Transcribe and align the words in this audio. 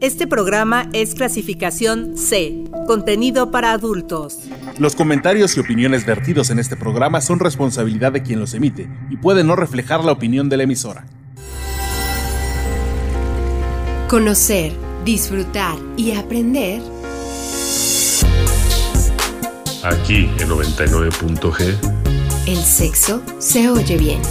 Este 0.00 0.26
programa 0.26 0.88
es 0.94 1.14
clasificación 1.14 2.16
C, 2.16 2.64
contenido 2.86 3.50
para 3.50 3.72
adultos. 3.72 4.38
Los 4.78 4.96
comentarios 4.96 5.54
y 5.58 5.60
opiniones 5.60 6.06
vertidos 6.06 6.48
en 6.48 6.58
este 6.58 6.74
programa 6.74 7.20
son 7.20 7.38
responsabilidad 7.38 8.10
de 8.10 8.22
quien 8.22 8.40
los 8.40 8.54
emite 8.54 8.88
y 9.10 9.18
pueden 9.18 9.46
no 9.46 9.56
reflejar 9.56 10.02
la 10.02 10.12
opinión 10.12 10.48
de 10.48 10.56
la 10.56 10.62
emisora. 10.62 11.04
Conocer, 14.08 14.72
disfrutar 15.04 15.76
y 15.98 16.12
aprender. 16.12 16.80
Aquí 19.84 20.30
en 20.38 20.48
99.g. 20.48 21.76
El 22.46 22.56
sexo 22.56 23.22
se 23.38 23.68
oye 23.68 23.98
bien. 23.98 24.22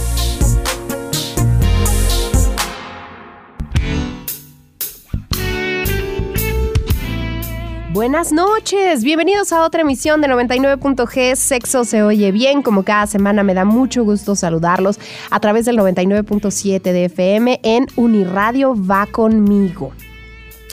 Buenas 8.00 8.32
noches, 8.32 9.04
bienvenidos 9.04 9.52
a 9.52 9.62
otra 9.62 9.82
emisión 9.82 10.22
de 10.22 10.28
99.g 10.28 11.36
Sexo 11.36 11.84
se 11.84 12.02
oye 12.02 12.32
bien, 12.32 12.62
como 12.62 12.82
cada 12.82 13.06
semana 13.06 13.42
me 13.42 13.52
da 13.52 13.66
mucho 13.66 14.04
gusto 14.04 14.34
saludarlos 14.36 14.98
a 15.30 15.38
través 15.38 15.66
del 15.66 15.76
99.7 15.76 16.80
de 16.80 17.04
FM 17.04 17.60
en 17.62 17.86
Uniradio 17.96 18.74
va 18.74 19.04
conmigo. 19.04 19.92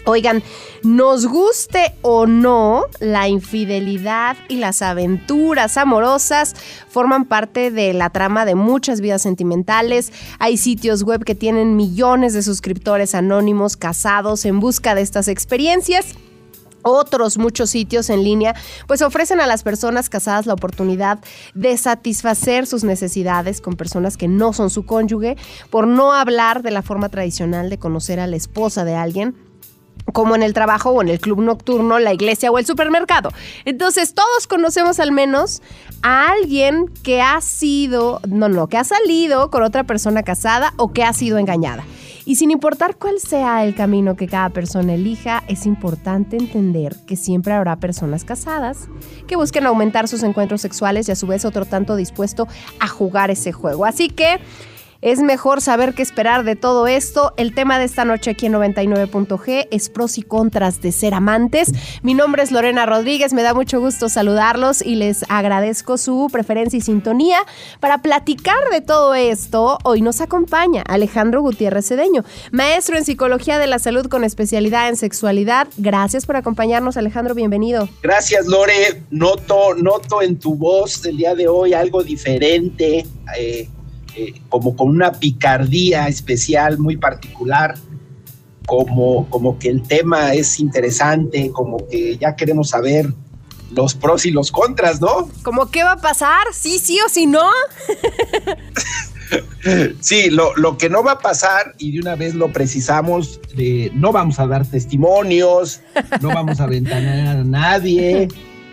Oigan, 0.06 0.42
nos 0.84 1.26
guste 1.26 1.96
o 2.02 2.28
no, 2.28 2.86
la 3.02 3.28
infidelidad 3.28 4.38
y 4.48 4.56
las 4.56 4.82
aventuras 4.82 5.76
amorosas 5.76 6.56
forman 6.88 7.26
parte 7.26 7.72
de 7.72 7.92
la 7.92 8.10
trama 8.10 8.46
de 8.46 8.56
muchas 8.56 9.02
vidas 9.02 9.22
sentimentales. 9.22 10.14
Hay 10.40 10.56
sitios 10.56 11.04
web 11.04 11.26
que 11.26 11.36
tienen 11.36 11.76
millones 11.76 12.32
de 12.34 12.42
suscriptores 12.42 13.14
anónimos 13.16 13.76
casados 13.76 14.46
en 14.46 14.62
busca 14.62 14.96
de 14.96 15.02
estas 15.02 15.28
experiencias 15.28 16.16
otros 16.88 17.38
muchos 17.38 17.70
sitios 17.70 18.10
en 18.10 18.24
línea, 18.24 18.56
pues 18.88 19.02
ofrecen 19.02 19.40
a 19.40 19.48
las 19.48 19.64
personas 19.64 20.10
casadas 20.10 20.46
la 20.46 20.54
oportunidad 20.54 21.20
de 21.54 21.78
satisfacer 21.78 22.66
sus 22.68 22.84
necesidades 22.84 23.62
con 23.62 23.76
personas 23.76 24.18
que 24.18 24.28
no 24.28 24.54
son 24.54 24.70
su 24.70 24.86
cónyuge, 24.86 25.38
por 25.70 25.88
no 25.88 26.14
hablar 26.14 26.64
de 26.64 26.72
la 26.72 26.82
forma 26.82 27.10
tradicional 27.10 27.70
de 27.70 27.78
conocer 27.78 28.20
a 28.20 28.28
la 28.28 28.36
esposa 28.36 28.86
de 28.86 28.96
alguien 28.96 29.36
como 30.14 30.36
en 30.36 30.44
el 30.44 30.54
trabajo 30.54 30.92
o 30.92 31.02
en 31.02 31.10
el 31.10 31.20
club 31.20 31.42
nocturno, 31.42 32.00
la 32.00 32.14
iglesia 32.14 32.50
o 32.52 32.58
el 32.58 32.66
supermercado. 32.66 33.32
Entonces, 33.66 34.14
todos 34.14 34.48
conocemos 34.48 35.00
al 35.00 35.12
menos 35.12 35.62
a 36.02 36.30
alguien 36.30 36.88
que 37.04 37.22
ha 37.22 37.42
sido, 37.42 38.22
no, 38.28 38.50
no, 38.50 38.68
que 38.68 38.78
ha 38.78 38.84
salido 38.84 39.52
con 39.52 39.64
otra 39.64 39.84
persona 39.84 40.24
casada 40.24 40.74
o 40.78 40.94
que 40.94 41.04
ha 41.04 41.14
sido 41.14 41.38
engañada. 41.38 41.84
Y 42.28 42.36
sin 42.36 42.52
importar 42.52 42.98
cuál 42.98 43.22
sea 43.22 43.64
el 43.64 43.74
camino 43.74 44.18
que 44.18 44.28
cada 44.28 44.50
persona 44.50 44.96
elija, 44.96 45.46
es 45.48 45.66
importante 45.66 46.36
entender 46.36 46.94
que 47.08 47.16
siempre 47.16 47.54
habrá 47.54 47.78
personas 47.78 48.26
casadas 48.26 48.90
que 49.28 49.38
busquen 49.38 49.66
aumentar 49.66 50.10
sus 50.10 50.24
encuentros 50.24 50.60
sexuales 50.60 51.08
y 51.08 51.14
a 51.14 51.16
su 51.16 51.26
vez 51.26 51.46
otro 51.46 51.64
tanto 51.64 51.96
dispuesto 51.96 52.46
a 52.82 52.88
jugar 52.90 53.32
ese 53.32 53.54
juego. 53.54 53.86
Así 53.86 54.10
que 54.10 54.42
es 55.02 55.20
mejor 55.20 55.62
saber 55.62 55.94
qué 55.94 56.02
esperar 56.02 56.44
de 56.44 56.56
todo 56.56 56.88
esto. 56.88 57.34
El 57.38 57.54
tema 57.54 57.80
de 57.80 57.86
esta 57.86 58.06
noche 58.06 58.32
aquí 58.32 58.48
en 58.48 58.54
99.g 58.54 59.68
es 59.72 59.90
pros 59.90 60.18
y 60.18 60.22
contras 60.22 60.82
de 60.82 60.92
ser 60.92 61.14
amantes. 61.14 61.72
Mi 62.02 62.14
nombre 62.14 62.44
es 62.44 62.52
Lorena 62.52 62.86
Rodríguez, 62.86 63.34
me 63.34 63.44
da 63.44 63.54
mucho 63.54 63.80
gusto 63.80 64.10
saludarlos 64.10 64.82
y 64.82 64.96
les 64.96 65.26
agradezco 65.30 65.98
su 65.98 66.30
preferencia 66.32 66.78
y 66.78 66.82
sintonía. 66.82 67.40
Para 67.80 68.02
platicar 68.02 68.58
de 68.72 68.82
todo 68.82 69.16
esto, 69.16 69.78
hoy 69.84 70.02
nos 70.02 70.22
acompaña 70.22 70.84
Alejandro 70.88 71.42
Gutiérrez 71.42 71.88
Cedeño, 71.88 72.24
maestro 72.52 72.98
en 72.98 73.06
psicología 73.06 73.60
de 73.60 73.68
la 73.68 73.80
salud 73.80 74.08
con 74.08 74.24
especialidad 74.24 74.90
en 74.90 74.96
sexualidad. 74.96 75.68
Gracias 75.78 76.26
por 76.26 76.36
acompañarnos, 76.36 76.98
Alejandro, 76.98 77.36
bienvenido. 77.36 77.88
Gracias, 78.02 78.46
Lore. 78.48 79.02
Noto, 79.12 79.76
noto 79.76 80.22
en 80.22 80.38
tu 80.38 80.56
voz 80.56 81.06
el 81.06 81.18
día 81.18 81.36
de 81.36 81.48
hoy 81.48 81.74
algo 81.74 82.04
diferente. 82.04 83.06
Eh, 83.38 83.68
eh, 84.18 84.34
como 84.50 84.76
con 84.76 84.90
una 84.90 85.12
picardía 85.12 86.08
especial 86.08 86.80
muy 86.80 86.98
particular, 86.98 87.76
como, 88.66 89.30
como 89.30 89.60
que 89.60 89.70
el 89.70 89.84
tema 89.84 90.34
es 90.34 90.60
interesante, 90.60 91.52
como 91.52 91.88
que 91.88 92.18
ya 92.18 92.36
queremos 92.36 92.70
saber 92.70 93.14
los 93.72 93.94
pros 93.94 94.26
y 94.26 94.32
los 94.32 94.52
contras, 94.52 95.00
¿no? 95.02 95.30
¿Cómo 95.44 95.70
qué 95.70 95.84
va 95.84 95.94
a 95.94 96.02
pasar? 96.02 96.48
¿Sí, 96.52 96.80
sí 96.80 97.00
o 97.06 97.10
sí 97.10 97.28
no? 97.28 97.48
sí, 100.02 100.30
lo, 100.32 100.56
lo, 100.56 100.78
que 100.78 100.90
no 100.90 101.04
va 101.04 101.14
a 101.14 101.20
pasar, 101.20 101.76
y 101.78 101.92
de 101.92 102.00
una 102.00 102.16
vez 102.16 102.34
lo 102.34 102.52
precisamos, 102.52 103.40
no 103.94 104.12
vamos 104.12 104.40
a 104.40 104.48
dar 104.48 104.66
testimonios, 104.66 105.82
no 106.22 106.30
vamos 106.30 106.60
a 106.60 106.66
ventanar 106.66 107.38
a 107.38 107.44
nadie, 107.44 108.30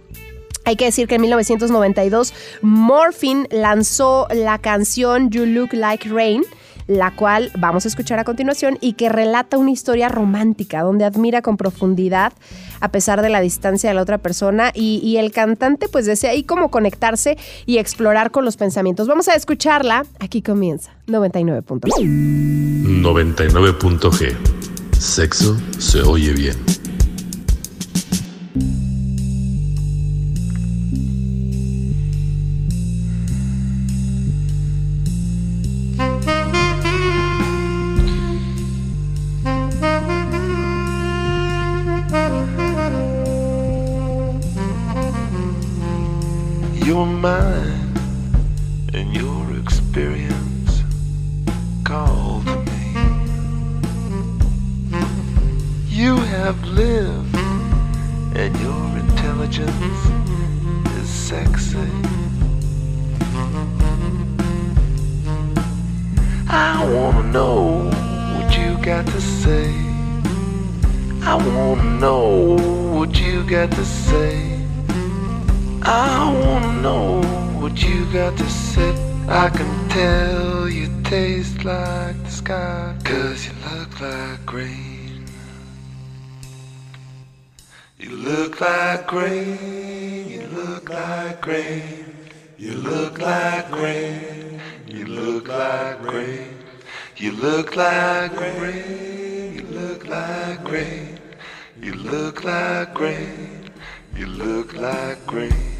Hay 0.66 0.75
que 0.75 0.85
decir 0.85 1.07
que 1.07 1.16
en 1.16 1.22
1992 1.22 2.34
Morphine 2.62 3.47
lanzó 3.51 4.28
la 4.31 4.57
canción 4.57 5.29
You 5.29 5.46
Look 5.46 5.73
Like 5.73 6.09
Rain, 6.09 6.44
la 6.89 7.16
cual 7.16 7.51
vamos 7.55 7.85
a 7.85 7.88
escuchar 7.88 8.17
a 8.17 8.23
continuación 8.23 8.79
y 8.81 8.94
que 8.94 9.09
relata 9.09 9.59
una 9.59 9.69
historia 9.69 10.09
romántica 10.09 10.81
donde 10.81 11.05
admira 11.05 11.44
con 11.44 11.55
profundidad 11.55 12.33
a 12.79 12.91
pesar 12.91 13.22
de 13.22 13.29
la 13.29 13.41
distancia 13.41 13.91
de 13.91 13.94
la 13.94 14.01
otra 14.01 14.17
persona 14.17 14.72
y, 14.73 15.17
el 15.19 15.31
cantante 15.31 15.88
pues 15.88 16.07
desea 16.07 16.31
ahí 16.31 16.44
como 16.44 16.72
conectarse 16.72 17.38
y 17.66 17.78
explorar 17.78 18.31
con 18.31 18.44
los 18.44 18.57
pensamientos. 18.57 19.07
Vamos 19.07 19.28
a 19.28 19.35
escucharla. 19.35 20.05
Aquí 20.19 20.41
comienza 20.41 20.91
99.g. 21.07 21.91
99.g. 23.03 24.35
Sexo 24.97 25.57
se 25.78 26.01
oye 26.01 26.33
bien. 26.33 26.55
Like 90.90 91.46
rain. 91.46 92.16
You 92.58 92.74
look 92.74 93.20
like 93.20 93.72
rain. 93.72 94.59
You 94.88 95.06
look 95.06 95.47
like 95.47 96.03
rain. 96.03 96.58
You 97.16 97.32
look 97.32 97.76
like 97.76 98.40
rain. 98.40 99.53
You 99.56 99.64
look 99.64 100.08
like 100.08 100.70
rain. 100.70 101.20
You 101.82 101.94
look 101.94 102.44
like 102.44 103.00
rain. 103.00 103.70
You 104.16 104.26
look 104.26 104.74
like 104.74 105.32
rain. 105.32 105.80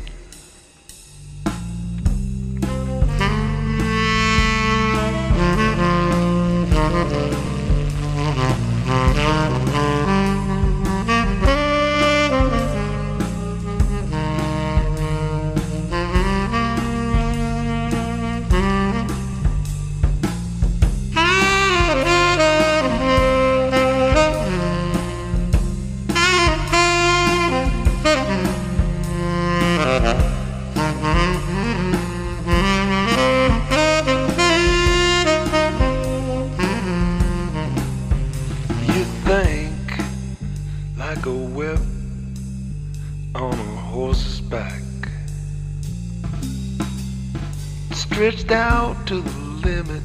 Out 48.51 49.06
to 49.06 49.22
the 49.22 49.40
limit. 49.68 50.01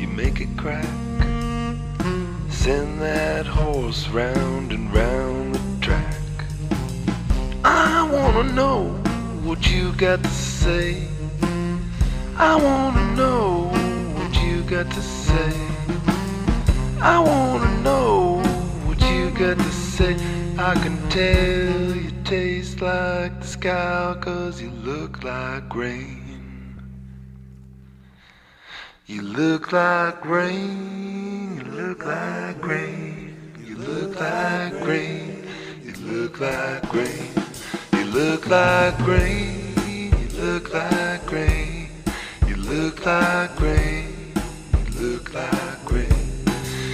You 0.00 0.08
make 0.08 0.40
it 0.40 0.56
crack. 0.56 0.88
Send 2.48 3.00
that 3.00 3.46
horse 3.46 4.08
round 4.08 4.72
and 4.72 4.92
round 4.92 5.54
the 5.54 5.84
track. 5.84 6.14
I 7.64 8.08
wanna 8.10 8.52
know 8.52 8.84
what 9.42 9.70
you 9.70 9.92
got 9.92 10.22
to 10.22 10.30
say. 10.30 11.06
I 12.36 12.56
wanna 12.56 13.14
know 13.14 13.70
what 14.16 14.34
you 14.42 14.62
got 14.62 14.90
to 14.90 15.02
say. 15.02 15.52
I 17.00 17.18
wanna 17.18 17.82
know 17.82 18.42
what 18.86 19.00
you 19.10 19.30
got 19.30 19.58
to 19.58 19.72
say. 19.72 20.14
I 20.58 20.74
can 20.74 20.96
tell 21.10 21.96
you 21.96 22.10
taste 22.24 22.80
like 22.80 23.40
the 23.40 23.46
sky, 23.46 24.16
cause 24.20 24.60
you 24.62 24.70
look 24.70 25.22
like 25.22 25.74
rain. 25.74 26.17
You 29.10 29.22
look 29.22 29.72
like 29.72 30.22
rain, 30.26 31.56
you 31.56 31.64
look 31.64 32.04
like 32.04 32.62
rain, 32.62 33.54
you 33.64 33.76
look 33.76 34.20
like 34.20 34.86
rain, 34.86 35.48
you 35.82 35.94
look 35.94 36.38
like 36.40 36.92
rain, 36.92 37.32
you 37.94 38.04
look 38.04 38.46
like 38.48 38.98
rain, 39.06 40.12
you 40.12 40.28
look 40.38 40.74
like 40.74 41.32
rain, 41.32 41.88
you 42.46 42.56
look 42.56 43.06
like 43.06 43.58
rain, 43.58 44.34
you 44.76 45.00
look 45.00 45.32
like 45.32 45.90
rain. 45.90 46.44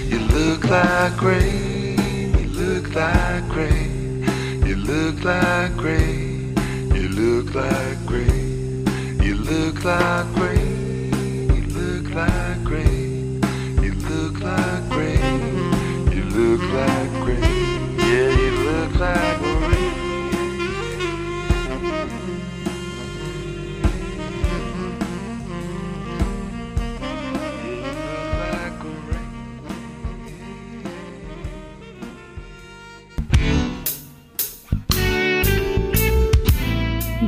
You 0.07 0.19
look 0.19 0.63
like 0.69 1.21
rain, 1.21 2.33
you 2.39 2.47
look 2.47 2.95
like 2.95 3.53
rain, 3.53 4.23
you 4.65 4.75
look 4.77 5.21
like 5.21 5.81
rain, 5.83 6.55
you 6.95 7.09
look 7.09 7.53
like 7.53 8.09
rain, 8.09 8.85
you 9.21 9.35
look 9.35 9.83
like 9.83 10.37
rain, 10.37 10.74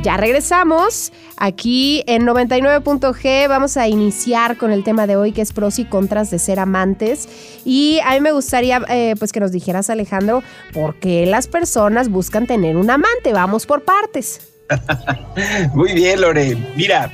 Ya 0.08 0.16
regresamos. 0.16 1.12
Aquí 1.40 2.02
en 2.06 2.26
99.g 2.26 3.48
vamos 3.48 3.76
a 3.76 3.86
iniciar 3.86 4.56
con 4.56 4.72
el 4.72 4.82
tema 4.82 5.06
de 5.06 5.16
hoy 5.16 5.30
que 5.30 5.40
es 5.40 5.52
pros 5.52 5.78
y 5.78 5.84
contras 5.84 6.30
de 6.30 6.40
ser 6.40 6.58
amantes. 6.58 7.28
Y 7.64 8.00
a 8.04 8.14
mí 8.14 8.20
me 8.20 8.32
gustaría 8.32 8.82
eh, 8.88 9.14
pues 9.18 9.30
que 9.30 9.38
nos 9.38 9.52
dijeras 9.52 9.88
Alejandro 9.88 10.42
por 10.72 10.96
qué 10.96 11.26
las 11.26 11.46
personas 11.46 12.08
buscan 12.08 12.46
tener 12.46 12.76
un 12.76 12.90
amante. 12.90 13.32
Vamos 13.32 13.66
por 13.66 13.84
partes. 13.84 14.40
Muy 15.74 15.92
bien, 15.92 16.20
Lore. 16.20 16.56
Mira, 16.76 17.12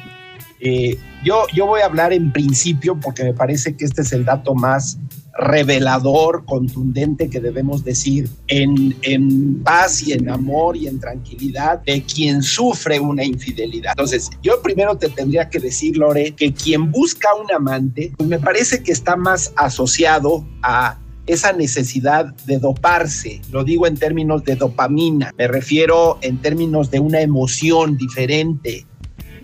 eh, 0.58 0.98
yo, 1.22 1.46
yo 1.52 1.66
voy 1.66 1.82
a 1.82 1.84
hablar 1.86 2.14
en 2.14 2.32
principio 2.32 2.98
porque 2.98 3.24
me 3.24 3.34
parece 3.34 3.76
que 3.76 3.84
este 3.84 4.00
es 4.02 4.12
el 4.12 4.24
dato 4.24 4.54
más 4.54 4.98
revelador, 5.36 6.44
contundente 6.44 7.28
que 7.28 7.40
debemos 7.40 7.84
decir 7.84 8.28
en, 8.48 8.96
en 9.02 9.62
paz 9.62 10.02
y 10.02 10.12
en 10.12 10.30
amor 10.30 10.76
y 10.76 10.86
en 10.86 11.00
tranquilidad 11.00 11.82
de 11.82 12.02
quien 12.02 12.42
sufre 12.42 13.00
una 13.00 13.24
infidelidad. 13.24 13.92
Entonces, 13.92 14.30
yo 14.42 14.62
primero 14.62 14.96
te 14.96 15.08
tendría 15.08 15.48
que 15.48 15.58
decir, 15.58 15.96
Lore, 15.96 16.32
que 16.32 16.52
quien 16.52 16.90
busca 16.92 17.28
un 17.34 17.52
amante, 17.52 18.12
pues 18.16 18.28
me 18.28 18.38
parece 18.38 18.82
que 18.82 18.92
está 18.92 19.16
más 19.16 19.52
asociado 19.56 20.46
a 20.62 20.98
esa 21.26 21.52
necesidad 21.52 22.26
de 22.46 22.58
doparse. 22.58 23.40
Lo 23.50 23.64
digo 23.64 23.86
en 23.86 23.96
términos 23.96 24.44
de 24.44 24.56
dopamina, 24.56 25.32
me 25.36 25.48
refiero 25.48 26.18
en 26.20 26.38
términos 26.38 26.90
de 26.90 27.00
una 27.00 27.20
emoción 27.20 27.96
diferente, 27.96 28.86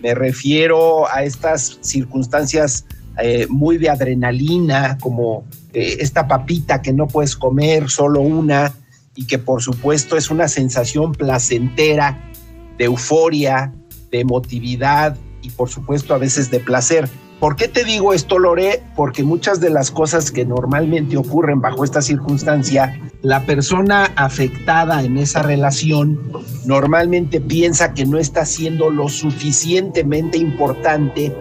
me 0.01 0.15
refiero 0.15 1.07
a 1.11 1.23
estas 1.23 1.79
circunstancias 1.81 2.85
eh, 3.21 3.45
muy 3.49 3.77
de 3.77 3.89
adrenalina, 3.89 4.97
como 4.99 5.45
eh, 5.73 5.97
esta 5.99 6.27
papita 6.27 6.81
que 6.81 6.93
no 6.93 7.07
puedes 7.07 7.35
comer, 7.35 7.89
solo 7.89 8.21
una, 8.21 8.73
y 9.15 9.25
que 9.25 9.37
por 9.37 9.61
supuesto 9.61 10.17
es 10.17 10.29
una 10.29 10.47
sensación 10.47 11.11
placentera, 11.13 12.31
de 12.77 12.85
euforia, 12.85 13.73
de 14.11 14.21
emotividad 14.21 15.15
y 15.41 15.49
por 15.49 15.69
supuesto 15.69 16.13
a 16.13 16.17
veces 16.17 16.49
de 16.49 16.59
placer. 16.59 17.09
¿Por 17.39 17.55
qué 17.55 17.67
te 17.67 17.83
digo 17.83 18.13
esto, 18.13 18.37
Lore? 18.37 18.83
Porque 18.95 19.23
muchas 19.23 19.59
de 19.59 19.71
las 19.71 19.89
cosas 19.89 20.31
que 20.31 20.45
normalmente 20.45 21.17
ocurren 21.17 21.59
bajo 21.59 21.83
esta 21.83 22.01
circunstancia, 22.01 22.99
la 23.23 23.45
persona 23.47 24.11
afectada 24.15 25.03
en 25.03 25.17
esa 25.17 25.41
relación 25.41 26.19
normalmente 26.65 27.41
piensa 27.41 27.95
que 27.95 28.05
no 28.05 28.19
está 28.19 28.45
siendo 28.45 28.91
lo 28.91 29.09
suficientemente 29.09 30.37
importante 30.37 31.35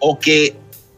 o 0.00 0.18
que 0.18 0.56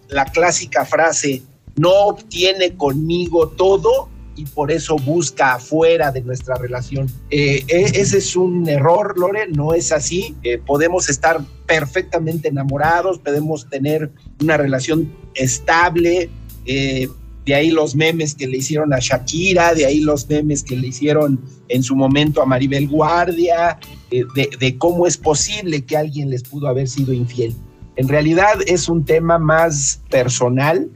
la 0.08 0.24
clásica 0.24 0.86
frase 0.86 1.42
no 1.76 1.90
obtiene 2.06 2.76
conmigo 2.76 3.48
todo 3.48 4.08
y 4.36 4.44
por 4.46 4.70
eso 4.70 4.96
busca 4.96 5.54
afuera 5.54 6.10
de 6.12 6.22
nuestra 6.22 6.54
relación. 6.56 7.08
Eh, 7.30 7.64
eh, 7.68 7.92
ese 7.94 8.18
es 8.18 8.36
un 8.36 8.68
error, 8.68 9.18
Lore, 9.18 9.48
no 9.48 9.74
es 9.74 9.92
así. 9.92 10.34
Eh, 10.42 10.58
podemos 10.58 11.10
estar 11.10 11.40
perfectamente 11.66 12.48
enamorados, 12.48 13.18
podemos 13.18 13.68
tener 13.68 14.10
una 14.40 14.56
relación 14.56 15.12
estable. 15.34 16.30
eh, 16.66 17.08
de 17.46 17.54
ahí 17.54 17.70
los 17.70 17.96
memes 17.96 18.34
que 18.34 18.46
le 18.46 18.58
hicieron 18.58 18.92
a 18.92 18.98
Shakira, 19.00 19.74
de 19.74 19.86
ahí 19.86 20.00
los 20.00 20.28
memes 20.28 20.62
que 20.62 20.76
le 20.76 20.88
hicieron 20.88 21.40
en 21.68 21.82
su 21.82 21.96
momento 21.96 22.42
a 22.42 22.46
Maribel 22.46 22.86
Guardia, 22.86 23.78
eh, 24.10 24.24
de, 24.34 24.50
de 24.58 24.78
cómo 24.78 25.06
es 25.06 25.16
posible 25.16 25.84
que 25.84 25.96
alguien 25.96 26.30
les 26.30 26.42
pudo 26.42 26.68
haber 26.68 26.86
sido 26.86 27.12
infiel. 27.12 27.54
En 27.96 28.08
realidad 28.08 28.60
es 28.66 28.88
un 28.88 29.04
tema 29.04 29.38
más 29.38 30.00
personal, 30.10 30.88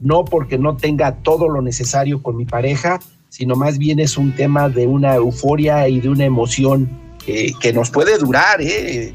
no 0.00 0.24
porque 0.24 0.58
no 0.58 0.76
tenga 0.76 1.16
todo 1.16 1.48
lo 1.48 1.62
necesario 1.62 2.22
con 2.22 2.36
mi 2.36 2.44
pareja, 2.44 3.00
sino 3.28 3.56
más 3.56 3.78
bien 3.78 3.98
es 4.00 4.16
un 4.16 4.34
tema 4.34 4.68
de 4.68 4.86
una 4.86 5.14
euforia 5.14 5.88
y 5.88 6.00
de 6.00 6.08
una 6.08 6.24
emoción 6.24 6.88
eh, 7.26 7.52
que 7.60 7.72
nos 7.72 7.90
puede 7.90 8.16
durar, 8.18 8.60
¿eh? 8.60 9.14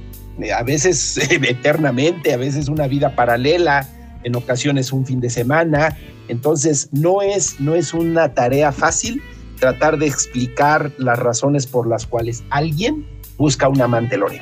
a 0.56 0.64
veces 0.64 1.18
eternamente, 1.32 2.34
a 2.34 2.38
veces 2.38 2.68
una 2.68 2.88
vida 2.88 3.16
paralela, 3.16 3.88
en 4.24 4.36
ocasiones 4.36 4.92
un 4.92 5.06
fin 5.06 5.20
de 5.20 5.30
semana. 5.30 5.98
Entonces 6.28 6.90
no 6.92 7.22
es, 7.22 7.60
no 7.60 7.76
es 7.76 7.94
una 7.94 8.34
tarea 8.34 8.72
fácil 8.72 9.22
tratar 9.60 9.98
de 9.98 10.08
explicar 10.08 10.92
las 10.98 11.20
razones 11.20 11.68
por 11.68 11.88
las 11.88 12.06
cuales 12.06 12.44
alguien 12.50 13.06
busca 13.38 13.68
un 13.68 13.82
amante, 13.82 14.18
Lore. 14.18 14.40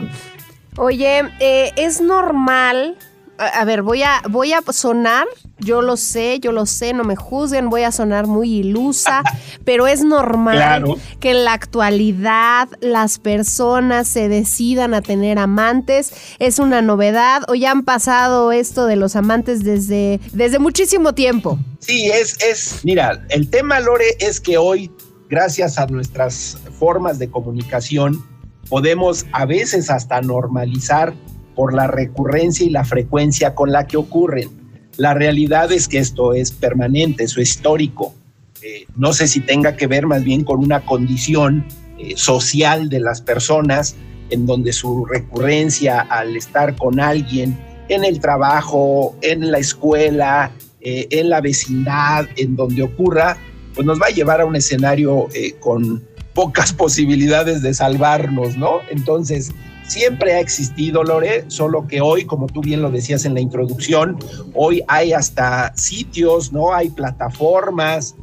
Oye, 0.78 1.24
eh, 1.40 1.72
es 1.76 2.02
normal, 2.02 2.98
a 3.46 3.66
ver, 3.66 3.82
voy 3.82 4.04
a, 4.04 4.22
voy 4.30 4.54
a 4.54 4.62
sonar, 4.72 5.28
yo 5.60 5.82
lo 5.82 5.98
sé, 5.98 6.40
yo 6.40 6.52
lo 6.52 6.66
sé, 6.66 6.94
no 6.94 7.04
me 7.04 7.16
juzguen, 7.16 7.70
voy 7.70 7.84
a 7.84 7.92
sonar 7.92 8.28
muy 8.28 8.52
ilusa, 8.60 9.24
pero 9.66 9.88
es 9.88 10.04
normal 10.04 10.56
Claro. 10.58 10.96
que 11.20 11.32
en 11.32 11.44
la 11.46 11.54
actualidad 11.54 12.70
las 12.82 13.20
personas 13.20 14.08
se 14.08 14.30
decidan 14.30 14.94
a 14.94 15.02
tener 15.02 15.40
amantes. 15.40 16.12
Es 16.40 16.60
una 16.60 16.82
novedad 16.82 17.44
o 17.48 17.56
ya 17.56 17.72
han 17.72 17.84
pasado 17.84 18.52
esto 18.52 18.86
de 18.86 18.96
los 18.96 19.16
amantes 19.16 19.64
desde, 19.64 20.20
desde 20.34 20.60
muchísimo 20.60 21.14
tiempo. 21.14 21.58
Sí, 21.80 22.10
es, 22.12 22.38
es, 22.42 22.82
mira, 22.84 23.26
el 23.30 23.50
tema, 23.50 23.80
Lore, 23.80 24.06
es 24.20 24.40
que 24.40 24.58
hoy, 24.58 24.92
gracias 25.30 25.78
a 25.78 25.88
nuestras 25.88 26.58
formas 26.80 27.18
de 27.20 27.30
comunicación, 27.30 28.24
podemos 28.70 29.26
a 29.34 29.46
veces 29.46 29.90
hasta 29.90 30.22
normalizar 30.22 31.14
por 31.56 31.74
la 31.74 31.88
recurrencia 31.88 32.66
y 32.66 32.70
la 32.70 32.84
frecuencia 32.86 33.56
con 33.56 33.72
la 33.72 33.88
que 33.88 33.98
ocurren. 33.98 34.50
La 34.98 35.14
realidad 35.14 35.72
es 35.72 35.88
que 35.88 36.00
esto 36.00 36.34
es 36.34 36.52
permanente, 36.52 37.24
eso 37.24 37.42
es 37.42 37.50
histórico. 37.50 38.14
Eh, 38.62 38.86
no 38.96 39.14
sé 39.14 39.28
si 39.28 39.40
tenga 39.40 39.76
que 39.76 39.88
ver 39.88 40.06
más 40.06 40.24
bien 40.24 40.44
con 40.44 40.60
una 40.60 40.82
condición 40.82 41.66
eh, 41.98 42.14
social 42.16 42.90
de 42.90 43.00
las 43.00 43.22
personas 43.22 43.96
en 44.30 44.46
donde 44.46 44.72
su 44.72 45.06
recurrencia 45.06 46.02
al 46.02 46.36
estar 46.36 46.76
con 46.76 47.00
alguien 47.00 47.58
en 47.90 48.04
el 48.04 48.20
trabajo, 48.20 49.16
en 49.22 49.52
la 49.52 49.58
escuela, 49.58 50.52
eh, 50.82 51.08
en 51.10 51.30
la 51.30 51.42
vecindad, 51.42 52.28
en 52.38 52.56
donde 52.56 52.84
ocurra, 52.84 53.38
pues 53.74 53.86
nos 53.86 54.00
va 54.00 54.08
a 54.08 54.12
llevar 54.12 54.42
a 54.42 54.46
un 54.46 54.56
escenario 54.56 55.28
con 55.60 56.04
pocas 56.34 56.72
posibilidades 56.86 57.62
de 57.62 57.74
salvarnos, 57.74 58.58
¿no? 58.58 58.80
Entonces, 58.90 59.52
siempre 59.92 60.34
ha 60.34 60.40
existido, 60.40 61.04
Lore, 61.04 61.46
solo 61.48 61.86
que 61.86 62.00
hoy, 62.00 62.24
como 62.26 62.48
tú 62.48 62.62
bien 62.62 62.82
lo 62.82 62.90
decías 62.90 63.26
en 63.26 63.34
la 63.34 63.42
introducción, 63.42 64.18
hoy 64.54 64.84
hay 64.88 65.12
hasta 65.12 65.76
sitios, 65.76 66.54
¿no? 66.54 66.74
Hay 66.74 66.90
plataformas, 66.90 68.16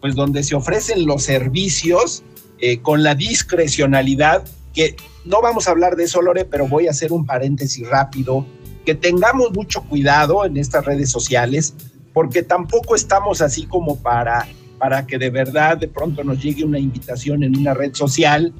pues 0.00 0.14
donde 0.14 0.44
se 0.44 0.54
ofrecen 0.54 1.04
los 1.04 1.24
servicios 1.24 2.22
eh, 2.60 2.80
con 2.80 3.02
la 3.02 3.16
discrecionalidad, 3.16 4.44
que 4.72 4.94
no 5.24 5.42
vamos 5.42 5.66
a 5.66 5.72
hablar 5.72 5.96
de 5.96 6.04
eso, 6.04 6.22
Lore, 6.22 6.44
pero 6.44 6.68
voy 6.68 6.86
a 6.86 6.90
hacer 6.90 7.12
un 7.12 7.26
paréntesis 7.26 7.88
rápido, 7.88 8.46
que 8.84 8.94
tengamos 8.94 9.52
mucho 9.52 9.82
cuidado 9.82 10.44
en 10.44 10.56
estas 10.56 10.84
redes 10.84 11.10
sociales, 11.10 11.74
porque 12.12 12.44
tampoco 12.44 12.94
estamos 12.94 13.42
así 13.42 13.66
como 13.66 13.96
para, 13.96 14.46
para 14.78 15.06
que 15.08 15.18
de 15.18 15.30
verdad 15.30 15.76
de 15.76 15.88
pronto 15.88 16.22
nos 16.22 16.40
llegue 16.40 16.64
una 16.64 16.78
invitación 16.78 17.42
en 17.42 17.56
una 17.58 17.74
red 17.74 17.94
social 17.94 18.54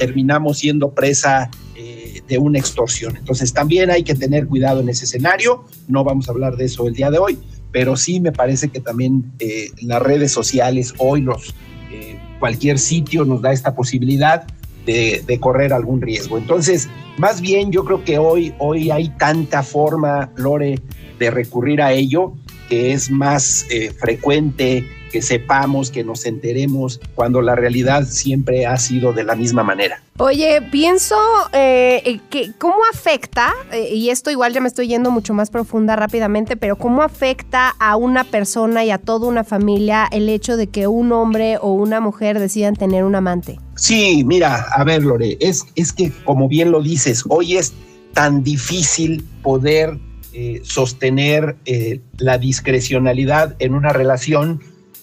terminamos 0.00 0.60
siendo 0.60 0.94
presa 0.94 1.50
eh, 1.76 2.22
de 2.26 2.38
una 2.38 2.58
extorsión. 2.58 3.18
Entonces 3.18 3.52
también 3.52 3.90
hay 3.90 4.02
que 4.02 4.14
tener 4.14 4.46
cuidado 4.46 4.80
en 4.80 4.88
ese 4.88 5.04
escenario, 5.04 5.66
no 5.88 6.04
vamos 6.04 6.26
a 6.26 6.32
hablar 6.32 6.56
de 6.56 6.64
eso 6.64 6.88
el 6.88 6.94
día 6.94 7.10
de 7.10 7.18
hoy, 7.18 7.38
pero 7.70 7.98
sí 7.98 8.18
me 8.18 8.32
parece 8.32 8.70
que 8.70 8.80
también 8.80 9.30
eh, 9.40 9.68
las 9.82 10.00
redes 10.00 10.32
sociales 10.32 10.94
hoy 10.96 11.20
los, 11.20 11.54
eh, 11.92 12.18
cualquier 12.38 12.78
sitio 12.78 13.26
nos 13.26 13.42
da 13.42 13.52
esta 13.52 13.74
posibilidad 13.74 14.46
de, 14.86 15.22
de, 15.26 15.38
correr 15.38 15.74
algún 15.74 16.00
riesgo. 16.00 16.38
Entonces, 16.38 16.88
más 17.18 17.42
bien 17.42 17.70
yo 17.70 17.84
creo 17.84 18.02
que 18.02 18.16
hoy, 18.16 18.54
hoy 18.58 18.90
hay 18.90 19.10
tanta 19.18 19.62
forma, 19.62 20.32
Lore, 20.36 20.80
de 21.18 21.30
recurrir 21.30 21.82
a 21.82 21.92
ello, 21.92 22.32
que 22.70 22.92
es 22.92 23.10
más 23.10 23.66
eh, 23.70 23.90
frecuente 23.90 24.86
que 25.10 25.22
sepamos, 25.22 25.90
que 25.90 26.04
nos 26.04 26.24
enteremos, 26.24 27.00
cuando 27.14 27.42
la 27.42 27.54
realidad 27.54 28.06
siempre 28.08 28.66
ha 28.66 28.76
sido 28.78 29.12
de 29.12 29.24
la 29.24 29.34
misma 29.34 29.62
manera. 29.62 30.02
Oye, 30.18 30.62
pienso 30.70 31.16
eh, 31.52 32.20
que 32.30 32.52
cómo 32.58 32.76
afecta, 32.92 33.52
eh, 33.72 33.94
y 33.94 34.10
esto 34.10 34.30
igual 34.30 34.52
ya 34.52 34.60
me 34.60 34.68
estoy 34.68 34.88
yendo 34.88 35.10
mucho 35.10 35.34
más 35.34 35.50
profunda 35.50 35.96
rápidamente, 35.96 36.56
pero 36.56 36.76
cómo 36.76 37.02
afecta 37.02 37.74
a 37.78 37.96
una 37.96 38.24
persona 38.24 38.84
y 38.84 38.90
a 38.90 38.98
toda 38.98 39.26
una 39.28 39.44
familia 39.44 40.08
el 40.10 40.28
hecho 40.28 40.56
de 40.56 40.66
que 40.66 40.86
un 40.86 41.12
hombre 41.12 41.58
o 41.60 41.72
una 41.72 42.00
mujer 42.00 42.38
decidan 42.38 42.76
tener 42.76 43.04
un 43.04 43.14
amante. 43.14 43.58
Sí, 43.76 44.22
mira, 44.24 44.66
a 44.74 44.84
ver, 44.84 45.02
Lore, 45.02 45.36
es, 45.40 45.64
es 45.74 45.92
que 45.92 46.12
como 46.24 46.48
bien 46.48 46.70
lo 46.70 46.82
dices, 46.82 47.24
hoy 47.28 47.56
es 47.56 47.72
tan 48.12 48.42
difícil 48.42 49.24
poder 49.42 49.98
eh, 50.32 50.60
sostener 50.62 51.56
eh, 51.64 52.00
la 52.18 52.38
discrecionalidad 52.38 53.56
en 53.58 53.74
una 53.74 53.92
relación 53.92 54.60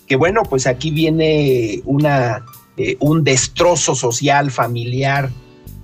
que 0.07 0.15
bueno, 0.15 0.43
pues 0.49 0.65
aquí 0.67 0.91
viene 0.91 1.81
una, 1.85 2.45
eh, 2.77 2.97
un 2.99 3.23
destrozo 3.23 3.93
social, 3.93 4.51
familiar, 4.51 5.29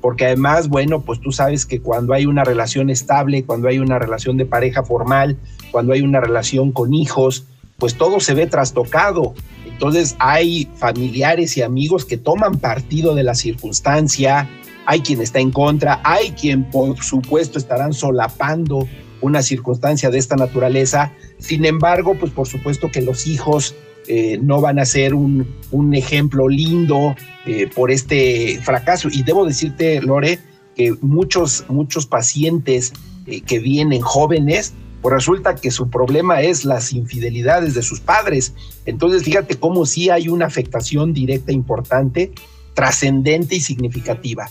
porque 0.01 0.25
además, 0.25 0.69
bueno, 0.69 1.01
pues 1.01 1.19
tú 1.21 1.31
sabes 1.31 1.65
que 1.65 1.79
cuando 1.79 2.13
hay 2.13 2.25
una 2.25 2.43
relación 2.43 2.89
estable, 2.89 3.43
cuando 3.43 3.67
hay 3.67 3.79
una 3.79 3.99
relación 3.99 4.37
de 4.37 4.45
pareja 4.45 4.83
formal, 4.83 5.37
cuando 5.71 5.93
hay 5.93 6.01
una 6.01 6.19
relación 6.19 6.71
con 6.71 6.93
hijos, 6.93 7.45
pues 7.77 7.95
todo 7.95 8.19
se 8.19 8.33
ve 8.33 8.47
trastocado. 8.47 9.33
Entonces 9.65 10.15
hay 10.19 10.69
familiares 10.75 11.57
y 11.57 11.61
amigos 11.61 12.05
que 12.05 12.17
toman 12.17 12.59
partido 12.59 13.15
de 13.15 13.23
la 13.23 13.35
circunstancia, 13.35 14.49
hay 14.85 15.01
quien 15.01 15.21
está 15.21 15.39
en 15.39 15.51
contra, 15.51 16.01
hay 16.03 16.31
quien 16.31 16.69
por 16.69 17.01
supuesto 17.01 17.57
estarán 17.57 17.93
solapando 17.93 18.87
una 19.21 19.41
circunstancia 19.41 20.09
de 20.09 20.17
esta 20.17 20.35
naturaleza. 20.35 21.11
Sin 21.39 21.65
embargo, 21.65 22.15
pues 22.19 22.31
por 22.31 22.47
supuesto 22.47 22.91
que 22.91 23.01
los 23.01 23.25
hijos 23.25 23.75
eh, 24.07 24.37
no 24.41 24.59
van 24.59 24.79
a 24.79 24.85
ser 24.85 25.13
un, 25.13 25.47
un 25.71 25.93
ejemplo 25.93 26.49
lindo 26.49 27.15
eh, 27.45 27.69
por 27.73 27.91
este 27.91 28.59
fracaso. 28.61 29.09
Y 29.11 29.23
debo 29.23 29.45
decirte, 29.45 30.01
Lore, 30.01 30.39
que 30.75 30.93
muchos, 31.01 31.65
muchos 31.69 32.05
pacientes 32.05 32.93
eh, 33.27 33.41
que 33.41 33.59
vienen 33.59 34.01
jóvenes, 34.01 34.73
pues 35.01 35.13
resulta 35.13 35.55
que 35.55 35.71
su 35.71 35.89
problema 35.89 36.41
es 36.41 36.65
las 36.65 36.93
infidelidades 36.93 37.73
de 37.73 37.81
sus 37.81 37.99
padres. 37.99 38.53
Entonces, 38.85 39.23
fíjate 39.23 39.55
cómo 39.55 39.85
sí 39.85 40.09
hay 40.09 40.27
una 40.27 40.45
afectación 40.45 41.13
directa 41.13 41.51
importante, 41.51 42.31
trascendente 42.73 43.55
y 43.55 43.61
significativa. 43.61 44.49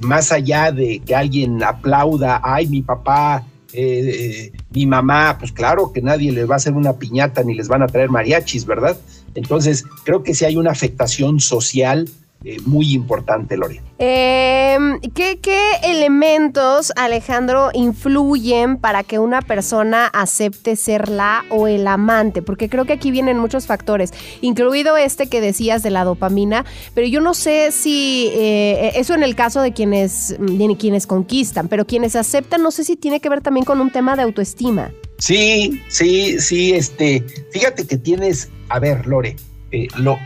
Más 0.00 0.32
allá 0.32 0.72
de 0.72 1.00
que 1.00 1.14
alguien 1.14 1.62
aplauda, 1.62 2.40
ay, 2.42 2.66
mi 2.66 2.80
papá 2.80 3.44
eh, 3.74 4.52
mi 4.70 4.86
mamá, 4.86 5.36
pues 5.38 5.52
claro 5.52 5.92
que 5.92 6.00
nadie 6.00 6.32
les 6.32 6.48
va 6.48 6.54
a 6.54 6.56
hacer 6.56 6.74
una 6.74 6.94
piñata 6.94 7.42
ni 7.42 7.54
les 7.54 7.68
van 7.68 7.82
a 7.82 7.86
traer 7.86 8.10
mariachis, 8.10 8.66
¿verdad? 8.66 8.96
Entonces, 9.34 9.84
creo 10.04 10.22
que 10.22 10.34
sí 10.34 10.44
hay 10.44 10.56
una 10.56 10.70
afectación 10.70 11.40
social 11.40 12.08
eh, 12.44 12.58
muy 12.66 12.92
importante, 12.92 13.56
Lore. 13.56 13.80
Eh, 13.98 14.76
¿qué, 15.14 15.38
¿Qué 15.40 15.60
elementos, 15.82 16.92
Alejandro, 16.96 17.70
influyen 17.72 18.76
para 18.76 19.02
que 19.02 19.18
una 19.18 19.40
persona 19.40 20.08
acepte 20.08 20.76
ser 20.76 21.08
la 21.08 21.44
o 21.48 21.68
el 21.68 21.86
amante? 21.86 22.42
Porque 22.42 22.68
creo 22.68 22.84
que 22.84 22.92
aquí 22.92 23.10
vienen 23.10 23.38
muchos 23.38 23.66
factores, 23.66 24.12
incluido 24.42 24.96
este 24.98 25.28
que 25.28 25.40
decías 25.40 25.82
de 25.82 25.90
la 25.90 26.04
dopamina, 26.04 26.66
pero 26.94 27.06
yo 27.06 27.22
no 27.22 27.32
sé 27.32 27.72
si 27.72 28.30
eh, 28.34 28.92
eso 28.96 29.14
en 29.14 29.22
el 29.22 29.34
caso 29.34 29.62
de 29.62 29.72
quienes, 29.72 30.36
de 30.38 30.76
quienes 30.78 31.06
conquistan, 31.06 31.68
pero 31.68 31.86
quienes 31.86 32.14
aceptan, 32.14 32.62
no 32.62 32.70
sé 32.70 32.84
si 32.84 32.96
tiene 32.96 33.20
que 33.20 33.30
ver 33.30 33.40
también 33.40 33.64
con 33.64 33.80
un 33.80 33.90
tema 33.90 34.16
de 34.16 34.22
autoestima. 34.22 34.92
Sí, 35.18 35.80
sí, 35.88 36.38
sí, 36.40 36.74
este, 36.74 37.24
fíjate 37.52 37.86
que 37.86 37.96
tienes, 37.96 38.50
a 38.68 38.78
ver, 38.80 39.06
Lore, 39.06 39.36
eh, 39.70 39.88
lo 39.96 40.18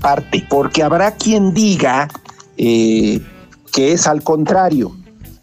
parte, 0.00 0.44
porque 0.48 0.82
habrá 0.82 1.12
quien 1.12 1.54
diga 1.54 2.08
eh, 2.56 3.20
que 3.72 3.92
es 3.92 4.06
al 4.06 4.22
contrario. 4.22 4.94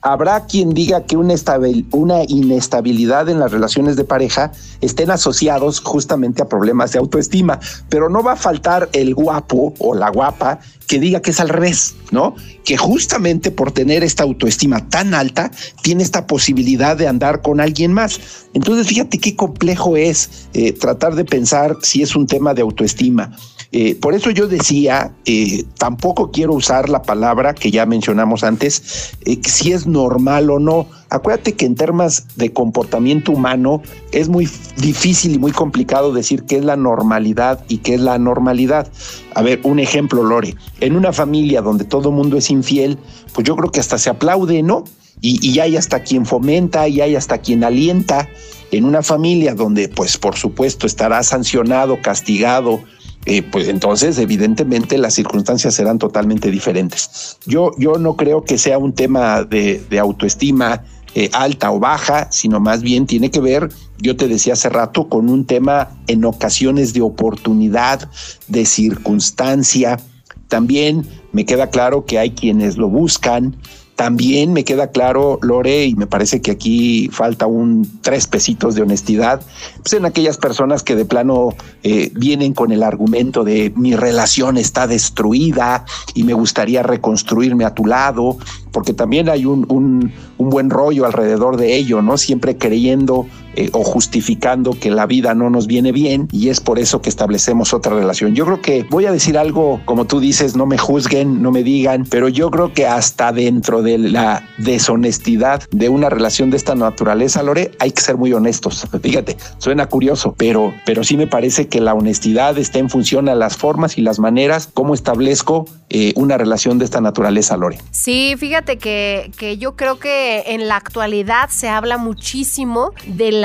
Habrá 0.01 0.46
quien 0.46 0.75
diga 0.75 1.04
que 1.06 1.18
una, 1.18 1.34
estabil, 1.34 1.88
una, 1.92 2.25
inestabilidad 2.27 3.27
en 3.27 3.39
las 3.39 3.51
relaciones 3.51 3.96
de 3.96 4.04
pareja 4.04 4.51
estén 4.82 5.10
asociados 5.10 5.80
justamente 5.80 6.44
a 6.44 6.48
problemas 6.48 6.92
de 6.92 7.00
autoestima, 7.00 7.60
pero 7.89 8.08
no 8.08 8.22
va 8.22 8.34
a 8.34 8.36
faltar 8.36 8.88
el 8.94 9.15
guapo 9.15 9.74
o 9.80 9.96
la 9.96 10.12
guapa 10.12 10.60
que 10.88 11.00
diga 11.00 11.24
que 11.24 11.32
es 11.32 11.39
al 11.39 11.50
revés, 11.50 11.96
¿no? 12.12 12.36
Que 12.63 12.77
justamente 12.77 13.50
por 13.50 13.72
tener 13.72 14.04
esta 14.04 14.22
autoestima 14.22 14.88
tan 14.89 15.15
alta, 15.15 15.50
tiene 15.82 16.04
esta 16.04 16.27
posibilidad 16.27 16.96
de 16.96 17.08
andar 17.08 17.42
con 17.42 17.60
alguien 17.60 17.92
más. 17.92 18.20
Entonces, 18.54 18.86
fíjate 18.86 19.18
qué 19.18 19.36
complejo 19.36 19.98
es 19.98 20.48
eh, 20.54 20.72
tratar 20.74 21.15
de 21.15 21.25
pensar 21.25 21.77
si 21.82 22.04
es 22.04 22.15
un 22.15 22.27
tema 22.27 22.54
de 22.54 22.62
autoestima. 22.62 23.32
Eh, 23.77 23.94
por 23.94 24.13
eso 24.13 24.32
yo 24.32 24.48
decía, 24.48 25.12
eh, 25.25 25.65
tampoco 25.77 26.32
quiero 26.32 26.53
usar 26.53 26.88
la 26.88 27.01
palabra 27.01 27.53
que 27.53 27.72
ya 27.72 27.86
mencionamos 27.86 28.46
antes, 28.46 29.12
eh, 29.25 29.38
si 29.44 29.74
es 29.74 29.86
normal 29.86 30.50
o 30.50 30.60
no. 30.60 30.88
Acuérdate 31.10 31.55
que 31.55 31.65
en 31.65 31.75
temas 31.75 32.25
de 32.38 32.53
comportamiento 32.53 33.34
humano 33.34 33.82
es 34.13 34.29
muy 34.29 34.48
difícil 34.77 35.36
y 35.36 35.39
muy 35.39 35.51
complicado 35.51 36.13
decir 36.13 36.44
qué 36.44 36.55
es 36.55 36.63
la 36.63 36.77
normalidad 36.77 37.65
y 37.67 37.79
qué 37.79 37.96
es 37.96 38.00
la 38.00 38.13
anormalidad. 38.13 38.89
A 39.34 39.41
ver, 39.41 39.60
un 39.63 39.79
ejemplo, 39.79 40.24
Lore. 40.24 40.55
En 40.79 40.96
una 40.96 41.12
familia 41.12 41.62
donde 41.62 41.84
todo 41.84 42.12
el 42.12 42.15
mundo 42.15 42.38
es 42.38 42.50
infiel, 42.50 42.98
pues 43.34 43.46
yo 43.46 43.58
creo 43.58 43.74
que 43.74 43.82
hasta 43.82 43.98
se 43.98 44.10
aplaude, 44.10 44.63
¿no? 44.63 44.86
Y, 45.20 45.46
y 45.46 45.60
hay 45.60 45.75
hasta 45.75 46.00
quien 46.00 46.25
fomenta 46.25 46.88
y 46.88 47.01
hay 47.01 47.17
hasta 47.17 47.39
quien 47.39 47.65
alienta. 47.65 48.29
En 48.72 48.86
una 48.86 49.03
familia 49.03 49.53
donde, 49.53 49.89
pues 49.89 50.17
por 50.17 50.38
supuesto, 50.38 50.88
estará 50.88 51.24
sancionado, 51.24 52.01
castigado, 52.01 52.82
eh, 53.25 53.41
pues 53.41 53.67
entonces 53.67 54.20
evidentemente 54.20 55.00
las 55.00 55.15
circunstancias 55.15 55.74
serán 55.74 55.98
totalmente 55.98 56.51
diferentes. 56.51 57.38
Yo, 57.46 57.72
yo 57.77 57.94
no 57.98 58.15
creo 58.15 58.44
que 58.44 58.58
sea 58.58 58.77
un 58.77 58.94
tema 58.94 59.44
de, 59.44 59.84
autoestima 60.00 60.84
eh, 61.15 61.29
alta 61.34 61.72
o 61.72 61.79
baja, 61.79 62.32
sino 62.32 62.60
más 62.60 62.82
bien 62.84 63.08
tiene 63.08 63.32
que 63.32 63.39
ver, 63.39 63.70
yo 63.98 64.15
te 64.15 64.27
decía 64.27 64.53
hace 64.53 64.70
rato, 64.70 65.10
con 65.10 65.29
un 65.29 65.46
tema 65.46 65.89
en 66.08 66.24
ocasiones 66.25 66.94
de 66.94 67.01
oportunidad, 67.01 68.10
de 68.48 68.65
circunstancia. 68.65 70.00
También 70.48 71.08
me 71.32 71.46
queda 71.46 71.70
claro 71.70 72.05
que 72.05 72.20
hay 72.20 72.32
quienes 72.32 72.77
lo 72.77 72.89
buscan, 72.89 73.55
también 73.96 74.52
me 74.52 74.66
queda 74.66 74.92
claro, 74.92 75.40
Lore, 75.42 75.86
y 75.86 75.96
me 75.96 76.06
parece 76.06 76.42
que 76.42 76.52
aquí 76.52 77.10
falta 77.14 77.48
un 77.48 78.00
tres 78.02 78.28
pesitos 78.28 78.75
de 78.75 78.82
honestidad, 78.82 79.42
pues 79.78 79.94
en 79.94 80.06
aquellas 80.06 80.38
personas 80.38 80.84
que 80.84 80.96
de 80.96 81.06
plano 81.06 81.56
eh, 81.84 82.12
vienen 82.14 82.54
con 82.54 82.72
el 82.72 82.84
argumento 82.84 83.46
de 83.46 83.72
mi 83.75 83.96
relación 83.96 84.58
está 84.58 84.86
destruida 84.86 85.86
y 86.14 86.24
me 86.24 86.34
gustaría 86.34 86.84
reconstruirme 86.84 87.64
a 87.64 87.74
tu 87.74 87.86
lado, 87.86 88.38
porque 88.72 88.94
también 88.94 89.30
hay 89.30 89.46
un, 89.46 89.66
un, 89.70 90.12
un 90.38 90.50
buen 90.50 90.70
rollo 90.70 91.06
alrededor 91.06 91.56
de 91.56 91.78
ello, 91.78 92.02
¿no? 92.02 92.18
Siempre 92.18 92.58
creyendo 92.58 93.28
eh, 93.56 93.70
o 93.74 93.84
justificando 93.84 94.72
que 94.80 94.92
la 94.92 95.06
vida 95.06 95.34
no 95.34 95.50
nos 95.50 95.68
viene 95.68 95.92
bien 95.92 96.28
y 96.32 96.50
es 96.50 96.60
por 96.60 96.80
eso 96.80 97.02
que 97.02 97.10
establecemos 97.10 97.74
otra 97.74 97.94
relación. 97.94 98.36
Yo 98.36 98.46
creo 98.46 98.62
que 98.62 98.86
voy 98.90 99.06
a 99.06 99.12
decir 99.12 99.38
algo, 99.38 99.82
como 99.86 100.06
tú 100.06 100.20
dices, 100.20 100.56
no 100.56 100.66
me 100.66 100.78
juzguen, 100.78 101.42
no 101.42 101.52
me 101.52 101.64
digan, 101.64 102.06
pero 102.10 102.30
yo 102.30 102.52
creo 102.52 102.74
que 102.74 102.88
hasta 102.88 103.32
dentro 103.32 103.82
de 103.82 103.98
la 103.98 104.48
deshonestidad 104.58 105.64
de 105.72 105.90
una 105.90 106.10
relación 106.10 106.50
de 106.50 106.58
esta 106.58 106.76
naturaleza, 106.76 107.44
Lore, 107.44 107.72
hay 107.80 107.92
que 107.92 108.02
ser 108.02 108.18
muy 108.18 108.34
honestos. 108.34 108.88
Fíjate, 109.02 109.38
suena 109.58 109.88
curioso, 109.88 110.36
pero, 110.38 110.74
pero 110.86 111.04
sí 111.04 111.18
me 111.18 111.28
parece 111.28 111.68
que 111.68 111.80
la 111.80 111.94
honestidad 111.94 112.58
está 112.58 112.80
en 112.80 112.90
función 112.90 113.30
a 113.30 113.36
las 113.36 113.58
formas 113.58 113.98
y 113.98 114.02
las 114.02 114.20
maneras 114.20 114.70
como 114.74 114.94
establezco 114.94 115.66
eh, 115.90 116.14
una 116.16 116.38
relación 116.38 116.80
de 116.80 116.86
esta 116.86 117.00
naturaleza, 117.00 117.56
Lore. 117.58 117.80
Sí, 117.92 118.36
fíjate 118.38 118.78
que, 118.78 119.32
que 119.38 119.58
yo 119.58 119.76
creo 119.76 120.00
que 120.00 120.44
en 120.48 120.68
la 120.68 120.76
actualidad 120.76 121.50
se 121.50 121.70
habla 121.70 121.98
muchísimo 121.98 122.92
de 123.06 123.32
la 123.32 123.45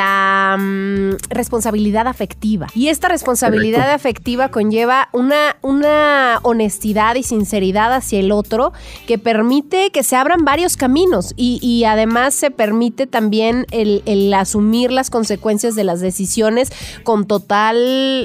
mm, 0.59 1.17
responsabilidad 1.31 2.07
afectiva. 2.07 2.67
Y 2.75 2.89
esta 2.89 3.09
responsabilidad 3.09 3.91
afectiva 3.93 4.49
conlleva 4.51 5.09
una, 5.13 5.57
una 5.63 6.39
honestidad 6.43 7.15
y 7.17 7.23
sinceridad 7.23 7.93
hacia 7.93 8.21
el 8.21 8.33
otro 8.33 8.73
que 9.07 9.19
permite 9.19 9.91
que 9.91 10.03
se 10.03 10.17
abran 10.17 10.45
varios 10.45 10.77
caminos 10.77 11.35
y, 11.37 11.59
y 11.63 11.85
además 11.85 12.35
se 12.35 12.51
permite 12.51 13.07
también 13.07 13.67
el, 13.71 14.03
el 14.07 14.33
asumir 14.35 14.91
las 14.93 15.11
consecuencias 15.11 15.75
de 15.75 15.85
las 15.85 16.01
decisiones 16.01 16.73
con 17.05 17.27
total 17.27 17.77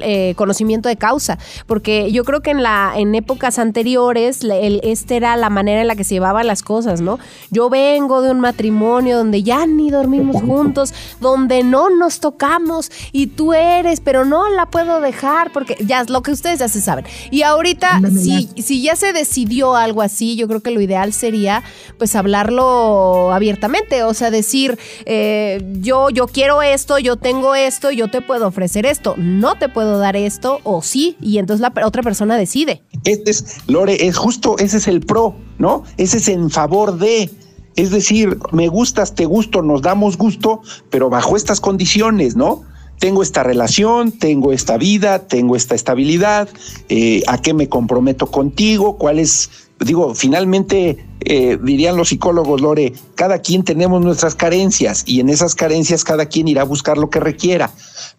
eh, 0.04 0.34
conocimiento 0.36 0.90
de 0.90 0.98
causa. 0.98 1.38
Porque 1.68 2.12
yo 2.12 2.24
creo 2.24 2.42
que 2.42 2.52
en, 2.52 2.64
la, 2.64 2.94
en 2.96 3.16
épocas 3.16 3.60
anteriores 3.60 4.44
la- 4.44 4.56
el, 4.58 4.80
esta 4.84 5.16
era 5.16 5.36
la 5.38 5.50
manera 5.50 5.82
en 5.82 5.88
la 5.88 5.96
que 5.96 6.04
se 6.04 6.16
llevaban 6.16 6.48
las 6.48 6.64
cosas, 6.64 7.02
¿no? 7.02 7.20
Yo 7.52 7.70
vengo 7.70 8.22
de 8.22 8.32
un 8.32 8.40
matrimonio 8.40 9.18
donde 9.18 9.44
ya 9.44 9.66
ni 9.66 9.90
dormimos 9.90 10.42
juntos, 10.42 10.94
donde 11.20 11.64
no 11.70 11.90
nos 11.90 12.20
tocamos 12.20 12.92
y 13.12 13.28
tú 13.28 13.54
eres, 13.54 14.00
pero 14.00 14.26
no 14.26 14.50
la 14.50 14.70
puedo 14.70 15.02
dejar 15.02 15.52
porque 15.52 15.76
ya 15.86 16.02
es 16.02 16.10
lo 16.10 16.22
que 16.22 16.32
ustedes 16.32 16.60
ya 16.60 16.68
se 16.68 16.82
saben. 16.82 17.06
Y 17.32 17.44
ahorita, 17.44 18.02
si, 18.12 18.50
si 18.62 18.82
ya 18.82 18.96
se 18.96 19.14
decidió 19.14 19.76
algo 19.76 20.02
así, 20.02 20.36
yo 20.36 20.48
creo 20.48 20.62
que 20.62 20.72
lo 20.72 20.82
ideal 20.82 21.14
sería 21.14 21.64
pues 21.98 22.16
hablarlo 22.16 23.32
abiertamente, 23.32 24.04
o 24.04 24.14
sea, 24.14 24.32
decir, 24.32 24.78
eh, 25.06 25.62
yo, 25.80 26.10
yo 26.10 26.28
quiero 26.28 26.62
esto, 26.62 27.00
yo 27.00 27.16
tengo 27.16 27.56
esto, 27.56 27.92
yo 27.92 28.10
te 28.10 28.22
puedo 28.22 28.48
ofrecer 28.48 28.86
esto, 28.86 29.16
no 29.18 29.56
te 29.56 29.70
puedo 29.70 30.00
dar 30.00 30.16
esto 30.16 30.60
o 30.64 30.82
sí, 30.82 31.18
y 31.22 31.38
entonces 31.38 31.62
la 31.62 31.86
otra 31.86 32.04
persona 32.04 32.38
decide. 32.38 32.82
Este 33.04 33.32
es, 33.32 33.58
Lore, 33.68 34.08
es 34.08 34.18
justo, 34.18 34.58
ese 34.60 34.78
es 34.78 34.88
el 34.88 35.02
pro, 35.02 35.36
¿no? 35.58 35.84
Ese 35.98 36.18
es 36.18 36.28
en 36.28 36.50
favor 36.50 36.98
de. 36.98 37.30
Es 37.76 37.92
decir, 37.92 38.38
me 38.52 38.68
gustas, 38.68 39.16
te 39.16 39.26
gusto, 39.26 39.62
nos 39.62 39.82
damos 39.82 40.18
gusto, 40.18 40.62
pero 40.90 41.10
bajo 41.10 41.36
estas 41.36 41.60
condiciones, 41.60 42.36
¿no? 42.36 42.64
Tengo 43.00 43.22
esta 43.22 43.44
relación, 43.44 44.14
tengo 44.14 44.54
esta 44.54 44.78
vida, 44.78 45.28
tengo 45.28 45.58
esta 45.58 45.76
estabilidad, 45.76 46.48
eh, 46.88 47.24
¿a 47.28 47.42
qué 47.42 47.54
me 47.54 47.68
comprometo 47.68 48.28
contigo? 48.28 48.98
¿Cuál 48.98 49.20
es, 49.20 49.65
digo, 49.80 50.16
finalmente, 50.16 51.06
eh, 51.22 51.58
dirían 51.62 51.98
los 51.98 52.10
psicólogos, 52.10 52.62
Lore, 52.62 52.94
cada 53.16 53.40
quien 53.40 53.64
tenemos 53.64 54.02
nuestras 54.02 54.36
carencias 54.36 55.04
y 55.06 55.20
en 55.20 55.30
esas 55.30 55.56
carencias 55.56 56.04
cada 56.04 56.28
quien 56.28 56.48
irá 56.48 56.62
a 56.62 56.66
buscar 56.66 56.98
lo 56.98 57.10
que 57.10 57.20
requiera, 57.20 57.72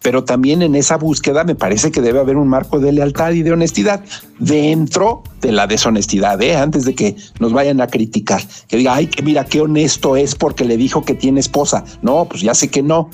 pero 0.03 0.25
también 0.25 0.63
en 0.63 0.75
esa 0.75 0.97
búsqueda 0.97 1.45
me 1.45 1.55
parece 1.55 1.91
que 1.91 2.01
debe 2.01 2.21
haber 2.21 2.37
un 2.37 2.49
marco 2.49 2.79
de 2.79 2.93
lealtad 2.93 3.33
y 3.33 3.43
de 3.43 3.53
honestidad 3.53 4.05
dentro 4.39 5.23
de 5.41 5.53
la 5.53 5.67
deshonestidad, 5.67 6.41
¿eh? 6.43 6.57
antes 6.57 6.85
de 6.85 6.95
que 6.95 7.17
nos 7.39 7.53
vayan 7.53 7.81
a 7.81 7.87
criticar, 7.87 8.43
que 8.69 8.77
diga, 8.77 8.95
ay, 8.95 9.07
que 9.07 9.23
mira 9.23 9.45
qué 9.45 9.61
honesto 9.61 10.17
es 10.17 10.35
porque 10.35 10.65
le 10.65 10.77
dijo 10.77 11.05
que 11.05 11.15
tiene 11.15 11.41
esposa. 11.41 11.85
No, 12.03 12.27
pues 12.29 12.43
ya 12.43 12.55
sé 12.55 12.69
que 12.69 12.83
no. 12.83 13.11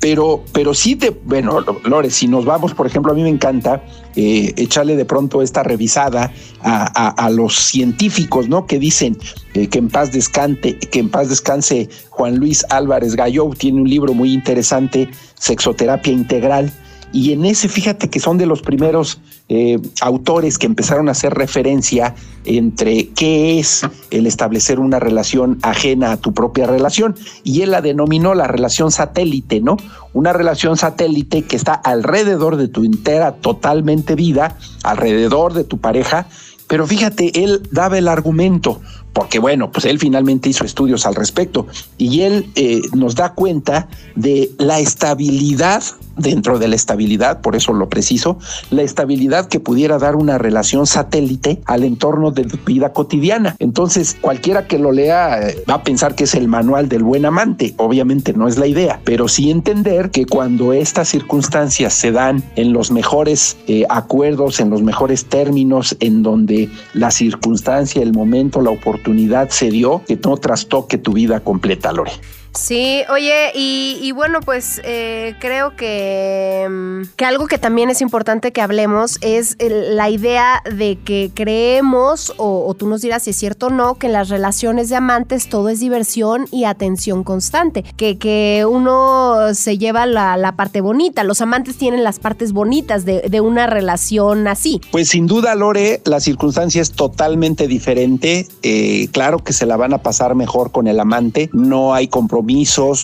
Pero, 0.00 0.44
pero 0.52 0.74
sí 0.74 0.94
te, 0.96 1.10
bueno, 1.10 1.64
Lore, 1.84 2.10
si 2.10 2.28
nos 2.28 2.44
vamos, 2.44 2.74
por 2.74 2.86
ejemplo, 2.86 3.12
a 3.12 3.14
mí 3.14 3.22
me 3.22 3.28
encanta 3.28 3.82
eh, 4.14 4.52
echarle 4.56 4.94
de 4.94 5.04
pronto 5.04 5.42
esta 5.42 5.62
revisada 5.62 6.32
a 6.62 7.30
los 7.30 7.54
científicos, 7.54 8.48
¿no? 8.48 8.66
Que 8.66 8.78
dicen 8.78 9.16
eh, 9.54 9.68
que 9.68 9.78
en 9.78 9.88
paz 9.88 10.12
descante, 10.12 10.78
que 10.78 10.98
en 10.98 11.08
paz 11.08 11.28
descanse 11.28 11.88
Juan 12.10 12.36
Luis 12.36 12.64
Álvarez 12.68 13.16
Gallo, 13.16 13.48
tiene 13.56 13.80
un 13.80 13.88
libro 13.88 14.12
muy 14.12 14.34
interesante, 14.34 15.08
Sexoterapia 15.38 16.12
Integral, 16.12 16.70
y 17.12 17.32
en 17.32 17.44
ese, 17.44 17.68
fíjate 17.68 18.10
que 18.10 18.20
son 18.20 18.36
de 18.36 18.46
los 18.46 18.62
primeros 18.62 19.20
eh, 19.48 19.78
autores 20.00 20.58
que 20.58 20.66
empezaron 20.66 21.08
a 21.08 21.12
hacer 21.12 21.32
referencia 21.32 22.14
entre 22.44 23.08
qué 23.08 23.58
es 23.58 23.82
el 24.10 24.26
establecer 24.26 24.80
una 24.80 24.98
relación 24.98 25.58
ajena 25.62 26.12
a 26.12 26.16
tu 26.16 26.34
propia 26.34 26.66
relación. 26.66 27.14
Y 27.44 27.62
él 27.62 27.70
la 27.70 27.80
denominó 27.80 28.34
la 28.34 28.48
relación 28.48 28.90
satélite, 28.90 29.60
¿no? 29.60 29.76
Una 30.12 30.32
relación 30.32 30.76
satélite 30.76 31.42
que 31.42 31.56
está 31.56 31.74
alrededor 31.74 32.56
de 32.56 32.68
tu 32.68 32.84
entera, 32.84 33.32
totalmente 33.32 34.14
vida, 34.14 34.58
alrededor 34.82 35.54
de 35.54 35.64
tu 35.64 35.78
pareja. 35.78 36.26
Pero 36.66 36.86
fíjate, 36.86 37.44
él 37.44 37.62
daba 37.70 37.98
el 37.98 38.08
argumento, 38.08 38.80
porque 39.16 39.38
bueno, 39.38 39.72
pues 39.72 39.86
él 39.86 39.98
finalmente 39.98 40.50
hizo 40.50 40.66
estudios 40.66 41.06
al 41.06 41.14
respecto 41.14 41.66
y 41.96 42.20
él 42.20 42.50
eh, 42.54 42.82
nos 42.92 43.14
da 43.14 43.32
cuenta 43.32 43.88
de 44.14 44.50
la 44.58 44.78
estabilidad 44.78 45.82
dentro 46.18 46.58
de 46.58 46.68
la 46.68 46.76
estabilidad, 46.76 47.42
por 47.42 47.56
eso 47.56 47.74
lo 47.74 47.90
preciso, 47.90 48.38
la 48.70 48.82
estabilidad 48.82 49.48
que 49.48 49.60
pudiera 49.60 49.98
dar 49.98 50.16
una 50.16 50.38
relación 50.38 50.86
satélite 50.86 51.60
al 51.66 51.84
entorno 51.84 52.30
de 52.30 52.46
vida 52.64 52.92
cotidiana. 52.92 53.54
Entonces, 53.58 54.16
cualquiera 54.18 54.66
que 54.66 54.78
lo 54.78 54.92
lea 54.92 55.48
eh, 55.48 55.62
va 55.68 55.74
a 55.74 55.82
pensar 55.82 56.14
que 56.14 56.24
es 56.24 56.34
el 56.34 56.48
manual 56.48 56.88
del 56.88 57.02
buen 57.02 57.26
amante. 57.26 57.74
Obviamente 57.76 58.32
no 58.32 58.48
es 58.48 58.56
la 58.56 58.66
idea, 58.66 59.00
pero 59.04 59.28
sí 59.28 59.50
entender 59.50 60.10
que 60.10 60.24
cuando 60.24 60.72
estas 60.72 61.08
circunstancias 61.08 61.92
se 61.92 62.12
dan 62.12 62.42
en 62.56 62.72
los 62.72 62.90
mejores 62.90 63.58
eh, 63.66 63.84
acuerdos, 63.90 64.60
en 64.60 64.70
los 64.70 64.82
mejores 64.82 65.26
términos, 65.26 65.96
en 66.00 66.22
donde 66.22 66.70
la 66.94 67.10
circunstancia, 67.10 68.02
el 68.02 68.14
momento, 68.14 68.62
la 68.62 68.70
oportunidad 68.70 69.05
se 69.50 69.70
dio, 69.70 70.02
que 70.06 70.16
no 70.16 70.36
trastoque 70.36 70.98
tu 70.98 71.12
vida 71.12 71.40
completa, 71.40 71.92
Lore. 71.92 72.12
Sí, 72.56 73.02
oye, 73.10 73.52
y, 73.54 74.10
bueno, 74.12 74.40
pues 74.40 74.80
eh, 74.84 75.34
creo 75.40 75.76
que, 75.76 76.66
mm, 76.68 77.14
que 77.16 77.24
algo 77.24 77.46
que 77.46 77.58
también 77.58 77.90
es 77.90 78.00
importante 78.00 78.52
que 78.52 78.60
hablemos 78.60 79.18
es 79.20 79.56
la 79.60 80.08
idea 80.10 80.62
de 80.64 80.98
que 81.04 81.30
creemos, 81.34 82.32
o, 82.38 82.74
tú 82.74 82.88
nos 82.88 83.02
dirás 83.02 83.24
si 83.24 83.30
es 83.30 83.36
cierto 83.36 83.66
o 83.66 83.70
no, 83.70 83.96
que 83.96 84.06
en 84.06 84.12
las 84.14 84.28
relaciones 84.28 84.88
de 84.88 84.96
amantes 84.96 85.48
todo 85.48 85.68
es 85.68 85.80
diversión 85.80 86.46
y 86.50 86.64
atención 86.64 87.24
constante, 87.24 87.84
que, 87.96 88.18
que 88.18 88.64
uno 88.68 89.54
se 89.54 89.78
lleva 89.78 90.06
la, 90.06 90.36
la 90.36 90.56
parte 90.56 90.80
bonita, 90.80 91.24
los 91.24 91.40
amantes 91.40 91.76
tienen 91.76 92.04
las 92.04 92.18
partes 92.18 92.52
bonitas 92.52 93.04
de, 93.04 93.20
de 93.22 93.40
una 93.40 93.66
relación 93.66 94.48
así. 94.48 94.80
Pues 94.90 95.08
sin 95.08 95.26
duda, 95.26 95.54
Lore, 95.54 96.00
la 96.04 96.20
circunstancia 96.20 96.82
es 96.82 96.92
totalmente 96.92 97.68
diferente. 97.68 98.46
Eh, 98.62 99.08
claro 99.12 99.38
que 99.38 99.52
se 99.52 99.66
la 99.66 99.76
van 99.76 99.92
a 99.92 99.98
pasar 99.98 100.34
mejor 100.34 100.72
con 100.72 100.86
el 100.86 101.00
amante. 101.00 101.50
No 101.52 101.94
hay 101.94 102.08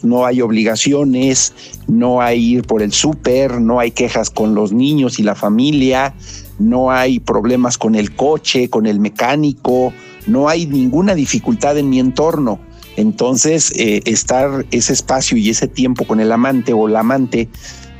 no 0.02 0.24
hay 0.24 0.40
obligaciones, 0.40 1.52
no 1.88 2.20
hay 2.20 2.52
ir 2.54 2.62
por 2.62 2.82
el 2.82 2.92
súper, 2.92 3.60
no 3.60 3.80
hay 3.80 3.90
quejas 3.90 4.30
con 4.30 4.54
los 4.54 4.72
niños 4.72 5.18
y 5.18 5.22
la 5.22 5.34
familia, 5.34 6.14
no 6.58 6.90
hay 6.90 7.18
problemas 7.18 7.76
con 7.76 7.94
el 7.94 8.14
coche, 8.14 8.70
con 8.70 8.86
el 8.86 9.00
mecánico, 9.00 9.92
no 10.26 10.48
hay 10.48 10.66
ninguna 10.66 11.14
dificultad 11.14 11.76
en 11.76 11.90
mi 11.90 11.98
entorno. 11.98 12.60
Entonces, 12.96 13.72
eh, 13.76 14.02
estar 14.04 14.66
ese 14.70 14.92
espacio 14.92 15.36
y 15.36 15.50
ese 15.50 15.66
tiempo 15.66 16.04
con 16.04 16.20
el 16.20 16.30
amante 16.30 16.72
o 16.72 16.86
la 16.88 17.00
amante 17.00 17.48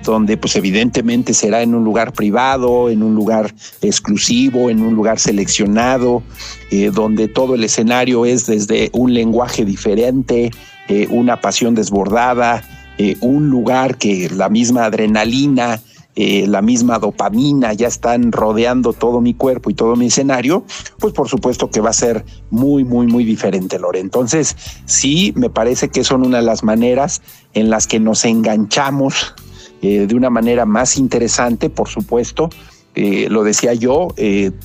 donde 0.05 0.37
pues 0.37 0.57
evidentemente 0.57 1.33
será 1.35 1.63
en 1.63 1.75
un 1.75 1.85
lugar 1.85 2.13
privado, 2.13 2.91
en 2.91 3.03
un 3.03 3.15
lugar 3.15 3.55
exclusivo, 3.81 4.71
en 4.71 4.81
un 4.83 4.95
lugar 4.95 5.19
seleccionado, 5.19 6.23
eh, 6.71 6.91
donde 6.93 7.29
todo 7.29 7.55
el 7.55 7.65
escenario 7.65 8.27
es 8.27 8.47
desde 8.47 8.91
un 8.93 9.15
lenguaje 9.15 9.65
diferente, 9.65 10.51
eh, 10.95 11.07
una 11.09 11.41
pasión 11.41 11.75
desbordada, 11.75 12.63
eh, 12.99 13.17
un 13.23 13.49
lugar 13.49 13.97
que 13.97 14.29
la 14.29 14.51
misma 14.51 14.85
adrenalina 14.85 15.81
eh, 16.17 16.45
la 16.47 16.61
misma 16.61 16.99
dopamina 16.99 17.73
ya 17.73 17.89
están 17.89 18.31
rodeando 18.31 18.93
todo 18.93 19.23
mi 19.23 19.33
cuerpo 19.33 19.71
y 19.71 19.75
todo 19.75 19.97
mi 19.97 20.09
escenario, 20.09 20.67
pues 20.99 21.15
por 21.15 21.31
supuesto 21.31 21.71
que 21.71 21.81
va 21.81 21.89
a 21.89 21.95
ser 21.95 22.27
muy, 22.51 22.85
muy, 22.85 23.07
muy 23.07 23.25
diferente, 23.25 23.79
Lore. 23.79 24.01
Entonces, 24.01 24.55
sí, 24.85 25.33
me 25.35 25.49
parece 25.49 25.89
que 25.89 26.05
son 26.05 26.27
una 26.27 26.41
de 26.41 26.43
las 26.43 26.63
maneras 26.63 27.23
en 27.55 27.71
las 27.71 27.87
que 27.87 27.99
nos 27.99 28.27
enganchamos 28.27 29.35
de 29.81 30.15
una 30.15 30.29
manera 30.29 30.67
más 30.67 30.99
interesante, 30.99 31.71
por 31.71 31.89
supuesto. 31.89 32.51
Lo 32.95 33.43
decía 33.43 33.73
yo, 33.73 34.09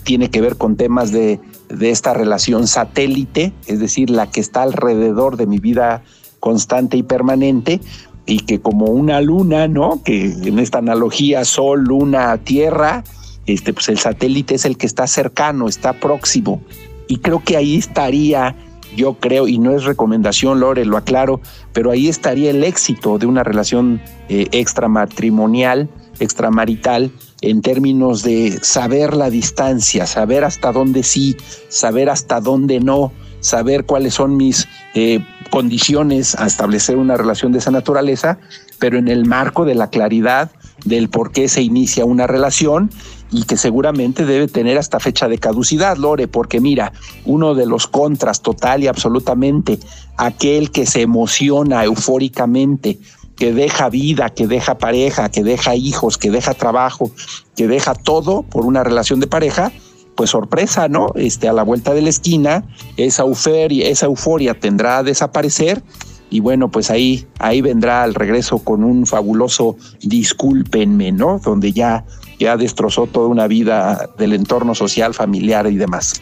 tiene 0.04 0.30
que 0.30 0.42
ver 0.42 0.58
con 0.58 0.76
temas 0.76 1.12
de, 1.12 1.40
de 1.70 1.90
esta 1.90 2.13
relación 2.13 2.68
satélite, 2.68 3.54
es 3.66 3.80
decir, 3.80 4.10
la 4.10 4.30
que 4.30 4.40
está 4.40 4.63
alrededor 4.63 5.38
de 5.38 5.48
mi 5.48 5.60
vida 5.60 6.04
constante 6.48 6.96
y 6.96 7.04
permanente, 7.04 7.82
y 8.26 8.40
que 8.40 8.62
como 8.62 8.86
una 8.86 9.20
luna, 9.20 9.68
¿no? 9.68 10.02
Que 10.02 10.28
en 10.28 10.60
esta 10.60 10.78
analogía 10.78 11.44
sol, 11.44 11.84
luna, 11.84 12.38
tierra, 12.38 13.04
este, 13.48 13.74
pues 13.74 13.90
el 13.90 13.98
satélite 13.98 14.56
es 14.56 14.64
el 14.64 14.78
que 14.78 14.86
está 14.86 15.08
cercano, 15.08 15.68
está 15.68 15.92
próximo. 15.92 16.62
Y 17.10 17.18
creo 17.18 17.44
que 17.44 17.58
ahí 17.58 17.76
estaría, 17.76 18.56
yo 18.96 19.16
creo, 19.16 19.50
y 19.50 19.58
no 19.58 19.76
es 19.76 19.84
recomendación, 19.84 20.62
Lore, 20.62 20.86
lo 20.86 20.96
aclaro, 20.96 21.42
pero 21.74 21.92
ahí 21.92 22.08
estaría 22.08 22.52
el 22.52 22.64
éxito 22.64 23.18
de 23.18 23.26
una 23.26 23.44
relación 23.44 24.00
eh, 24.30 24.48
extramatrimonial, 24.54 25.90
extramarital, 26.22 27.12
en 27.42 27.62
términos 27.62 28.24
de 28.24 28.58
saber 28.62 29.18
la 29.18 29.30
distancia, 29.30 30.06
saber 30.06 30.46
hasta 30.46 30.72
dónde 30.72 31.04
sí, 31.04 31.36
saber 31.68 32.10
hasta 32.10 32.40
dónde 32.40 32.80
no, 32.80 33.12
saber 33.39 33.86
cuáles 33.86 34.13
son 34.13 34.38
mis 34.38 34.67
eh, 34.93 35.19
condiciones 35.50 36.36
a 36.36 36.45
establecer 36.45 36.97
una 36.97 37.17
relación 37.17 37.52
de 37.52 37.60
esa 37.60 37.71
naturaleza, 37.71 38.39
pero 38.80 38.97
en 38.97 39.08
el 39.08 39.26
marco 39.26 39.65
de 39.65 39.76
la 39.76 39.89
claridad 39.89 40.52
del 40.86 41.10
por 41.10 41.32
qué 41.32 41.47
se 41.47 41.62
inicia 41.62 42.06
una 42.06 42.28
relación 42.28 42.91
y 43.32 43.43
que 43.43 43.58
seguramente 43.58 44.26
debe 44.26 44.47
tener 44.47 44.78
hasta 44.78 45.00
fecha 45.00 45.28
de 45.28 45.38
caducidad, 45.38 45.97
Lore, 45.97 46.28
porque 46.28 46.62
mira, 46.62 46.93
uno 47.26 47.56
de 47.56 47.65
los 47.65 47.88
contras 47.88 48.41
total 48.41 48.84
y 48.84 48.88
absolutamente, 48.88 49.80
aquel 50.15 50.71
que 50.71 50.86
se 50.86 51.02
emociona 51.02 51.84
eufóricamente, 51.84 53.00
que 53.36 53.54
deja 53.54 53.89
vida, 53.89 54.30
que 54.30 54.47
deja 54.47 54.78
pareja, 54.78 55.30
que 55.30 55.43
deja 55.43 55.76
hijos, 55.76 56.17
que 56.17 56.32
deja 56.32 56.54
trabajo, 56.54 57.12
que 57.56 57.67
deja 57.67 57.93
todo 57.93 58.43
por 58.43 58.65
una 58.65 58.84
relación 58.84 59.19
de 59.19 59.28
pareja, 59.28 59.71
pues 60.17 60.32
sorpresa, 60.32 60.89
¿no? 60.89 61.13
Este, 61.15 61.47
a 61.47 61.53
la 61.53 61.63
vuelta 61.63 61.93
de 61.93 62.01
la 62.01 62.10
esquina, 62.10 62.65
esa 62.97 63.23
euforia, 63.23 63.88
esa 63.88 64.08
euforia 64.08 64.60
tendrá 64.60 64.97
a 64.97 65.03
desaparecer 65.03 65.82
y 66.30 66.41
bueno, 66.41 66.69
pues 66.69 66.91
ahí, 66.91 67.25
ahí 67.39 67.62
vendrá 67.62 68.03
al 68.03 68.13
regreso 68.13 68.58
con 68.58 68.84
un 68.84 69.06
fabuloso 69.06 69.77
discúlpenme, 70.01 71.13
¿no? 71.13 71.39
Donde 71.39 71.71
ya, 71.71 72.03
ya 72.39 72.58
destrozó 72.58 73.08
toda 73.08 73.27
una 73.27 73.47
vida 73.47 74.10
del 74.17 74.34
entorno 74.34 74.75
social, 74.75 75.13
familiar 75.13 75.67
y 75.67 75.77
demás. 75.77 76.15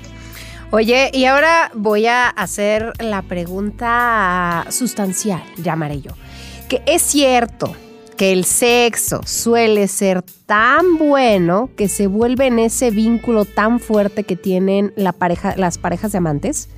Oye, 0.72 1.10
y 1.14 1.26
ahora 1.26 1.72
voy 1.74 2.06
a 2.06 2.28
hacer 2.28 2.92
la 3.00 3.22
pregunta 3.22 4.66
sustancial, 4.70 5.42
llamaré 5.58 6.02
yo. 6.02 6.12
Que 6.68 6.82
es 6.86 7.02
cierto 7.02 7.76
que 8.16 8.32
el 8.32 8.46
sexo 8.46 9.22
suele 9.26 9.88
ser 9.88 10.24
tan 10.46 10.98
bueno 10.98 11.70
que 11.76 11.90
se 11.90 12.08
vuelve 12.08 12.48
en 12.48 12.60
ese 12.60 12.92
vínculo 12.92 13.46
tan 13.46 13.80
fuerte 13.80 14.24
que 14.24 14.36
tienen 14.36 14.94
la 14.96 15.12
pareja, 15.12 15.56
las 15.58 15.78
parejas 15.78 16.12
de 16.12 16.20
amantes? 16.20 16.70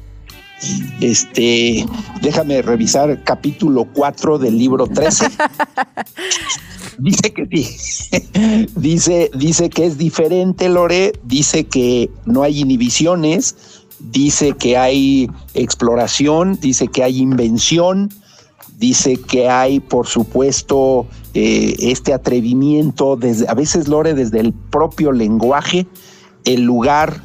Este, 1.02 1.86
déjame 2.22 2.62
revisar 2.64 3.24
capítulo 3.24 3.88
4 3.94 4.40
del 4.40 4.58
libro 4.58 4.88
13. 4.88 5.28
dice 6.98 7.34
que 7.34 7.46
sí. 7.46 8.68
dice, 8.76 9.30
dice 9.36 9.70
que 9.70 9.86
es 9.86 9.98
diferente, 9.98 10.68
Lore. 10.68 11.14
Dice 11.24 11.66
que 11.66 12.10
no 12.26 12.42
hay 12.42 12.62
inhibiciones. 12.62 13.56
Dice 14.00 14.54
que 14.54 14.78
hay 14.78 15.30
exploración. 15.54 16.60
Dice 16.60 16.88
que 16.88 17.04
hay 17.04 17.20
invención 17.20 18.10
dice 18.78 19.18
que 19.18 19.50
hay, 19.50 19.80
por 19.80 20.08
supuesto, 20.08 21.08
eh, 21.40 21.92
este 21.92 22.16
atrevimiento, 22.16 23.16
desde, 23.16 23.48
a 23.48 23.54
veces 23.54 23.88
Lore, 23.88 24.16
desde 24.16 24.40
el 24.40 24.54
propio 24.54 25.12
lenguaje, 25.12 25.86
el 26.46 26.64
lugar 26.64 27.22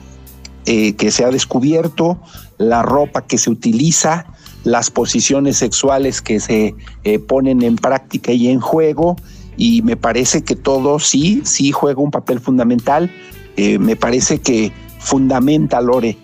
eh, 0.67 0.93
que 0.97 1.11
se 1.11 1.25
ha 1.25 1.31
descubierto, 1.31 2.21
la 2.59 2.83
ropa 2.83 3.27
que 3.27 3.39
se 3.39 3.49
utiliza, 3.49 4.27
las 4.65 4.91
posiciones 4.91 5.57
sexuales 5.57 6.21
que 6.21 6.41
se 6.41 6.75
eh, 7.05 7.19
ponen 7.21 7.63
en 7.63 7.77
práctica 7.77 8.33
y 8.33 8.49
en 8.49 8.61
juego, 8.61 9.17
y 9.57 9.81
me 9.81 9.97
parece 9.97 10.45
que 10.45 10.57
todo 10.57 10.99
sí, 10.99 11.41
sí 11.47 11.73
juega 11.73 12.03
un 12.03 12.11
papel 12.11 12.39
fundamental. 12.39 13.11
me 13.57 13.97
parece 13.97 14.43
que 14.43 14.73
fundamenta, 14.99 15.81
Lore, 15.81 16.19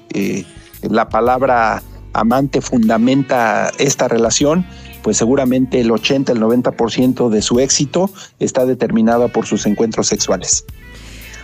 la 0.83 1.09
palabra 1.09 1.83
amante 2.12 2.61
fundamenta 2.61 3.70
esta 3.79 4.09
relación 4.09 4.66
pues 5.03 5.17
seguramente 5.17 5.81
el 5.81 5.91
80, 5.91 6.33
el 6.33 6.41
90% 6.41 7.29
de 7.29 7.43
su 7.43 7.61
éxito 7.61 8.11
está 8.39 8.67
determinado 8.67 9.29
por 9.29 9.47
sus 9.47 9.67
encuentros 9.67 10.09
sexuales. 10.09 10.65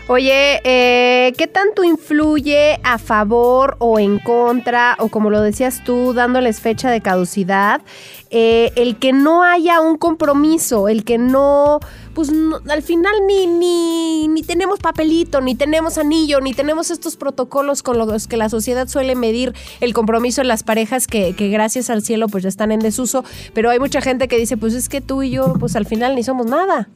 Oye, 0.07 0.61
eh, 0.65 1.33
¿qué 1.39 1.47
tanto 1.47 1.83
influye 1.83 2.79
a 2.83 2.99
favor 2.99 3.77
o 3.79 3.99
en 3.99 4.19
contra, 4.19 4.97
o 4.99 5.09
como 5.09 5.31
lo 5.31 5.41
decías 5.41 5.83
tú, 5.83 6.13
dándoles 6.13 6.61
fecha 6.61 6.91
de 6.91 7.01
caducidad, 7.01 7.81
eh, 8.29 8.71
el 8.77 8.99
que 8.99 9.15
no 9.15 9.45
haya 9.45 9.81
un 9.81 9.97
compromiso, 9.97 10.89
el 10.91 11.05
que 11.05 11.17
no, 11.17 11.81
pues 12.13 12.31
al 12.69 12.83
final 12.83 13.15
ni, 13.27 13.47
ni, 13.47 14.29
ni 14.29 14.43
tenemos 14.43 14.79
papelito, 14.79 15.41
ni 15.41 15.55
tenemos 15.55 15.97
anillo, 15.97 16.43
ni 16.43 16.53
tenemos 16.53 16.91
estos 16.91 17.17
protocolos 17.17 17.83
con 17.83 17.97
los 17.97 18.29
que 18.29 18.37
la 18.37 18.51
sociedad 18.51 18.89
suele 18.89 19.15
medir 19.15 19.55
el 19.81 19.95
compromiso 19.95 20.43
en 20.43 20.49
las 20.49 20.65
parejas 20.65 21.07
que, 21.07 21.35
que 21.35 21.49
gracias 21.49 21.89
al 21.89 22.03
cielo 22.03 22.29
pues 22.29 22.43
ya 22.43 22.51
están 22.51 22.73
en 22.73 22.81
desuso, 22.81 23.25
pero 23.55 23.71
hay 23.71 23.79
mucha 23.79 24.03
gente 24.03 24.29
que 24.29 24.37
dice, 24.37 24.59
pues 24.59 24.75
es 24.75 24.91
que 24.91 25.01
tú 25.01 25.23
y 25.23 25.31
yo 25.31 25.55
pues 25.59 25.77
al 25.77 25.87
final 25.87 26.15
ni 26.15 26.23
somos 26.23 26.45
nada. 26.45 26.91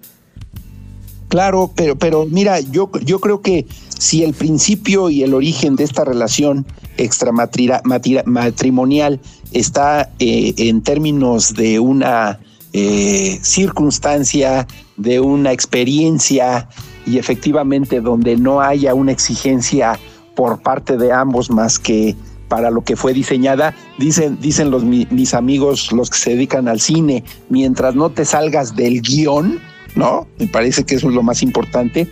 Claro, 1.28 1.70
pero, 1.74 1.96
pero 1.96 2.26
mira, 2.26 2.60
yo, 2.60 2.90
yo 3.04 3.20
creo 3.20 3.40
que 3.42 3.66
si 3.98 4.24
el 4.24 4.32
principio 4.32 5.10
y 5.10 5.22
el 5.22 5.34
origen 5.34 5.76
de 5.76 5.84
esta 5.84 6.04
relación 6.04 6.64
extramatrimonial 6.96 9.20
está 9.52 10.10
eh, 10.18 10.54
en 10.56 10.80
términos 10.82 11.54
de 11.54 11.78
una 11.80 12.40
eh, 12.72 13.38
circunstancia, 13.42 14.66
de 14.96 15.20
una 15.20 15.52
experiencia 15.52 16.68
y 17.06 17.18
efectivamente 17.18 18.00
donde 18.00 18.36
no 18.36 18.60
haya 18.60 18.94
una 18.94 19.12
exigencia 19.12 19.98
por 20.34 20.60
parte 20.62 20.96
de 20.96 21.12
ambos 21.12 21.50
más 21.50 21.78
que 21.78 22.16
para 22.48 22.70
lo 22.70 22.82
que 22.82 22.96
fue 22.96 23.12
diseñada, 23.12 23.74
dicen, 23.98 24.38
dicen 24.40 24.70
los, 24.70 24.84
mis 24.84 25.34
amigos, 25.34 25.92
los 25.92 26.08
que 26.08 26.18
se 26.18 26.30
dedican 26.30 26.68
al 26.68 26.80
cine, 26.80 27.22
mientras 27.50 27.94
no 27.94 28.08
te 28.10 28.24
salgas 28.24 28.74
del 28.74 29.02
guion, 29.02 29.60
¿no? 29.98 30.28
Me 30.38 30.46
parece 30.46 30.84
que 30.84 30.94
eso 30.94 31.08
es 31.08 31.14
lo 31.14 31.24
más 31.24 31.42
importante. 31.42 32.06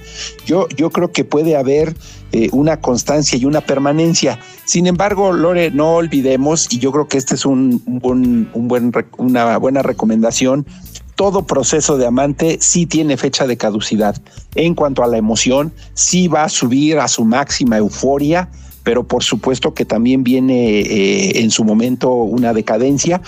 Yo, 0.44 0.68
yo 0.77 0.90
creo 0.90 1.12
que 1.12 1.25
puede 1.25 1.57
haber 1.57 1.94
eh, 2.33 2.49
una 2.51 2.81
constancia 2.81 3.38
y 3.38 3.44
una 3.44 3.61
permanencia. 3.61 4.40
Sin 4.64 4.88
embargo, 4.88 5.33
Lore, 5.33 5.70
no 5.70 5.94
olvidemos, 5.94 6.66
y 6.72 6.79
yo 6.79 6.90
creo 6.90 7.07
que 7.07 7.16
este 7.16 7.37
es 7.37 7.46
un, 7.46 7.81
un, 7.87 8.68
buen, 8.68 8.92
una 9.18 9.57
buena 9.59 9.83
recomendación, 9.83 10.66
todo 11.14 11.46
proceso 11.46 11.96
de 11.96 12.07
amante 12.07 12.59
sí 12.61 12.87
tiene 12.87 13.16
fecha 13.16 13.46
de 13.46 13.57
caducidad. 13.57 14.20
En 14.57 14.75
cuanto 14.75 15.05
a 15.05 15.07
la 15.07 15.16
emoción, 15.16 15.72
sí 15.94 16.27
va 16.27 16.42
a 16.42 16.49
subir 16.49 16.99
a 16.99 17.07
su 17.07 17.25
máxima 17.25 17.79
euforia, 17.79 18.51
pero 18.83 19.05
por 19.05 19.22
supuesto 19.22 19.75
que 19.75 19.85
también 19.85 20.25
viene 20.25 20.81
eh, 20.81 21.40
en 21.40 21.53
su 21.53 21.62
momento 21.62 22.12
una 22.12 22.53
decadencia 22.53 23.22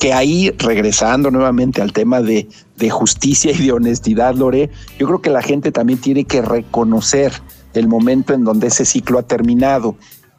que 0.00 0.12
ahí, 0.12 0.50
regresando 0.58 1.30
nuevamente 1.30 1.82
al 1.82 1.92
tema 1.92 2.22
de, 2.22 2.48
de 2.78 2.90
justicia 2.90 3.52
y 3.52 3.66
de 3.66 3.72
honestidad, 3.72 4.34
Lore, 4.34 4.70
yo 4.98 5.06
creo 5.06 5.20
que 5.20 5.30
la 5.30 5.42
gente 5.42 5.72
también 5.72 6.00
tiene 6.00 6.24
que 6.24 6.42
reconocer 6.42 7.32
el 7.74 7.88
momento 7.88 8.32
en 8.32 8.44
donde 8.44 8.68
ese 8.68 8.84
ciclo 8.84 9.18
ha 9.18 9.22
terminado 9.22 9.96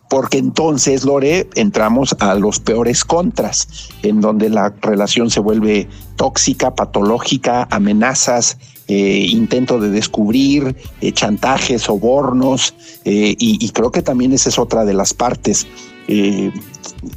porque 0.10 0.39
entonces, 0.39 1.06
Lore, 1.06 1.47
entramos 1.56 2.15
a 2.19 2.34
los 2.34 2.60
peores 2.60 3.06
contras, 3.06 3.89
en 4.02 4.21
donde 4.21 4.49
la 4.49 4.73
relación 4.82 5.30
se 5.30 5.39
vuelve 5.39 5.88
tóxica, 6.15 6.73
patológica, 6.73 7.67
amenazas, 7.69 8.58
eh, 8.88 9.28
intento 9.30 9.80
de 9.80 9.91
descubrir, 9.91 10.75
eh, 10.99 11.12
chantajes, 11.12 11.84
sobornos, 11.84 12.73
eh, 13.06 13.36
y, 13.38 13.63
y, 13.63 13.69
creo 13.69 13.91
que 13.91 14.02
también 14.02 14.34
esa 14.34 14.49
es 14.49 14.58
otra 14.58 14.84
de 14.84 14.95
las 14.95 15.13
partes. 15.13 15.67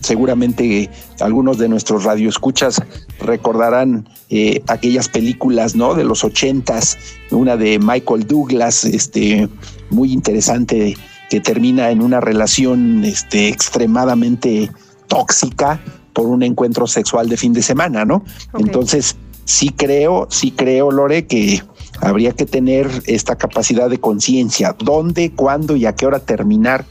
Seguramente 0.01 0.91
algunos 1.21 1.59
de 1.59 1.69
nuestros 1.69 2.05
radioescuchas 2.05 2.83
recordarán 3.21 4.09
aquellas 4.69 5.09
películas, 5.09 5.75
¿no? 5.77 5.95
De 5.95 6.05
los 6.05 6.25
ochentas, 6.25 6.99
una 7.31 7.57
de 7.57 7.79
Michael 7.79 8.27
Douglas, 8.27 8.85
este, 8.85 9.49
muy 9.91 10.13
interesante 10.13 10.97
que 11.29 11.41
termina 11.41 11.91
en 11.91 12.03
una 12.03 12.21
relación 12.21 13.05
este, 13.05 13.49
extremadamente 13.49 14.71
tóxica 15.09 15.81
por 16.13 16.27
un 16.27 16.43
encuentro 16.43 16.87
sexual 16.87 17.29
de 17.29 17.37
fin 17.37 17.53
de 17.53 17.63
semana, 17.63 18.05
¿no? 18.05 18.25
Entonces, 18.59 19.17
sí 19.45 19.69
creo, 19.71 20.29
sí 20.31 20.51
creo, 20.51 20.91
Lore, 20.91 21.27
que 21.27 21.63
Habría 22.03 22.33
que 22.33 22.47
tener 22.47 22.91
esta 23.07 23.37
capacidad 23.37 23.89
de 23.89 24.01
conciencia, 24.01 24.75
dónde, 24.77 25.31
cuándo 25.31 25.77
y 25.77 25.87
a 25.87 25.95
qué 25.95 26.05
hora 26.05 26.19
terminar 26.19 26.85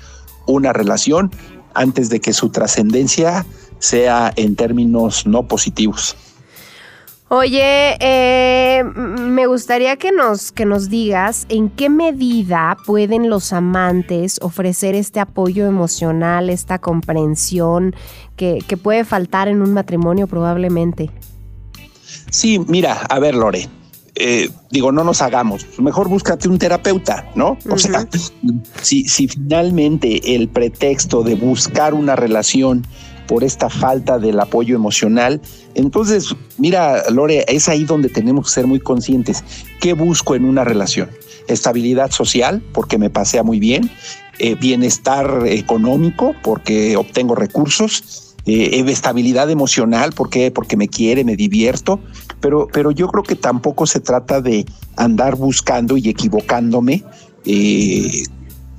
una 0.46 0.72
relación 0.72 1.32
antes 1.74 2.10
de 2.10 2.20
que 2.20 2.34
su 2.34 2.50
trascendencia 2.50 3.46
sea 3.80 4.32
en 4.36 4.56
términos 4.56 5.26
no 5.26 5.48
positivos. 5.48 6.16
Oye, 7.34 7.96
eh, 8.02 8.84
me 8.84 9.48
gustaría 9.48 9.96
que 9.96 10.12
nos, 10.12 10.52
que 10.52 10.66
nos 10.66 10.90
digas 10.90 11.46
en 11.48 11.70
qué 11.70 11.90
medida 11.90 12.76
pueden 12.86 13.30
los 13.30 13.54
amantes 13.54 14.38
ofrecer 14.42 14.96
este 14.96 15.22
apoyo 15.22 15.66
emocional, 15.66 16.50
esta 16.50 16.80
comprensión 16.80 17.96
que, 18.36 18.60
que 18.68 18.76
puede 18.76 19.06
faltar 19.06 19.48
en 19.48 19.62
un 19.62 19.74
matrimonio 19.74 20.28
probablemente. 20.28 21.10
Sí, 22.30 22.60
mira, 22.68 22.94
a 23.10 23.20
ver, 23.20 23.36
Lore, 23.36 23.70
eh, 24.16 24.50
digo, 24.70 24.92
no 24.92 25.04
nos 25.04 25.22
hagamos, 25.22 25.66
mejor 25.80 26.10
búscate 26.10 26.48
un 26.48 26.58
terapeuta, 26.58 27.30
¿no? 27.36 27.58
O 27.70 27.78
sea, 27.78 28.08
si, 28.82 29.06
si 29.06 29.28
finalmente 29.28 30.36
el 30.36 30.50
pretexto 30.50 31.24
de 31.24 31.36
buscar 31.36 31.94
una 31.94 32.16
relación 32.16 32.86
por 33.28 33.46
esta 33.46 33.70
falta 33.70 34.20
del 34.20 34.40
apoyo 34.40 34.76
emocional, 34.76 35.40
entonces, 35.76 36.36
mira, 36.58 37.10
Lore, 37.10 37.46
es 37.48 37.70
ahí 37.70 37.86
donde 37.86 38.10
tenemos 38.10 38.48
que 38.48 38.54
ser 38.54 38.68
muy 38.68 38.80
conscientes. 38.80 39.44
¿Qué 39.80 39.94
busco 39.94 40.36
en 40.36 40.44
una 40.44 40.66
relación? 40.66 41.10
Estabilidad 41.48 42.12
social, 42.12 42.62
porque 42.74 42.98
me 42.98 43.10
pasea 43.10 43.44
muy 43.44 43.60
bien, 43.60 43.90
eh, 44.40 44.56
bienestar 44.56 45.44
económico, 45.48 46.36
porque 46.44 46.98
obtengo 46.98 47.36
recursos, 47.36 48.36
eh, 48.46 48.84
estabilidad 48.88 49.50
emocional, 49.50 50.12
porque 50.16 50.52
porque 50.52 50.76
me 50.76 50.88
quiere, 50.88 51.24
me 51.24 51.36
divierto, 51.36 52.00
pero, 52.42 52.68
pero 52.72 52.92
yo 52.92 53.08
creo 53.08 53.24
que 53.24 53.36
tampoco 53.36 53.88
se 53.88 54.00
trata 54.00 54.42
de 54.42 54.66
andar 54.98 55.36
buscando 55.36 55.96
y 55.98 56.10
equivocándome 56.10 57.04
eh, 57.46 58.24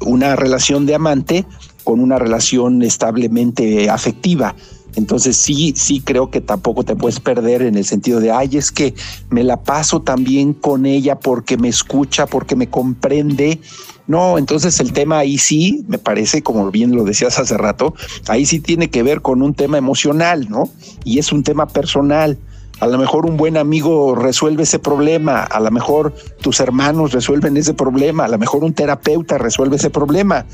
una 0.00 0.36
relación 0.36 0.84
de 0.86 0.94
amante 0.94 1.46
con 1.84 2.00
una 2.00 2.18
relación 2.18 2.82
establemente 2.82 3.88
afectiva. 3.88 4.54
Entonces 4.94 5.36
sí, 5.36 5.72
sí 5.76 6.00
creo 6.00 6.30
que 6.30 6.40
tampoco 6.40 6.84
te 6.84 6.96
puedes 6.96 7.18
perder 7.18 7.62
en 7.62 7.76
el 7.76 7.84
sentido 7.84 8.20
de, 8.20 8.30
ay, 8.30 8.56
es 8.56 8.70
que 8.70 8.94
me 9.30 9.42
la 9.42 9.62
paso 9.62 10.02
también 10.02 10.52
con 10.52 10.84
ella 10.84 11.18
porque 11.18 11.56
me 11.56 11.68
escucha, 11.68 12.26
porque 12.26 12.56
me 12.56 12.68
comprende. 12.68 13.58
No, 14.06 14.36
entonces 14.36 14.78
el 14.80 14.92
tema 14.92 15.18
ahí 15.18 15.38
sí, 15.38 15.84
me 15.88 15.98
parece, 15.98 16.42
como 16.42 16.70
bien 16.70 16.94
lo 16.94 17.04
decías 17.04 17.38
hace 17.38 17.56
rato, 17.56 17.94
ahí 18.28 18.44
sí 18.44 18.60
tiene 18.60 18.90
que 18.90 19.02
ver 19.02 19.22
con 19.22 19.40
un 19.40 19.54
tema 19.54 19.78
emocional, 19.78 20.48
¿no? 20.50 20.68
Y 21.04 21.18
es 21.18 21.32
un 21.32 21.42
tema 21.42 21.66
personal. 21.68 22.38
A 22.80 22.86
lo 22.86 22.98
mejor 22.98 23.26
un 23.26 23.36
buen 23.36 23.56
amigo 23.56 24.14
resuelve 24.14 24.64
ese 24.64 24.78
problema, 24.78 25.44
a 25.44 25.60
lo 25.60 25.70
mejor 25.70 26.14
tus 26.40 26.58
hermanos 26.60 27.12
resuelven 27.12 27.56
ese 27.56 27.74
problema, 27.74 28.24
a 28.24 28.28
lo 28.28 28.38
mejor 28.38 28.64
un 28.64 28.74
terapeuta 28.74 29.38
resuelve 29.38 29.76
ese 29.76 29.90
problema 29.90 30.46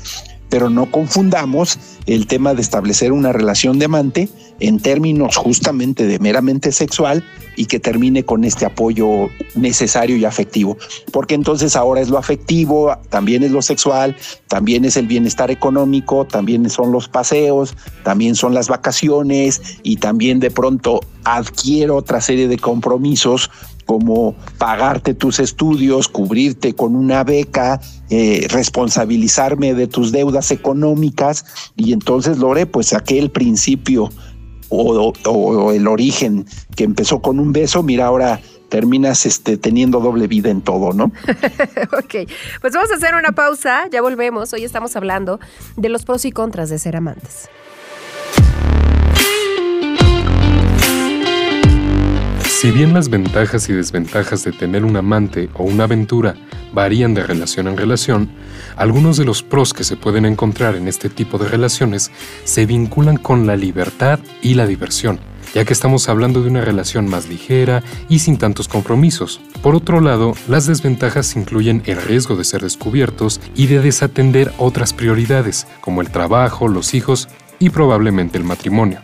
pero 0.49 0.69
no 0.69 0.89
confundamos 0.91 1.79
el 2.05 2.27
tema 2.27 2.53
de 2.53 2.61
establecer 2.61 3.11
una 3.11 3.31
relación 3.31 3.79
de 3.79 3.85
amante 3.85 4.29
en 4.59 4.79
términos 4.79 5.37
justamente 5.37 6.07
de 6.07 6.19
meramente 6.19 6.71
sexual 6.71 7.23
y 7.55 7.65
que 7.65 7.79
termine 7.79 8.23
con 8.23 8.43
este 8.43 8.65
apoyo 8.65 9.29
necesario 9.55 10.15
y 10.15 10.25
afectivo, 10.25 10.77
porque 11.11 11.35
entonces 11.35 11.75
ahora 11.75 12.01
es 12.01 12.09
lo 12.09 12.17
afectivo, 12.17 12.97
también 13.09 13.43
es 13.43 13.51
lo 13.51 13.61
sexual, 13.61 14.15
también 14.47 14.85
es 14.85 14.97
el 14.97 15.07
bienestar 15.07 15.51
económico, 15.51 16.25
también 16.25 16.69
son 16.69 16.91
los 16.91 17.09
paseos, 17.09 17.75
también 18.03 18.35
son 18.35 18.53
las 18.53 18.69
vacaciones 18.69 19.61
y 19.83 19.97
también 19.97 20.39
de 20.39 20.51
pronto 20.51 21.01
adquiero 21.25 21.97
otra 21.97 22.21
serie 22.21 22.47
de 22.47 22.57
compromisos 22.57 23.51
como 23.89 24.35
pagarte 24.59 25.15
tus 25.15 25.39
estudios, 25.39 26.07
cubrirte 26.07 26.75
con 26.75 26.95
una 26.95 27.23
beca, 27.23 27.81
eh, 28.11 28.45
responsabilizarme 28.51 29.73
de 29.73 29.87
tus 29.87 30.11
deudas 30.11 30.51
económicas 30.51 31.43
y 31.75 31.91
entonces 31.91 32.37
Lore, 32.37 32.67
pues 32.67 32.93
aquel 32.93 33.31
principio 33.31 34.11
o, 34.69 35.71
el 35.73 35.87
origen 35.87 36.45
que 36.75 36.83
empezó 36.83 37.19
con 37.23 37.39
un 37.39 37.51
beso, 37.51 37.81
mira 37.81 38.05
ahora 38.05 38.39
terminas 38.69 39.25
este, 39.25 39.57
teniendo 39.57 39.99
doble 40.01 40.27
vida 40.27 40.51
en 40.51 40.61
todo, 40.61 40.93
¿no? 40.93 41.05
ok, 41.97 42.29
pues 42.61 42.73
vamos 42.73 42.91
a 42.91 42.95
hacer 42.95 43.15
una 43.15 43.31
pausa, 43.31 43.87
ya 43.91 44.03
volvemos, 44.03 44.53
hoy 44.53 44.65
estamos 44.65 44.95
hablando 44.95 45.39
de 45.77 45.89
los 45.89 46.05
pros 46.05 46.25
y 46.25 46.31
contras 46.31 46.69
de 46.69 46.77
ser 46.77 46.95
amantes. 46.95 47.49
Si 52.59 52.71
bien 52.71 52.93
las 52.93 53.07
ventajas 53.07 53.69
y 53.69 53.73
desventajas 53.73 54.43
de 54.43 54.51
tener 54.51 54.83
un 54.83 54.97
amante 54.97 55.47
o 55.53 55.63
una 55.63 55.85
aventura 55.85 56.35
varían 56.73 57.13
de 57.13 57.23
relación 57.23 57.69
en 57.69 57.77
relación, 57.77 58.29
algunos 58.75 59.15
de 59.15 59.23
los 59.23 59.43
pros 59.43 59.73
que 59.73 59.85
se 59.85 59.95
pueden 59.95 60.25
encontrar 60.25 60.75
en 60.75 60.89
este 60.89 61.07
tipo 61.07 61.37
de 61.37 61.47
relaciones 61.47 62.11
se 62.43 62.65
vinculan 62.65 63.15
con 63.15 63.47
la 63.47 63.55
libertad 63.55 64.19
y 64.41 64.55
la 64.55 64.67
diversión, 64.67 65.21
ya 65.55 65.63
que 65.63 65.71
estamos 65.71 66.09
hablando 66.09 66.41
de 66.43 66.49
una 66.49 66.59
relación 66.59 67.07
más 67.07 67.29
ligera 67.29 67.81
y 68.09 68.19
sin 68.19 68.37
tantos 68.37 68.67
compromisos. 68.67 69.39
Por 69.61 69.73
otro 69.73 70.01
lado, 70.01 70.33
las 70.49 70.67
desventajas 70.67 71.37
incluyen 71.37 71.81
el 71.85 72.01
riesgo 72.01 72.35
de 72.35 72.43
ser 72.43 72.61
descubiertos 72.61 73.39
y 73.55 73.67
de 73.67 73.79
desatender 73.79 74.51
otras 74.57 74.91
prioridades, 74.91 75.65
como 75.79 76.01
el 76.01 76.09
trabajo, 76.09 76.67
los 76.67 76.93
hijos 76.93 77.29
y 77.57 77.69
probablemente 77.69 78.37
el 78.37 78.43
matrimonio. 78.43 78.99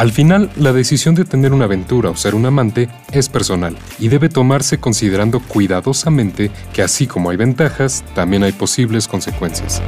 Al 0.00 0.12
final, 0.12 0.50
la 0.56 0.72
decisión 0.72 1.14
de 1.14 1.26
tener 1.26 1.52
una 1.52 1.66
aventura 1.66 2.08
o 2.08 2.16
ser 2.16 2.34
un 2.34 2.46
amante 2.46 2.88
es 3.12 3.28
personal 3.28 3.76
y 3.98 4.08
debe 4.08 4.30
tomarse 4.30 4.80
considerando 4.80 5.40
cuidadosamente 5.40 6.50
que 6.72 6.80
así 6.80 7.06
como 7.06 7.28
hay 7.28 7.36
ventajas, 7.36 8.02
también 8.14 8.42
hay 8.42 8.52
posibles 8.52 9.06
consecuencias. 9.06 9.82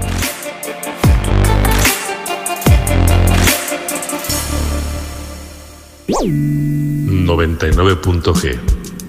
...99.g... 7.24 8.60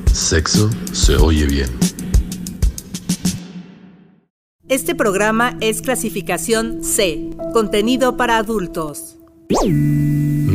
Sexo 0.09 0.69
se 0.93 1.17
oye 1.17 1.45
bien. 1.47 1.69
Este 4.69 4.95
programa 4.95 5.57
es 5.59 5.81
clasificación 5.81 6.81
C, 6.81 7.29
contenido 7.51 8.15
para 8.15 8.37
adultos. 8.37 9.17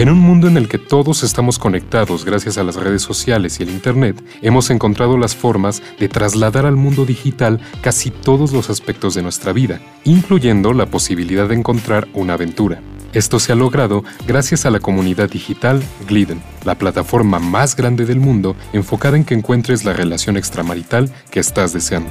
En 0.00 0.08
un 0.08 0.18
mundo 0.18 0.48
en 0.48 0.56
el 0.56 0.66
que 0.66 0.78
todos 0.78 1.22
estamos 1.22 1.58
conectados 1.58 2.24
gracias 2.24 2.56
a 2.56 2.62
las 2.62 2.76
redes 2.76 3.02
sociales 3.02 3.60
y 3.60 3.64
el 3.64 3.68
Internet, 3.68 4.24
hemos 4.40 4.70
encontrado 4.70 5.18
las 5.18 5.36
formas 5.36 5.82
de 5.98 6.08
trasladar 6.08 6.64
al 6.64 6.74
mundo 6.74 7.04
digital 7.04 7.60
casi 7.82 8.10
todos 8.10 8.50
los 8.52 8.70
aspectos 8.70 9.14
de 9.14 9.20
nuestra 9.20 9.52
vida, 9.52 9.78
incluyendo 10.04 10.72
la 10.72 10.86
posibilidad 10.86 11.46
de 11.50 11.56
encontrar 11.56 12.08
una 12.14 12.32
aventura. 12.32 12.80
Esto 13.12 13.38
se 13.38 13.52
ha 13.52 13.56
logrado 13.56 14.02
gracias 14.26 14.64
a 14.64 14.70
la 14.70 14.80
comunidad 14.80 15.28
digital 15.28 15.82
Gliden, 16.08 16.40
la 16.64 16.76
plataforma 16.76 17.38
más 17.38 17.76
grande 17.76 18.06
del 18.06 18.20
mundo 18.20 18.56
enfocada 18.72 19.18
en 19.18 19.26
que 19.26 19.34
encuentres 19.34 19.84
la 19.84 19.92
relación 19.92 20.38
extramarital 20.38 21.12
que 21.30 21.40
estás 21.40 21.74
deseando. 21.74 22.08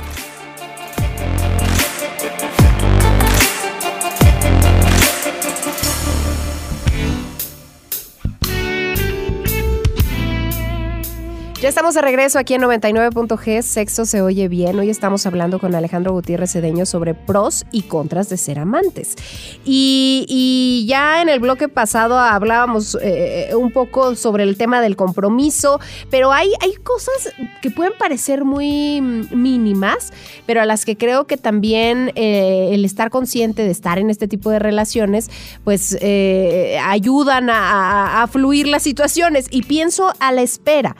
Ya 11.61 11.67
estamos 11.67 11.93
de 11.93 12.01
regreso 12.01 12.39
aquí 12.39 12.53
en 12.53 12.61
99.g, 12.61 13.61
Sexo 13.63 14.05
se 14.05 14.21
oye 14.21 14.47
bien. 14.47 14.79
Hoy 14.79 14.89
estamos 14.89 15.25
hablando 15.25 15.59
con 15.59 15.75
Alejandro 15.75 16.13
Gutiérrez 16.13 16.53
Cedeño 16.53 16.85
sobre 16.85 17.13
pros 17.13 17.65
y 17.73 17.81
contras 17.81 18.29
de 18.29 18.37
ser 18.37 18.59
amantes. 18.59 19.17
Y, 19.65 20.85
ya 20.87 21.21
en 21.21 21.27
el 21.27 21.41
bloque 21.41 21.67
pasado 21.67 22.17
hablábamos 22.17 22.97
eh, 23.01 23.49
un 23.57 23.73
poco 23.73 24.15
sobre 24.15 24.43
el 24.43 24.55
tema 24.55 24.79
del 24.79 24.95
compromiso, 24.95 25.81
pero 26.09 26.31
hay, 26.31 26.49
hay 26.61 26.75
cosas 26.75 27.33
que 27.61 27.69
pueden 27.71 27.91
parecer 27.99 28.45
muy 28.45 29.01
mínimas, 29.01 30.13
pero 30.45 30.61
a 30.61 30.65
las 30.65 30.85
que 30.85 30.95
creo 30.95 31.27
que 31.27 31.35
también 31.35 32.13
eh, 32.15 32.69
el 32.71 32.85
estar 32.85 33.09
consciente 33.09 33.63
de 33.63 33.71
estar 33.71 33.99
en 33.99 34.09
este 34.09 34.29
tipo 34.29 34.49
de 34.49 34.59
relaciones, 34.59 35.29
pues 35.65 35.97
eh, 35.99 36.79
ayudan 36.81 37.49
a, 37.51 38.25
fluir 38.31 38.67
las 38.67 38.83
situaciones. 38.83 39.47
Y 39.51 39.63
pienso 39.63 40.13
a 40.19 40.31
la 40.31 40.41
espera 40.41 40.95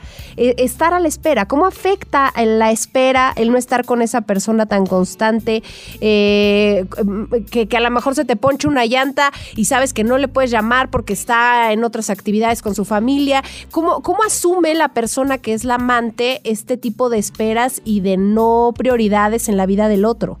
estar 0.58 0.94
a 0.94 1.00
la 1.00 1.08
espera, 1.08 1.46
¿cómo 1.46 1.66
afecta 1.66 2.32
la 2.36 2.70
espera 2.70 3.32
el 3.36 3.50
no 3.50 3.58
estar 3.58 3.84
con 3.84 4.02
esa 4.02 4.22
persona 4.22 4.66
tan 4.66 4.86
constante, 4.86 5.62
eh, 6.00 6.86
que, 7.50 7.76
a 7.76 7.80
lo 7.80 7.90
mejor 7.90 8.14
se 8.14 8.24
te 8.24 8.36
ponche 8.36 8.68
una 8.68 8.86
llanta 8.86 9.32
y 9.56 9.64
sabes 9.66 9.92
que 9.92 10.04
no 10.04 10.18
le 10.18 10.28
puedes 10.28 10.50
llamar 10.50 10.90
porque 10.90 11.12
está 11.12 11.72
en 11.72 11.84
otras 11.84 12.10
actividades 12.10 12.62
con 12.62 12.74
su 12.74 12.84
familia? 12.84 13.42
¿Cómo, 13.70 14.02
cómo 14.02 14.22
asume 14.22 14.74
la 14.74 14.88
persona 14.88 15.38
que 15.38 15.54
es 15.54 15.64
la 15.64 15.76
amante 15.76 16.40
este 16.44 16.76
tipo 16.76 17.08
de 17.08 17.18
esperas 17.18 17.82
y 17.84 18.00
de 18.00 18.16
no 18.16 18.72
prioridades 18.76 19.48
en 19.48 19.56
la 19.56 19.66
vida 19.66 19.88
del 19.88 20.04
otro? 20.04 20.38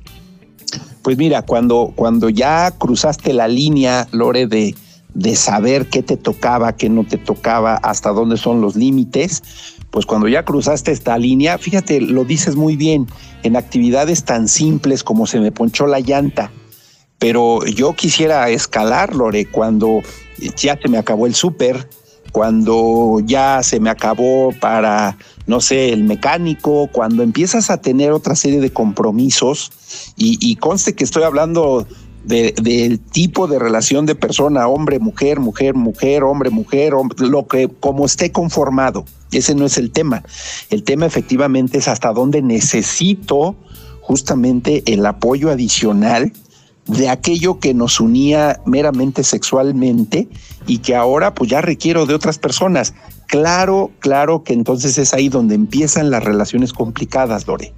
Pues 1.02 1.16
mira, 1.16 1.42
cuando, 1.42 1.92
cuando 1.96 2.28
ya 2.28 2.70
cruzaste 2.72 3.32
la 3.32 3.48
línea, 3.48 4.06
Lore, 4.12 4.46
de, 4.46 4.74
de 5.14 5.36
saber 5.36 5.88
qué 5.88 6.02
te 6.02 6.16
tocaba, 6.16 6.74
qué 6.74 6.88
no 6.88 7.04
te 7.04 7.16
tocaba, 7.16 7.76
hasta 7.76 8.10
dónde 8.10 8.36
son 8.36 8.60
los 8.60 8.76
límites, 8.76 9.42
pues 9.90 10.06
cuando 10.06 10.28
ya 10.28 10.44
cruzaste 10.44 10.92
esta 10.92 11.18
línea, 11.18 11.58
fíjate, 11.58 12.00
lo 12.00 12.24
dices 12.24 12.56
muy 12.56 12.76
bien, 12.76 13.06
en 13.42 13.56
actividades 13.56 14.24
tan 14.24 14.48
simples 14.48 15.02
como 15.02 15.26
se 15.26 15.40
me 15.40 15.52
ponchó 15.52 15.86
la 15.86 16.00
llanta, 16.00 16.50
pero 17.18 17.64
yo 17.66 17.94
quisiera 17.94 18.48
escalar, 18.50 19.14
Lore, 19.14 19.46
cuando 19.46 20.00
ya 20.56 20.78
se 20.80 20.88
me 20.88 20.98
acabó 20.98 21.26
el 21.26 21.34
súper, 21.34 21.88
cuando 22.32 23.18
ya 23.24 23.62
se 23.62 23.80
me 23.80 23.90
acabó 23.90 24.52
para, 24.60 25.16
no 25.46 25.60
sé, 25.60 25.92
el 25.92 26.04
mecánico, 26.04 26.88
cuando 26.92 27.22
empiezas 27.22 27.70
a 27.70 27.80
tener 27.80 28.12
otra 28.12 28.36
serie 28.36 28.60
de 28.60 28.72
compromisos, 28.72 29.72
y, 30.16 30.56
conste 30.56 30.94
que 30.94 31.04
estoy 31.04 31.24
hablando 31.24 31.86
de- 32.24 32.54
del 32.62 33.00
tipo 33.00 33.48
de 33.48 33.58
relación 33.58 34.06
de 34.06 34.14
persona, 34.14 34.68
hombre, 34.68 34.98
mujer, 34.98 35.40
mujer, 35.40 35.74
mujer, 35.74 36.22
hombre, 36.22 36.50
mujer, 36.50 36.94
hombre, 36.94 37.26
lo 37.26 37.46
que 37.46 37.68
como 37.68 38.06
esté 38.06 38.30
conformado. 38.30 39.04
Ese 39.32 39.54
no 39.54 39.66
es 39.66 39.78
el 39.78 39.90
tema. 39.90 40.22
El 40.70 40.82
tema 40.82 41.06
efectivamente 41.06 41.78
es 41.78 41.88
hasta 41.88 42.12
dónde 42.12 42.42
necesito 42.42 43.56
justamente 44.00 44.82
el 44.86 45.04
apoyo 45.06 45.50
adicional 45.50 46.32
de 46.86 47.08
aquello 47.08 47.60
que 47.60 47.74
nos 47.74 48.00
unía 48.00 48.60
meramente 48.66 49.22
sexualmente 49.22 50.28
y 50.66 50.78
que 50.78 50.96
ahora 50.96 51.34
pues 51.34 51.50
ya 51.50 51.60
requiero 51.60 52.06
de 52.06 52.14
otras 52.14 52.38
personas. 52.38 52.94
Claro, 53.30 53.90
claro 54.00 54.42
que 54.42 54.52
entonces 54.52 54.98
es 54.98 55.14
ahí 55.14 55.28
donde 55.28 55.54
empiezan 55.54 56.10
las 56.10 56.24
relaciones 56.24 56.72
complicadas, 56.72 57.46
Lore 57.46 57.72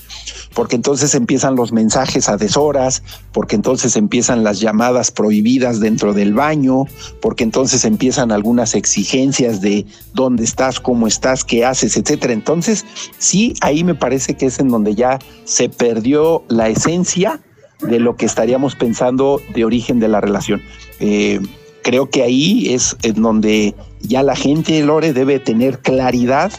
porque 0.55 0.77
entonces 0.77 1.15
empiezan 1.15 1.57
los 1.57 1.73
mensajes 1.73 2.29
a 2.29 2.37
deshoras, 2.37 3.03
porque 3.33 3.57
entonces 3.57 3.97
empiezan 3.97 4.45
las 4.45 4.61
llamadas 4.61 5.11
prohibidas 5.11 5.81
dentro 5.81 6.13
del 6.13 6.35
baño, 6.35 6.85
porque 7.21 7.45
entonces 7.45 7.85
empiezan 7.85 8.33
algunas 8.33 8.75
exigencias 8.75 9.61
de 9.61 9.87
dónde 10.15 10.45
estás, 10.45 10.81
cómo 10.81 11.07
estás, 11.07 11.45
qué 11.45 11.65
haces, 11.65 11.97
etcétera. 11.97 12.33
Entonces, 12.33 12.85
sí, 13.19 13.55
ahí 13.61 13.85
me 13.85 13.95
parece 13.95 14.35
que 14.35 14.47
es 14.47 14.59
en 14.59 14.69
donde 14.69 14.95
ya 14.95 15.19
se 15.45 15.69
perdió 15.69 16.45
la 16.49 16.69
esencia 16.69 17.41
de 17.81 17.99
lo 17.99 18.17
que 18.17 18.27
estaríamos 18.27 18.77
pensando 18.77 19.41
de 19.55 19.65
origen 19.65 19.99
de 19.99 20.09
la 20.09 20.21
relación. 20.21 20.63
Eh, 21.01 21.41
creo 21.83 22.11
que 22.11 22.23
ahí 22.23 22.73
es 22.73 22.97
en 23.03 23.23
donde 23.23 23.75
ya 24.01 24.23
la 24.23 24.37
gente, 24.37 24.81
Lore, 24.83 25.13
debe 25.13 25.39
tener 25.39 25.81
claridad 25.81 26.53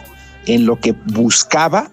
en 0.45 0.65
lo 0.65 0.79
que 0.79 0.91
buscaba 0.91 1.91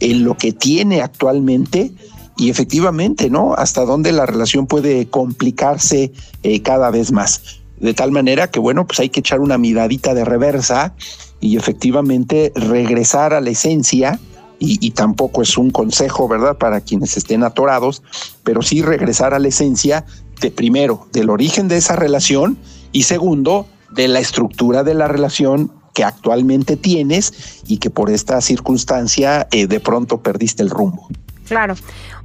en 0.00 0.24
lo 0.24 0.36
que 0.36 0.52
tiene 0.52 1.02
actualmente 1.02 1.92
y 2.36 2.50
efectivamente, 2.50 3.30
¿no? 3.30 3.54
Hasta 3.54 3.84
dónde 3.84 4.12
la 4.12 4.26
relación 4.26 4.66
puede 4.66 5.08
complicarse 5.08 6.12
eh, 6.42 6.62
cada 6.62 6.90
vez 6.90 7.10
más. 7.10 7.60
De 7.80 7.94
tal 7.94 8.12
manera 8.12 8.48
que, 8.48 8.60
bueno, 8.60 8.86
pues 8.86 9.00
hay 9.00 9.08
que 9.08 9.20
echar 9.20 9.40
una 9.40 9.58
miradita 9.58 10.14
de 10.14 10.24
reversa 10.24 10.94
y 11.40 11.56
efectivamente 11.56 12.52
regresar 12.54 13.34
a 13.34 13.40
la 13.40 13.50
esencia. 13.50 14.20
Y, 14.60 14.84
y 14.84 14.90
tampoco 14.90 15.42
es 15.42 15.56
un 15.56 15.70
consejo, 15.70 16.26
¿verdad? 16.26 16.58
Para 16.58 16.80
quienes 16.80 17.16
estén 17.16 17.44
atorados, 17.44 18.02
pero 18.42 18.60
sí 18.60 18.82
regresar 18.82 19.32
a 19.32 19.38
la 19.38 19.48
esencia 19.48 20.04
de 20.40 20.50
primero, 20.50 21.06
del 21.12 21.30
origen 21.30 21.68
de 21.68 21.76
esa 21.76 21.96
relación 21.96 22.58
y 22.92 23.04
segundo, 23.04 23.66
de 23.90 24.08
la 24.08 24.20
estructura 24.20 24.84
de 24.84 24.94
la 24.94 25.08
relación 25.08 25.72
que 25.94 26.04
actualmente 26.04 26.76
tienes 26.76 27.62
y 27.66 27.78
que 27.78 27.90
por 27.90 28.10
esta 28.10 28.40
circunstancia 28.40 29.48
eh, 29.50 29.66
de 29.66 29.80
pronto 29.80 30.22
perdiste 30.22 30.62
el 30.62 30.70
rumbo. 30.70 31.08
Claro. 31.48 31.74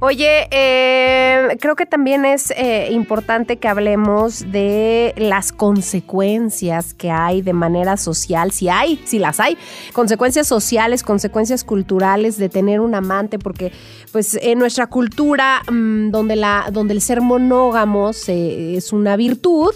Oye, 0.00 0.48
eh, 0.50 1.56
creo 1.60 1.76
que 1.76 1.86
también 1.86 2.24
es 2.24 2.50
eh, 2.50 2.88
importante 2.92 3.56
que 3.56 3.68
hablemos 3.68 4.50
de 4.52 5.14
las 5.16 5.52
consecuencias 5.52 6.92
que 6.94 7.10
hay 7.10 7.42
de 7.42 7.52
manera 7.52 7.96
social, 7.96 8.50
si 8.50 8.68
hay, 8.68 9.00
si 9.04 9.18
las 9.18 9.40
hay, 9.40 9.56
consecuencias 9.92 10.46
sociales, 10.46 11.02
consecuencias 11.02 11.64
culturales 11.64 12.36
de 12.36 12.48
tener 12.48 12.80
un 12.80 12.94
amante, 12.94 13.38
porque 13.38 13.72
pues 14.12 14.38
en 14.40 14.58
nuestra 14.58 14.86
cultura 14.88 15.62
mmm, 15.70 16.10
donde, 16.10 16.36
la, 16.36 16.68
donde 16.70 16.94
el 16.94 17.00
ser 17.00 17.20
monógamo 17.20 18.12
se, 18.12 18.76
es 18.76 18.92
una 18.92 19.16
virtud, 19.16 19.72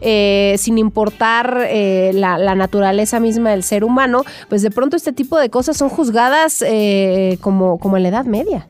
eh, 0.00 0.56
sin 0.58 0.78
importar 0.78 1.66
eh, 1.68 2.10
la, 2.14 2.38
la, 2.38 2.54
naturaleza 2.54 3.20
misma 3.20 3.50
del 3.50 3.62
ser 3.62 3.84
humano, 3.84 4.24
pues 4.48 4.62
de 4.62 4.70
pronto 4.70 4.96
este 4.96 5.12
tipo 5.12 5.38
de 5.38 5.50
cosas 5.50 5.76
son 5.76 5.88
juzgadas 5.88 6.62
eh, 6.66 7.38
como, 7.40 7.78
como 7.78 7.96
en 7.96 8.02
la 8.02 8.08
Edad 8.10 8.24
Media. 8.24 8.66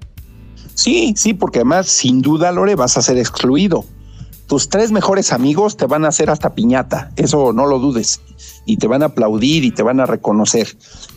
Sí, 0.77 1.15
sí, 1.17 1.33
porque 1.33 1.61
además, 1.61 1.89
sin 1.89 2.21
duda, 2.21 2.53
Lore, 2.53 2.75
vas 2.75 2.99
a 2.99 3.03
ser 3.03 3.17
excluido. 3.17 3.87
Tus 4.47 4.69
tres 4.69 4.93
mejores 4.93 5.33
amigos 5.33 5.79
te 5.79 5.87
van 5.87 6.05
a 6.05 6.09
hacer 6.09 6.29
hasta 6.29 6.55
piñata, 6.55 7.11
eso 7.17 7.55
no 7.55 7.67
lo 7.67 7.79
dudes, 7.79 8.21
y 8.67 8.77
te 8.77 8.87
van 8.87 9.03
a 9.03 9.07
aplaudir 9.07 9.65
y 9.65 9.71
te 9.71 9.83
van 9.83 10.01
a 10.01 10.07
reconocer. 10.07 10.69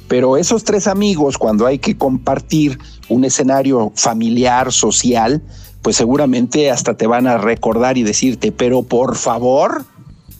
Pero 0.07 0.37
esos 0.37 0.63
tres 0.63 0.87
amigos, 0.87 1.37
cuando 1.37 1.67
hay 1.67 1.77
que 1.77 1.97
compartir 1.97 2.79
un 3.09 3.25
escenario 3.25 3.91
familiar, 3.95 4.71
social, 4.71 5.43
pues 5.81 5.97
seguramente 5.97 6.71
hasta 6.71 6.95
te 6.95 7.05
van 7.05 7.27
a 7.27 7.37
recordar 7.37 7.97
y 7.97 8.03
decirte, 8.03 8.53
pero 8.53 8.83
por 8.83 9.17
favor, 9.17 9.85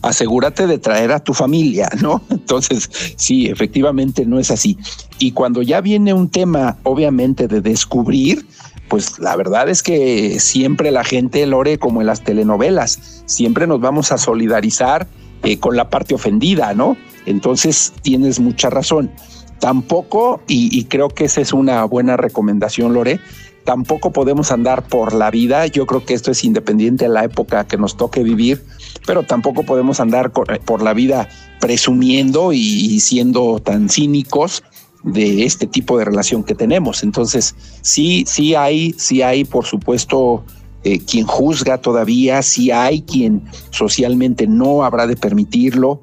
asegúrate 0.02 0.66
de 0.66 0.78
traer 0.78 1.12
a 1.12 1.20
tu 1.20 1.34
familia, 1.34 1.90
¿no? 2.00 2.22
Entonces, 2.30 2.90
sí, 3.16 3.46
efectivamente 3.46 4.24
no 4.24 4.38
es 4.38 4.50
así. 4.50 4.78
Y 5.18 5.32
cuando 5.32 5.60
ya 5.60 5.82
viene 5.82 6.14
un 6.14 6.30
tema, 6.30 6.78
obviamente, 6.84 7.48
de 7.48 7.60
descubrir, 7.60 8.46
pues 8.90 9.20
la 9.20 9.36
verdad 9.36 9.68
es 9.68 9.84
que 9.84 10.40
siempre 10.40 10.90
la 10.90 11.04
gente, 11.04 11.46
Lore, 11.46 11.78
como 11.78 12.00
en 12.00 12.08
las 12.08 12.24
telenovelas, 12.24 13.22
siempre 13.24 13.68
nos 13.68 13.80
vamos 13.80 14.10
a 14.10 14.18
solidarizar 14.18 15.06
eh, 15.44 15.58
con 15.58 15.76
la 15.76 15.88
parte 15.88 16.14
ofendida, 16.14 16.74
¿no? 16.74 16.96
Entonces, 17.24 17.92
tienes 18.02 18.40
mucha 18.40 18.68
razón. 18.68 19.12
Tampoco, 19.60 20.42
y, 20.48 20.76
y 20.76 20.84
creo 20.86 21.08
que 21.08 21.26
esa 21.26 21.40
es 21.40 21.52
una 21.52 21.84
buena 21.84 22.16
recomendación, 22.16 22.92
Lore, 22.92 23.20
tampoco 23.64 24.10
podemos 24.10 24.50
andar 24.50 24.82
por 24.82 25.14
la 25.14 25.30
vida. 25.30 25.68
Yo 25.68 25.86
creo 25.86 26.04
que 26.04 26.14
esto 26.14 26.32
es 26.32 26.42
independiente 26.42 27.04
de 27.04 27.10
la 27.10 27.22
época 27.22 27.68
que 27.68 27.76
nos 27.76 27.96
toque 27.96 28.24
vivir, 28.24 28.64
pero 29.06 29.22
tampoco 29.22 29.62
podemos 29.62 30.00
andar 30.00 30.32
por 30.32 30.82
la 30.82 30.94
vida 30.94 31.28
presumiendo 31.60 32.52
y 32.52 32.98
siendo 32.98 33.60
tan 33.60 33.88
cínicos 33.88 34.64
de 35.02 35.44
este 35.44 35.66
tipo 35.66 35.98
de 35.98 36.04
relación 36.04 36.44
que 36.44 36.54
tenemos. 36.54 37.02
Entonces, 37.02 37.54
sí, 37.82 38.24
sí 38.26 38.54
hay, 38.54 38.94
sí 38.98 39.22
hay, 39.22 39.44
por 39.44 39.64
supuesto, 39.64 40.44
eh, 40.84 41.00
quien 41.00 41.26
juzga 41.26 41.78
todavía, 41.78 42.42
sí 42.42 42.70
hay 42.70 43.02
quien 43.02 43.42
socialmente 43.70 44.46
no 44.46 44.84
habrá 44.84 45.06
de 45.06 45.16
permitirlo. 45.16 46.00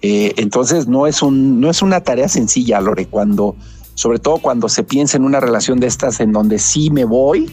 Eh, 0.00 0.34
entonces, 0.36 0.86
no 0.86 1.06
es 1.06 1.22
un, 1.22 1.60
no 1.60 1.70
es 1.70 1.82
una 1.82 2.02
tarea 2.02 2.28
sencilla, 2.28 2.80
Lore, 2.80 3.06
cuando 3.06 3.56
sobre 3.98 4.20
todo 4.20 4.38
cuando 4.38 4.68
se 4.68 4.84
piensa 4.84 5.16
en 5.16 5.24
una 5.24 5.40
relación 5.40 5.80
de 5.80 5.88
estas 5.88 6.20
en 6.20 6.30
donde 6.30 6.60
sí 6.60 6.88
me 6.88 7.04
voy, 7.04 7.52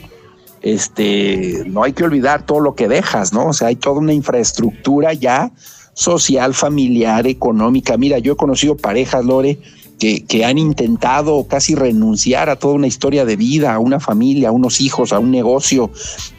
este, 0.61 1.63
no 1.65 1.81
hay 1.81 1.93
que 1.93 2.03
olvidar 2.03 2.45
todo 2.45 2.59
lo 2.59 2.75
que 2.75 2.87
dejas, 2.87 3.33
¿no? 3.33 3.47
O 3.47 3.53
sea, 3.53 3.69
hay 3.69 3.75
toda 3.77 3.97
una 3.99 4.13
infraestructura 4.13 5.13
ya 5.13 5.51
social, 5.95 6.53
familiar, 6.53 7.25
económica. 7.25 7.97
Mira, 7.97 8.19
yo 8.19 8.33
he 8.33 8.35
conocido 8.35 8.77
parejas, 8.77 9.25
Lore, 9.25 9.59
que, 9.99 10.45
han 10.45 10.57
intentado 10.57 11.47
casi 11.47 11.75
renunciar 11.75 12.49
a 12.49 12.57
toda 12.57 12.75
una 12.75 12.87
historia 12.87 13.25
de 13.25 13.35
vida, 13.35 13.73
a 13.73 13.79
una 13.79 13.99
familia, 13.99 14.49
a 14.49 14.51
unos 14.51 14.81
hijos, 14.81 15.13
a 15.13 15.19
un 15.19 15.31
negocio, 15.31 15.91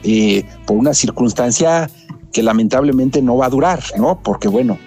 eh, 0.02 0.44
por 0.66 0.76
una 0.76 0.94
circunstancia 0.94 1.90
que 2.32 2.42
lamentablemente 2.42 3.22
no 3.22 3.38
va 3.38 3.46
a 3.46 3.50
durar, 3.50 3.82
¿no? 3.96 4.20
Porque 4.22 4.48
bueno, 4.48 4.78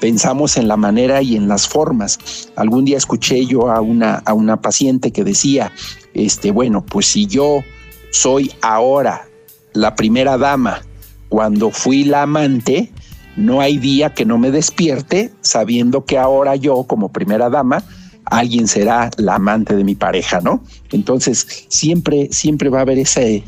pensamos 0.00 0.56
en 0.56 0.68
la 0.68 0.76
manera 0.76 1.22
y 1.22 1.36
en 1.36 1.48
las 1.48 1.68
formas. 1.68 2.18
Algún 2.56 2.84
día 2.84 2.96
escuché 2.96 3.44
yo 3.46 3.70
a 3.70 3.80
una, 3.80 4.16
a 4.16 4.32
una 4.32 4.60
paciente 4.60 5.12
que 5.12 5.24
decía, 5.24 5.72
este, 6.14 6.50
bueno, 6.50 6.84
pues 6.84 7.06
si 7.06 7.26
yo 7.26 7.62
soy 8.10 8.50
ahora 8.62 9.28
la 9.72 9.94
primera 9.94 10.38
dama 10.38 10.80
cuando 11.28 11.70
fui 11.70 12.04
la 12.04 12.22
amante, 12.22 12.90
no 13.36 13.60
hay 13.60 13.76
día 13.76 14.14
que 14.14 14.24
no 14.24 14.38
me 14.38 14.50
despierte 14.50 15.32
sabiendo 15.42 16.04
que 16.06 16.16
ahora 16.16 16.56
yo 16.56 16.84
como 16.84 17.12
primera 17.12 17.50
dama 17.50 17.84
alguien 18.26 18.68
será 18.68 19.10
la 19.16 19.36
amante 19.36 19.74
de 19.74 19.84
mi 19.84 19.94
pareja, 19.94 20.40
¿no? 20.40 20.62
Entonces, 20.92 21.66
siempre 21.68 22.28
siempre 22.30 22.68
va 22.68 22.78
a 22.78 22.82
haber 22.82 22.98
ese 22.98 23.44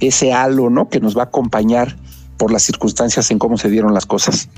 ese 0.00 0.32
halo, 0.32 0.70
¿no? 0.70 0.88
que 0.88 1.00
nos 1.00 1.16
va 1.16 1.22
a 1.22 1.26
acompañar 1.26 1.96
por 2.36 2.52
las 2.52 2.62
circunstancias 2.62 3.30
en 3.30 3.38
cómo 3.38 3.56
se 3.56 3.70
dieron 3.70 3.94
las 3.94 4.06
cosas. 4.06 4.48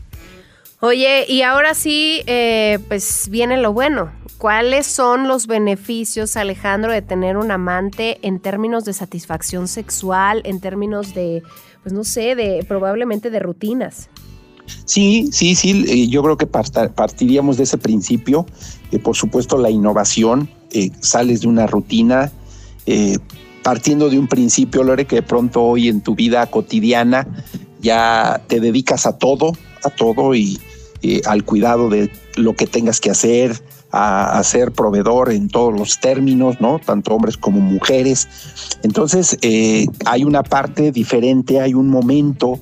Oye, 0.81 1.25
y 1.29 1.43
ahora 1.43 1.75
sí, 1.75 2.23
eh, 2.27 2.79
pues 2.89 3.29
viene 3.31 3.57
lo 3.57 3.73
bueno. 3.73 4.13
¿Cuáles 4.39 4.87
son 4.87 5.27
los 5.27 5.49
beneficios, 5.49 6.37
Alejandro, 6.37 6.93
de 6.93 7.03
tener 7.03 7.37
un 7.37 7.51
amante 7.51 8.19
en 8.23 8.39
términos 8.39 8.85
de 8.85 8.93
satisfacción 8.93 9.67
sexual, 9.67 10.43
en 10.45 10.61
términos 10.61 11.15
de, 11.15 11.43
pues 11.83 11.93
no 11.93 12.05
sé, 12.05 12.37
de 12.37 12.65
probablemente 12.69 13.31
de 13.31 13.41
rutinas? 13.41 14.09
Sí, 14.85 15.29
sí, 15.33 15.55
sí, 15.55 16.09
yo 16.09 16.23
creo 16.23 16.37
que 16.37 16.47
partiríamos 16.47 17.57
de 17.57 17.65
ese 17.65 17.79
principio. 17.79 18.47
Eh, 18.91 18.99
por 18.99 19.17
supuesto, 19.17 19.59
la 19.59 19.71
innovación, 19.71 20.51
eh, 20.73 20.91
sales 21.01 21.43
de 21.43 21.49
una 21.49 21.67
rutina, 21.67 22.33
eh, 22.87 23.19
partiendo 23.63 24.09
de 24.09 24.19
un 24.19 24.29
principio, 24.29 24.83
Lore, 24.83 25.05
que 25.05 25.17
de 25.17 25.23
pronto 25.23 25.63
hoy 25.63 25.89
en 25.89 26.01
tu 26.01 26.15
vida 26.15 26.47
cotidiana 26.47 27.27
ya 27.81 28.43
te 28.47 28.61
dedicas 28.61 29.07
a 29.07 29.19
todo, 29.19 29.53
a 29.85 29.91
todo 29.91 30.35
y 30.35 30.59
eh, 31.03 31.21
al 31.27 31.45
cuidado 31.45 31.89
de 31.91 32.11
lo 32.37 32.55
que 32.55 32.67
tengas 32.67 33.01
que 33.01 33.11
hacer, 33.11 33.63
a, 33.93 34.43
ser 34.43 34.73
proveedor 34.73 35.31
en 35.33 35.49
todos 35.49 35.73
los 35.73 36.01
términos, 36.01 36.61
¿no? 36.61 36.81
Tanto 36.85 37.15
hombres 37.15 37.37
como 37.37 37.61
mujeres. 37.61 38.29
Entonces, 38.83 39.39
eh, 39.43 39.87
hay 40.07 40.25
una 40.25 40.43
parte 40.43 40.91
diferente, 40.91 41.61
hay 41.61 41.75
un 41.75 41.89
momento 41.89 42.61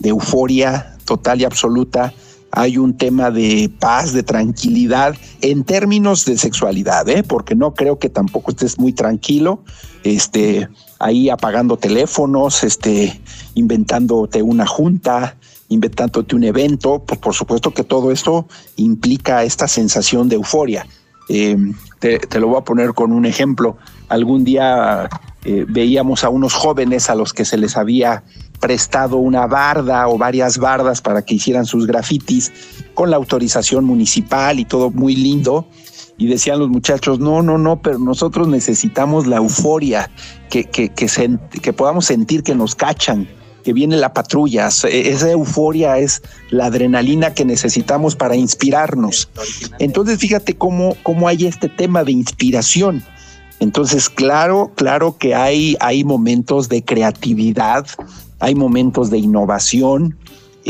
de 0.00 0.10
euforia 0.10 0.97
total 1.08 1.40
y 1.40 1.44
absoluta, 1.44 2.12
hay 2.50 2.76
un 2.76 2.96
tema 2.96 3.30
de 3.30 3.70
paz, 3.80 4.12
de 4.12 4.22
tranquilidad 4.22 5.16
en 5.40 5.64
términos 5.64 6.26
de 6.26 6.36
sexualidad, 6.36 7.08
¿eh? 7.08 7.22
porque 7.22 7.54
no 7.54 7.72
creo 7.72 7.98
que 7.98 8.10
tampoco 8.10 8.50
estés 8.50 8.78
muy 8.78 8.92
tranquilo, 8.92 9.62
este, 10.04 10.68
ahí 10.98 11.30
apagando 11.30 11.78
teléfonos, 11.78 12.62
este, 12.62 13.20
inventándote 13.54 14.42
una 14.42 14.66
junta, 14.66 15.36
inventándote 15.70 16.36
un 16.36 16.44
evento, 16.44 17.02
pues 17.06 17.18
por 17.18 17.34
supuesto 17.34 17.72
que 17.72 17.84
todo 17.84 18.12
esto 18.12 18.46
implica 18.76 19.44
esta 19.44 19.66
sensación 19.66 20.28
de 20.28 20.36
euforia. 20.36 20.86
Eh, 21.30 21.56
te, 22.00 22.40
lo 22.40 22.48
voy 22.48 22.58
a 22.58 22.64
poner 22.64 22.92
con 22.92 23.12
un 23.12 23.24
ejemplo. 23.24 23.78
Algún 24.08 24.44
día 24.44 25.08
eh, 25.44 25.64
veíamos 25.68 26.24
a 26.24 26.28
unos 26.28 26.54
jóvenes 26.54 27.10
a 27.10 27.14
los 27.14 27.32
que 27.32 27.44
se 27.44 27.56
les 27.56 27.76
había 27.76 28.24
prestado 28.60 29.18
una 29.18 29.46
barda 29.46 30.08
o 30.08 30.18
varias 30.18 30.58
bardas 30.58 31.00
para 31.00 31.22
que 31.22 31.34
hicieran 31.34 31.66
sus 31.66 31.86
grafitis 31.86 32.52
con 32.94 33.10
la 33.10 33.16
autorización 33.16 33.84
municipal 33.84 34.58
y 34.58 34.64
todo 34.64 34.90
muy 34.90 35.14
lindo. 35.14 35.68
Y 36.16 36.26
decían 36.26 36.58
los 36.58 36.68
muchachos, 36.68 37.20
no, 37.20 37.42
no, 37.42 37.58
no, 37.58 37.80
pero 37.80 37.98
nosotros 38.00 38.48
necesitamos 38.48 39.28
la 39.28 39.36
euforia, 39.36 40.10
que, 40.50 40.64
que, 40.64 40.88
que, 40.88 41.38
que 41.62 41.72
podamos 41.72 42.06
sentir 42.06 42.42
que 42.42 42.56
nos 42.56 42.74
cachan, 42.74 43.28
que 43.62 43.72
viene 43.72 43.96
la 43.96 44.12
patrulla. 44.12 44.66
Esa 44.66 45.30
euforia 45.30 45.98
es 45.98 46.22
la 46.50 46.66
adrenalina 46.66 47.34
que 47.34 47.44
necesitamos 47.44 48.16
para 48.16 48.34
inspirarnos. 48.34 49.28
Entonces, 49.78 50.18
fíjate 50.18 50.56
cómo, 50.56 50.96
cómo 51.04 51.28
hay 51.28 51.46
este 51.46 51.68
tema 51.68 52.02
de 52.02 52.12
inspiración. 52.12 53.04
Entonces, 53.60 54.08
claro, 54.08 54.70
claro 54.74 55.16
que 55.18 55.34
hay, 55.34 55.76
hay 55.80 56.04
momentos 56.04 56.68
de 56.68 56.84
creatividad, 56.84 57.86
hay 58.38 58.54
momentos 58.54 59.10
de 59.10 59.18
innovación, 59.18 60.16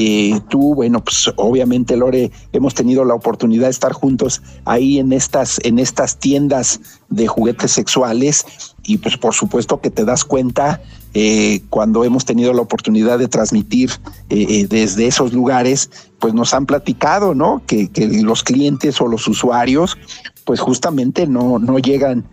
eh, 0.00 0.40
tú, 0.48 0.76
bueno, 0.76 1.02
pues 1.02 1.28
obviamente, 1.34 1.96
Lore, 1.96 2.30
hemos 2.52 2.72
tenido 2.74 3.04
la 3.04 3.14
oportunidad 3.14 3.64
de 3.64 3.72
estar 3.72 3.92
juntos 3.92 4.42
ahí 4.64 5.00
en 5.00 5.12
estas, 5.12 5.58
en 5.64 5.80
estas 5.80 6.18
tiendas 6.18 6.80
de 7.08 7.26
juguetes 7.26 7.72
sexuales 7.72 8.46
y 8.84 8.98
pues 8.98 9.16
por 9.16 9.34
supuesto 9.34 9.80
que 9.80 9.90
te 9.90 10.04
das 10.04 10.24
cuenta 10.24 10.80
eh, 11.14 11.62
cuando 11.68 12.04
hemos 12.04 12.24
tenido 12.24 12.52
la 12.52 12.62
oportunidad 12.62 13.18
de 13.18 13.26
transmitir 13.26 13.90
eh, 14.30 14.68
desde 14.68 15.08
esos 15.08 15.32
lugares, 15.32 15.90
pues 16.20 16.32
nos 16.32 16.54
han 16.54 16.66
platicado, 16.66 17.34
¿no? 17.34 17.62
Que, 17.66 17.88
que, 17.88 18.06
los 18.22 18.44
clientes 18.44 19.00
o 19.00 19.08
los 19.08 19.26
usuarios, 19.26 19.98
pues 20.44 20.60
justamente 20.60 21.26
no, 21.26 21.58
no 21.58 21.80
llegan 21.80 22.24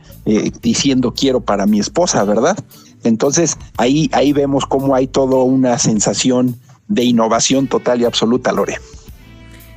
diciendo 0.61 1.13
quiero 1.13 1.39
para 1.39 1.65
mi 1.65 1.79
esposa, 1.79 2.23
¿verdad? 2.23 2.57
Entonces 3.03 3.57
ahí, 3.77 4.09
ahí 4.11 4.33
vemos 4.33 4.65
cómo 4.65 4.95
hay 4.95 5.07
toda 5.07 5.37
una 5.43 5.77
sensación 5.77 6.59
de 6.87 7.03
innovación 7.03 7.67
total 7.67 8.01
y 8.01 8.05
absoluta, 8.05 8.51
Lore. 8.51 8.77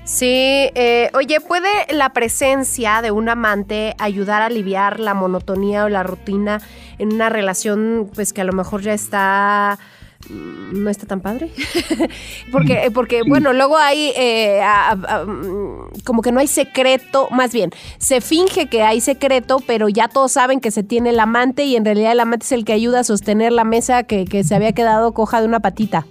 Sí, 0.05 0.70
eh, 0.74 1.11
oye, 1.12 1.38
¿puede 1.40 1.68
la 1.90 2.14
presencia 2.14 3.03
de 3.03 3.11
un 3.11 3.28
amante 3.28 3.94
ayudar 3.99 4.40
a 4.40 4.46
aliviar 4.46 5.01
la 5.01 5.12
monotonía 5.12 5.84
o 5.84 5.90
la 5.90 6.03
rutina 6.03 6.62
en 6.96 7.12
una 7.12 7.28
relación 7.28 8.11
pues 8.14 8.32
que 8.32 8.40
a 8.40 8.44
lo 8.44 8.55
mejor 8.55 8.80
ya 8.80 8.94
está 8.94 9.78
no 10.31 10.91
está 10.91 11.07
tan 11.07 11.21
padre. 11.21 11.51
Porque 12.53 12.91
porque 12.93 13.23
bueno 13.27 13.53
luego 13.53 13.77
hay 13.77 14.12
eh, 14.16 14.61
mm, 15.27 16.01
como 16.05 16.23
que 16.23 16.33
no 16.33 16.41
hay 16.41 16.49
secreto 16.49 17.29
más 17.31 17.53
bien 17.53 17.71
se 17.99 18.21
finge 18.21 18.69
que 18.69 18.83
hay 18.83 19.01
secreto 19.01 19.62
pero 19.66 19.89
ya 19.89 20.09
todos 20.09 20.33
saben 20.33 20.61
que 20.61 20.71
se 20.71 20.83
tiene 20.83 21.11
el 21.11 21.21
amante 21.21 21.64
y 21.64 21.77
en 21.77 21.85
realidad 21.85 22.12
el 22.12 22.21
amante 22.21 22.45
es 22.45 22.53
el 22.53 22.64
que 22.64 22.73
ayuda 22.73 23.01
a 23.01 23.05
sostener 23.05 23.53
la 23.53 23.64
mesa 23.64 24.03
que, 24.03 24.25
que 24.25 24.45
se 24.45 24.55
había 24.55 24.73
quedado 24.73 25.12
coja 25.12 25.41
de 25.41 25.47
una 25.47 25.61
patita. 25.61 26.07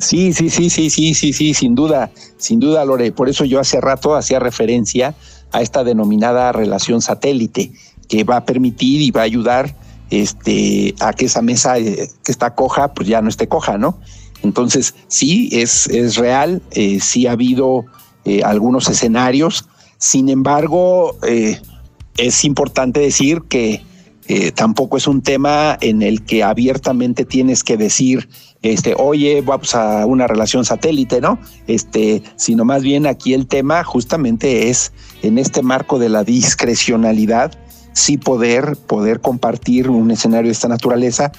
Sí, 0.00 0.32
sí, 0.34 0.50
sí, 0.50 0.68
sí, 0.68 0.90
sí, 0.90 1.14
sí, 1.14 1.32
sí, 1.32 1.54
sin 1.54 1.74
duda, 1.74 2.10
sin 2.36 2.60
duda, 2.60 2.84
Lore. 2.84 3.10
Por 3.10 3.30
eso 3.30 3.46
yo 3.46 3.58
hace 3.58 3.80
rato 3.80 4.14
hacía 4.14 4.38
referencia 4.38 5.14
a 5.50 5.62
esta 5.62 5.82
denominada 5.82 6.52
relación 6.52 7.00
satélite, 7.00 7.72
que 8.06 8.24
va 8.24 8.38
a 8.38 8.44
permitir 8.44 9.00
y 9.00 9.10
va 9.10 9.22
a 9.22 9.24
ayudar 9.24 9.74
este, 10.12 10.94
a 11.00 11.14
que 11.14 11.24
esa 11.24 11.40
mesa 11.40 11.78
eh, 11.78 12.10
que 12.22 12.32
está 12.32 12.54
coja, 12.54 12.92
pues 12.92 13.08
ya 13.08 13.22
no 13.22 13.30
esté 13.30 13.48
coja, 13.48 13.78
¿no? 13.78 13.98
Entonces, 14.42 14.94
sí, 15.08 15.48
es, 15.52 15.86
es 15.86 16.16
real, 16.16 16.60
eh, 16.72 17.00
sí 17.00 17.26
ha 17.26 17.32
habido 17.32 17.86
eh, 18.26 18.42
algunos 18.44 18.90
escenarios, 18.90 19.66
sin 19.96 20.28
embargo, 20.28 21.16
es 22.16 22.44
importante 22.44 22.98
decir 22.98 23.42
que 23.48 23.84
tampoco 24.56 24.96
es 24.96 25.06
un 25.06 25.22
tema 25.22 25.78
en 25.80 26.02
el 26.02 26.24
que 26.24 26.42
abiertamente 26.42 27.24
tienes 27.24 27.62
que 27.62 27.76
decir 27.76 28.28
este, 28.62 28.94
oye, 28.96 29.42
vamos 29.42 29.74
a 29.74 30.06
una 30.06 30.28
relación 30.28 30.64
satélite, 30.64 31.20
¿no? 31.20 31.38
Este, 31.66 32.22
sino 32.36 32.64
más 32.64 32.82
bien 32.82 33.06
aquí 33.06 33.34
el 33.34 33.48
tema 33.48 33.82
justamente 33.82 34.70
es 34.70 34.92
en 35.22 35.38
este 35.38 35.62
marco 35.62 35.98
de 35.98 36.08
la 36.08 36.22
discrecionalidad, 36.22 37.52
sí 37.92 38.16
poder, 38.16 38.76
poder 38.86 39.20
compartir 39.20 39.90
un 39.90 40.10
escenario 40.10 40.48
de 40.48 40.52
esta 40.52 40.68
naturaleza. 40.68 41.32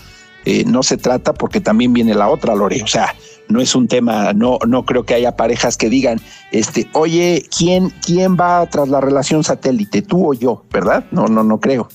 Eh, 0.45 0.66
no 0.66 0.84
se 0.84 0.97
trata 0.97 1.34
porque 1.34 1.62
también 1.62 1.93
viene 1.93 2.14
la 2.16 2.30
otra, 2.30 2.56
Lore. 2.56 2.84
O 2.84 2.88
sea, 2.88 3.16
no 3.47 3.62
es 3.62 3.76
un 3.76 3.88
tema, 3.88 4.34
no, 4.34 4.60
no 4.68 4.86
creo 4.86 5.06
que 5.06 5.14
haya 5.14 5.36
parejas 5.36 5.78
que 5.78 5.89
digan, 5.89 6.20
este, 6.51 6.89
oye, 6.93 7.45
¿quién, 7.56 7.91
quién 8.06 8.36
va 8.36 8.66
tras 8.70 8.89
la 8.89 9.01
relación 9.01 9.43
satélite, 9.43 10.01
tú 10.01 10.32
o 10.32 10.34
yo, 10.34 10.64
verdad? 10.72 11.06
No, 11.12 11.28
no, 11.28 11.43
no 11.43 11.60
creo. 11.60 11.88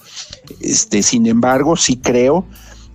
Este, 0.60 1.02
sin 1.02 1.26
embargo, 1.26 1.76
sí 1.76 1.96
creo 1.96 2.46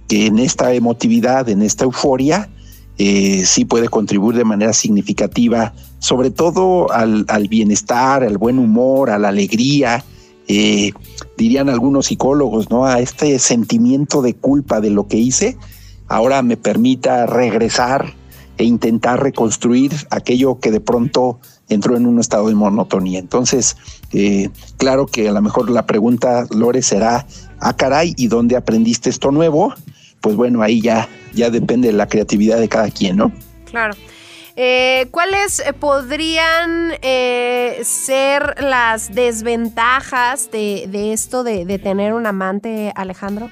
que 0.07 0.27
en 0.27 0.39
esta 0.39 0.73
emotividad, 0.73 1.49
en 1.49 1.61
esta 1.61 1.85
euforia, 1.85 2.49
eh, 2.97 3.43
sí 3.45 3.65
puede 3.65 3.89
contribuir 3.89 4.37
de 4.37 4.43
manera 4.43 4.73
significativa, 4.73 5.73
sobre 5.99 6.29
todo 6.29 6.91
al, 6.91 7.25
bienestar, 7.49 8.23
al 8.23 8.37
buen 8.37 8.59
humor, 8.59 9.09
a 9.09 9.17
la 9.17 9.29
alegría, 9.29 10.03
eh, 10.47 10.91
dirían 11.37 11.69
algunos 11.69 12.07
psicólogos, 12.07 12.69
¿no? 12.69 12.85
A 12.85 12.99
este 12.99 13.39
sentimiento 13.39 14.21
de 14.21 14.33
culpa 14.33 14.81
de 14.81 14.89
lo 14.89 15.07
que 15.07 15.17
hice, 15.17 15.57
ahora 16.07 16.41
me 16.41 16.57
permita 16.57 17.25
regresar 17.25 18.13
e 18.57 18.65
intentar 18.65 19.21
reconstruir 19.21 19.91
aquello 20.11 20.59
que 20.59 20.71
de 20.71 20.79
pronto 20.79 21.39
entró 21.69 21.97
en 21.97 22.05
un 22.05 22.19
estado 22.19 22.47
de 22.47 22.55
monotonía. 22.55 23.19
Entonces, 23.19 23.77
eh, 24.11 24.49
claro 24.77 25.07
que 25.07 25.29
a 25.29 25.31
lo 25.31 25.41
mejor 25.41 25.69
la 25.69 25.85
pregunta, 25.85 26.45
Lore, 26.51 26.81
será, 26.81 27.25
ah, 27.59 27.75
caray, 27.75 28.13
¿y 28.17 28.27
dónde 28.27 28.55
aprendiste 28.55 29.09
esto 29.09 29.31
nuevo? 29.31 29.73
Pues 30.21 30.35
bueno, 30.35 30.61
ahí 30.61 30.81
ya, 30.81 31.09
ya 31.33 31.49
depende 31.49 31.87
de 31.87 31.93
la 31.93 32.07
creatividad 32.07 32.59
de 32.59 32.69
cada 32.69 32.89
quien, 32.89 33.17
¿no? 33.17 33.31
Claro. 33.65 33.95
Eh, 34.55 35.07
¿Cuáles 35.11 35.59
eh, 35.59 35.73
podrían 35.73 36.91
ser 37.83 38.61
las 38.61 39.13
desventajas 39.13 40.51
de, 40.51 41.13
esto 41.13 41.43
de, 41.43 41.79
tener 41.79 42.13
un 42.13 42.25
amante, 42.27 42.91
Alejandro? 42.95 43.49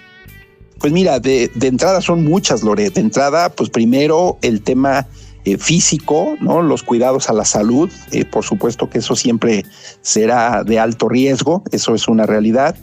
Pues 0.82 0.91
mira, 0.91 1.20
de, 1.20 1.52
entrada 1.62 2.02
son 2.02 2.24
muchas, 2.24 2.64
Lore. 2.64 2.89
De 2.89 3.02
entrada, 3.02 3.49
pues 3.49 3.70
primero 3.70 4.39
el 4.41 4.64
tema 4.64 5.08
eh, 5.43 5.58
físico, 5.58 6.36
¿no? 6.39 6.62
Los 6.62 6.84
cuidados 6.84 7.30
a 7.30 7.34
la 7.34 7.45
salud, 7.45 7.89
eh, 8.12 8.26
por 8.26 8.43
supuesto 8.43 8.91
que 8.91 8.99
eso 8.99 9.16
siempre 9.16 9.66
será 10.02 10.64
de 10.64 10.78
alto 10.78 11.10
riesgo, 11.10 11.64
eso 11.72 11.95
es 11.95 12.08
una 12.08 12.28
realidad. 12.28 12.76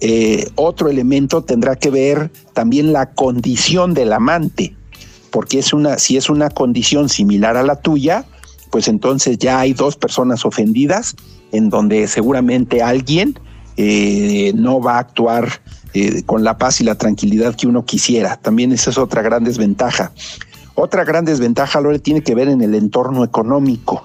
Eh, 0.00 0.46
otro 0.54 0.88
elemento 0.88 1.42
tendrá 1.42 1.76
que 1.76 1.88
ver 1.88 2.30
también 2.52 2.92
la 2.92 3.10
condición 3.10 3.94
del 3.94 4.12
amante, 4.12 4.76
porque 5.30 5.58
es 5.58 5.72
una, 5.72 5.98
si 5.98 6.16
es 6.16 6.30
una 6.30 6.50
condición 6.50 7.08
similar 7.08 7.56
a 7.56 7.62
la 7.62 7.76
tuya, 7.76 8.24
pues 8.70 8.88
entonces 8.88 9.38
ya 9.38 9.60
hay 9.60 9.72
dos 9.72 9.96
personas 9.96 10.44
ofendidas, 10.44 11.14
en 11.52 11.70
donde 11.70 12.06
seguramente 12.08 12.82
alguien 12.82 13.38
no 14.54 14.80
va 14.80 14.96
a 14.96 14.98
actuar 14.98 15.62
con 16.26 16.44
la 16.44 16.58
paz 16.58 16.80
y 16.80 16.84
la 16.84 16.96
tranquilidad 16.96 17.54
que 17.54 17.66
uno 17.66 17.84
quisiera. 17.84 18.36
También 18.36 18.72
esa 18.72 18.90
es 18.90 18.98
otra 18.98 19.22
gran 19.22 19.44
desventaja. 19.44 20.12
Otra 20.74 21.04
gran 21.04 21.24
desventaja, 21.24 21.80
Lore, 21.80 21.98
tiene 21.98 22.22
que 22.22 22.34
ver 22.34 22.48
en 22.48 22.62
el 22.62 22.74
entorno 22.74 23.24
económico. 23.24 24.04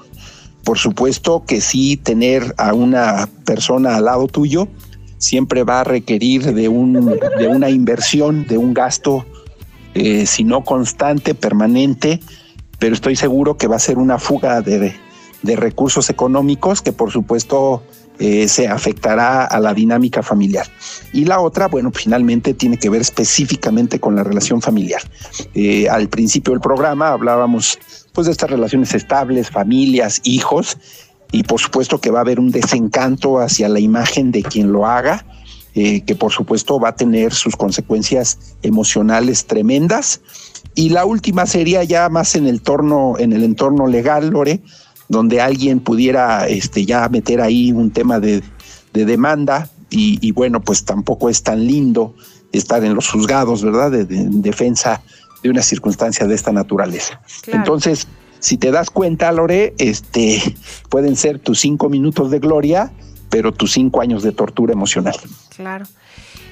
Por 0.63 0.77
supuesto 0.77 1.43
que 1.45 1.61
sí, 1.61 1.97
tener 1.97 2.55
a 2.57 2.73
una 2.73 3.29
persona 3.45 3.95
al 3.95 4.05
lado 4.05 4.27
tuyo 4.27 4.67
siempre 5.17 5.63
va 5.63 5.81
a 5.81 5.83
requerir 5.83 6.53
de, 6.53 6.69
un, 6.69 6.93
de 7.37 7.47
una 7.47 7.69
inversión, 7.69 8.47
de 8.47 8.57
un 8.57 8.73
gasto, 8.73 9.25
eh, 9.93 10.25
si 10.25 10.43
no 10.43 10.63
constante, 10.63 11.35
permanente, 11.35 12.19
pero 12.79 12.93
estoy 12.93 13.15
seguro 13.15 13.57
que 13.57 13.67
va 13.67 13.77
a 13.77 13.79
ser 13.79 13.97
una 13.97 14.19
fuga 14.19 14.61
de, 14.61 14.95
de 15.41 15.55
recursos 15.55 16.09
económicos 16.09 16.81
que 16.81 16.91
por 16.91 17.11
supuesto 17.11 17.83
eh, 18.19 18.47
se 18.47 18.67
afectará 18.67 19.43
a 19.43 19.59
la 19.59 19.73
dinámica 19.73 20.21
familiar. 20.21 20.67
Y 21.13 21.25
la 21.25 21.39
otra, 21.39 21.67
bueno, 21.67 21.91
finalmente 21.91 22.53
tiene 22.53 22.77
que 22.77 22.89
ver 22.89 23.01
específicamente 23.01 23.99
con 23.99 24.15
la 24.15 24.23
relación 24.23 24.61
familiar. 24.61 25.01
Eh, 25.55 25.89
al 25.89 26.09
principio 26.09 26.53
del 26.53 26.61
programa 26.61 27.09
hablábamos 27.09 27.79
pues 28.13 28.27
de 28.27 28.31
estas 28.31 28.51
relaciones 28.51 28.93
estables, 28.93 29.49
familias, 29.49 30.21
hijos, 30.23 30.77
y 31.31 31.41
por 31.41 31.59
supuesto 31.59 31.99
que 31.99 32.11
va 32.11 32.19
a 32.19 32.21
haber 32.21 32.39
un 32.39 32.51
desencanto 32.51 33.39
hacia 33.39 33.67
la 33.67 33.79
imagen 33.79 34.31
de 34.31 34.43
quien 34.43 34.71
lo 34.71 34.85
haga, 34.85 35.25
eh, 35.75 36.01
que 36.01 36.15
por 36.15 36.31
supuesto 36.31 36.79
va 36.79 36.89
a 36.89 36.95
tener 36.95 37.33
sus 37.33 37.55
consecuencias 37.55 38.37
emocionales 38.61 39.45
tremendas. 39.45 40.21
Y 40.75 40.89
la 40.89 41.05
última 41.05 41.45
sería 41.45 41.83
ya 41.83 42.09
más 42.09 42.35
en 42.35 42.47
el, 42.47 42.61
torno, 42.61 43.15
en 43.17 43.33
el 43.33 43.43
entorno 43.43 43.87
legal, 43.87 44.29
Lore, 44.29 44.61
donde 45.09 45.41
alguien 45.41 45.79
pudiera 45.79 46.47
este, 46.47 46.85
ya 46.85 47.09
meter 47.09 47.41
ahí 47.41 47.71
un 47.71 47.91
tema 47.91 48.19
de, 48.19 48.43
demanda 48.93 49.69
y, 49.89 50.31
bueno, 50.31 50.61
pues 50.61 50.85
tampoco 50.85 51.29
es 51.29 51.43
tan 51.43 51.67
lindo 51.67 52.15
estar 52.51 52.83
en 52.83 52.95
los 52.95 53.09
juzgados, 53.09 53.63
¿verdad? 53.63 53.91
De, 53.91 54.01
en 54.01 54.41
defensa 54.41 55.03
de 55.43 55.49
una 55.49 55.61
circunstancia 55.61 56.25
de 56.25 56.33
esta 56.33 56.51
naturaleza. 56.51 57.21
Entonces, 57.47 58.07
si 58.39 58.57
te 58.57 58.71
das 58.71 58.89
cuenta, 58.89 59.31
Lore, 59.31 59.73
este, 59.77 60.41
pueden 60.89 61.15
ser 61.15 61.39
tus 61.39 61.59
cinco 61.59 61.89
minutos 61.89 62.29
de 62.29 62.39
gloria, 62.39 62.91
pero 63.33 63.51
tus 63.51 63.71
cinco 63.71 63.99
años 63.99 64.21
de 64.21 64.31
tortura 64.31 64.73
emocional. 64.73 65.15
Claro. 65.55 65.85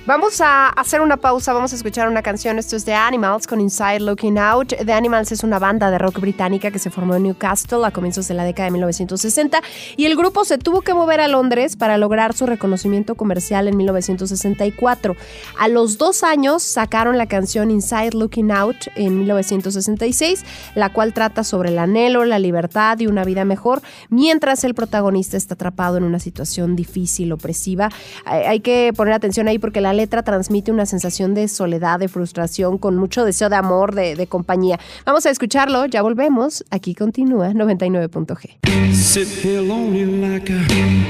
Vamos 0.07 0.41
a 0.41 0.69
hacer 0.69 0.99
una 0.99 1.17
pausa, 1.17 1.53
vamos 1.53 1.73
a 1.73 1.75
escuchar 1.75 2.07
una 2.07 2.23
canción. 2.23 2.57
Esto 2.57 2.75
es 2.75 2.85
The 2.85 2.95
Animals 2.95 3.45
con 3.45 3.61
Inside 3.61 3.99
Looking 3.99 4.39
Out. 4.39 4.73
The 4.83 4.93
Animals 4.93 5.31
es 5.31 5.43
una 5.43 5.59
banda 5.59 5.91
de 5.91 5.99
rock 5.99 6.19
británica 6.19 6.71
que 6.71 6.79
se 6.79 6.89
formó 6.89 7.13
en 7.13 7.21
Newcastle 7.21 7.85
a 7.85 7.91
comienzos 7.91 8.27
de 8.27 8.33
la 8.33 8.43
década 8.43 8.65
de 8.65 8.71
1960 8.71 9.61
y 9.97 10.05
el 10.07 10.15
grupo 10.15 10.43
se 10.43 10.57
tuvo 10.57 10.81
que 10.81 10.95
mover 10.95 11.19
a 11.19 11.27
Londres 11.27 11.75
para 11.75 11.99
lograr 11.99 12.33
su 12.33 12.47
reconocimiento 12.47 13.13
comercial 13.13 13.67
en 13.67 13.77
1964. 13.77 15.15
A 15.59 15.67
los 15.67 15.99
dos 15.99 16.23
años 16.23 16.63
sacaron 16.63 17.19
la 17.19 17.27
canción 17.27 17.69
Inside 17.69 18.17
Looking 18.17 18.51
Out 18.51 18.87
en 18.95 19.19
1966, 19.19 20.43
la 20.73 20.91
cual 20.91 21.13
trata 21.13 21.43
sobre 21.43 21.69
el 21.69 21.77
anhelo, 21.77 22.25
la 22.25 22.39
libertad 22.39 22.99
y 22.99 23.05
una 23.05 23.23
vida 23.23 23.45
mejor, 23.45 23.83
mientras 24.09 24.63
el 24.63 24.73
protagonista 24.73 25.37
está 25.37 25.53
atrapado 25.53 25.97
en 25.97 26.05
una 26.05 26.19
situación 26.19 26.75
difícil, 26.75 27.31
opresiva. 27.31 27.89
Hay 28.25 28.61
que 28.61 28.93
poner 28.95 29.13
atención 29.13 29.47
ahí 29.47 29.59
porque 29.59 29.79
la 29.79 29.90
letra 29.93 30.23
transmite 30.23 30.71
una 30.71 30.85
sensación 30.85 31.33
de 31.33 31.47
soledad, 31.47 31.99
de 31.99 32.07
frustración, 32.07 32.77
con 32.77 32.97
mucho 32.97 33.25
deseo 33.25 33.49
de 33.49 33.55
amor, 33.55 33.95
de, 33.95 34.15
de 34.15 34.27
compañía. 34.27 34.79
Vamos 35.05 35.25
a 35.25 35.29
escucharlo, 35.29 35.85
ya 35.85 36.01
volvemos. 36.01 36.63
Aquí 36.69 36.95
continúa 36.95 37.49
99.g. 37.49 38.93
Sit 38.93 39.27
here 39.27 39.61
lonely 39.61 40.05
like 40.05 40.49
a 40.49 40.61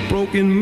broken 0.10 0.62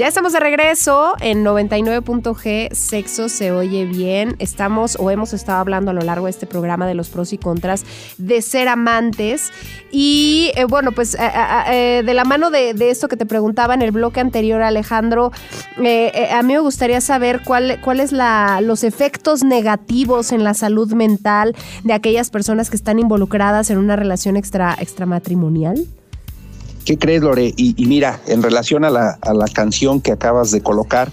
Ya 0.00 0.08
estamos 0.08 0.32
de 0.32 0.40
regreso 0.40 1.14
en 1.20 1.44
99.g, 1.44 2.72
sexo 2.72 3.28
se 3.28 3.52
oye 3.52 3.84
bien. 3.84 4.34
Estamos 4.38 4.96
o 4.98 5.10
hemos 5.10 5.34
estado 5.34 5.58
hablando 5.58 5.90
a 5.90 5.94
lo 5.94 6.00
largo 6.00 6.24
de 6.24 6.30
este 6.30 6.46
programa 6.46 6.86
de 6.86 6.94
los 6.94 7.10
pros 7.10 7.34
y 7.34 7.36
contras 7.36 7.84
de 8.16 8.40
ser 8.40 8.68
amantes. 8.68 9.52
Y 9.92 10.52
eh, 10.56 10.64
bueno, 10.64 10.92
pues 10.92 11.16
eh, 11.16 11.30
eh, 11.70 12.02
de 12.02 12.14
la 12.14 12.24
mano 12.24 12.50
de, 12.50 12.70
esto 12.90 13.08
que 13.08 13.18
te 13.18 13.26
preguntaba 13.26 13.74
en 13.74 13.82
el 13.82 13.90
bloque 13.90 14.20
anterior, 14.20 14.62
Alejandro, 14.62 15.32
a 15.76 16.42
mí 16.44 16.54
me 16.54 16.60
gustaría 16.60 17.02
saber 17.02 17.42
cuál, 17.44 17.78
cuáles 17.84 18.10
la, 18.10 18.62
los 18.62 18.84
efectos 18.84 19.44
negativos 19.44 20.32
en 20.32 20.44
la 20.44 20.54
salud 20.54 20.94
mental 20.94 21.54
de 21.84 21.92
aquellas 21.92 22.30
personas 22.30 22.70
que 22.70 22.76
están 22.76 22.98
involucradas 22.98 23.68
en 23.68 23.76
una 23.76 23.96
relación 23.96 24.38
extra, 24.38 24.74
extramatrimonial. 24.80 25.86
¿Qué 26.84 26.98
crees, 26.98 27.22
Lore? 27.22 27.52
Y, 27.56 27.74
mira, 27.86 28.20
en 28.26 28.42
relación 28.42 28.84
a 28.84 28.90
la, 28.90 29.18
canción 29.52 30.00
que 30.00 30.12
acabas 30.12 30.50
de 30.50 30.62
colocar, 30.62 31.12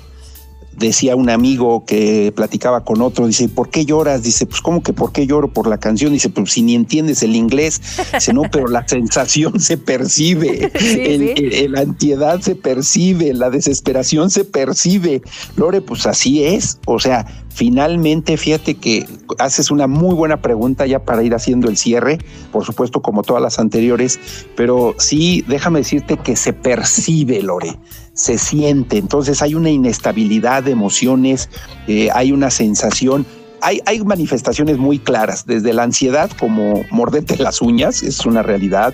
decía 0.77 1.15
un 1.15 1.29
amigo 1.29 1.85
que 1.85 2.31
platicaba 2.35 2.83
con 2.83 3.01
otro, 3.01 3.27
dice, 3.27 3.49
¿por 3.49 3.69
qué 3.69 3.85
lloras? 3.85 4.23
Dice, 4.23 4.45
pues 4.45 4.61
¿cómo 4.61 4.83
que 4.83 4.93
por 4.93 5.11
qué 5.11 5.25
lloro 5.25 5.51
por 5.51 5.67
la 5.67 5.79
canción? 5.79 6.13
Dice, 6.13 6.29
pues 6.29 6.51
si 6.51 6.61
ni 6.61 6.75
entiendes 6.75 7.23
el 7.23 7.35
inglés. 7.35 7.81
Dice, 8.13 8.33
no, 8.33 8.43
pero 8.51 8.67
la 8.67 8.87
sensación 8.87 9.59
se 9.59 9.77
percibe, 9.77 10.71
la 11.69 11.81
ansiedad 11.81 12.39
se 12.41 12.55
percibe, 12.55 13.33
la 13.33 13.49
desesperación 13.49 14.29
se 14.29 14.45
percibe. 14.45 15.21
Lore, 15.55 15.81
pues 15.81 16.05
así 16.05 16.43
es. 16.43 16.79
O 16.85 16.99
sea, 16.99 17.25
finalmente, 17.49 18.37
fíjate 18.37 18.75
que 18.75 19.05
haces 19.39 19.71
una 19.71 19.87
muy 19.87 20.13
buena 20.13 20.41
pregunta 20.41 20.85
ya 20.85 21.03
para 21.03 21.23
ir 21.23 21.33
haciendo 21.33 21.69
el 21.69 21.77
cierre, 21.77 22.19
por 22.51 22.63
supuesto 22.65 23.01
como 23.01 23.23
todas 23.23 23.41
las 23.41 23.57
anteriores, 23.59 24.19
pero 24.55 24.95
sí, 24.99 25.43
déjame 25.47 25.79
decirte 25.79 26.17
que 26.17 26.35
se 26.35 26.53
percibe, 26.53 27.41
Lore 27.41 27.77
se 28.17 28.37
siente. 28.37 28.97
Entonces 28.97 29.41
hay 29.41 29.55
una 29.55 29.69
inestabilidad 29.69 30.63
de 30.63 30.71
emociones, 30.71 31.49
eh, 31.87 32.09
hay 32.13 32.33
una 32.33 32.49
sensación. 32.49 33.25
Hay, 33.61 33.81
hay, 33.85 34.03
manifestaciones 34.03 34.77
muy 34.77 34.99
claras, 34.99 35.47
desde 35.47 35.73
la 35.73 35.81
ansiedad 35.81 36.29
como 36.39 36.83
morderte 36.91 37.37
las 37.37 37.59
uñas, 37.59 38.03
es 38.03 38.23
una 38.23 38.43
realidad, 38.43 38.93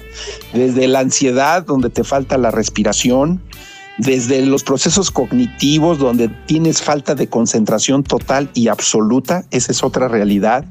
desde 0.54 0.88
la 0.88 1.00
ansiedad 1.00 1.66
donde 1.66 1.90
te 1.90 2.06
falta 2.06 2.38
la 2.38 2.50
respiración, 2.50 3.42
desde 3.98 4.42
los 4.46 4.64
procesos 4.64 5.12
cognitivos 5.12 6.00
donde 6.00 6.30
tienes 6.30 6.82
falta 6.82 7.14
de 7.14 7.28
concentración 7.28 8.04
total 8.04 8.50
y 8.54 8.70
absoluta, 8.70 9.44
esa 9.52 9.74
es 9.74 9.84
otra 9.84 10.08
realidad, 10.08 10.64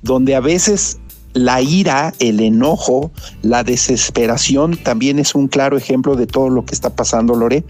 donde 0.00 0.34
a 0.34 0.40
veces 0.40 0.98
la 1.36 1.60
ira, 1.60 2.14
el 2.18 2.40
enojo, 2.40 3.10
la 3.42 3.62
desesperación 3.62 4.78
también 4.78 5.18
es 5.18 5.34
un 5.34 5.48
claro 5.48 5.76
ejemplo 5.76 6.16
de 6.16 6.26
todo 6.26 6.48
lo 6.48 6.64
que 6.64 6.74
está 6.74 6.96
pasando, 6.96 7.34
Lore. 7.34 7.62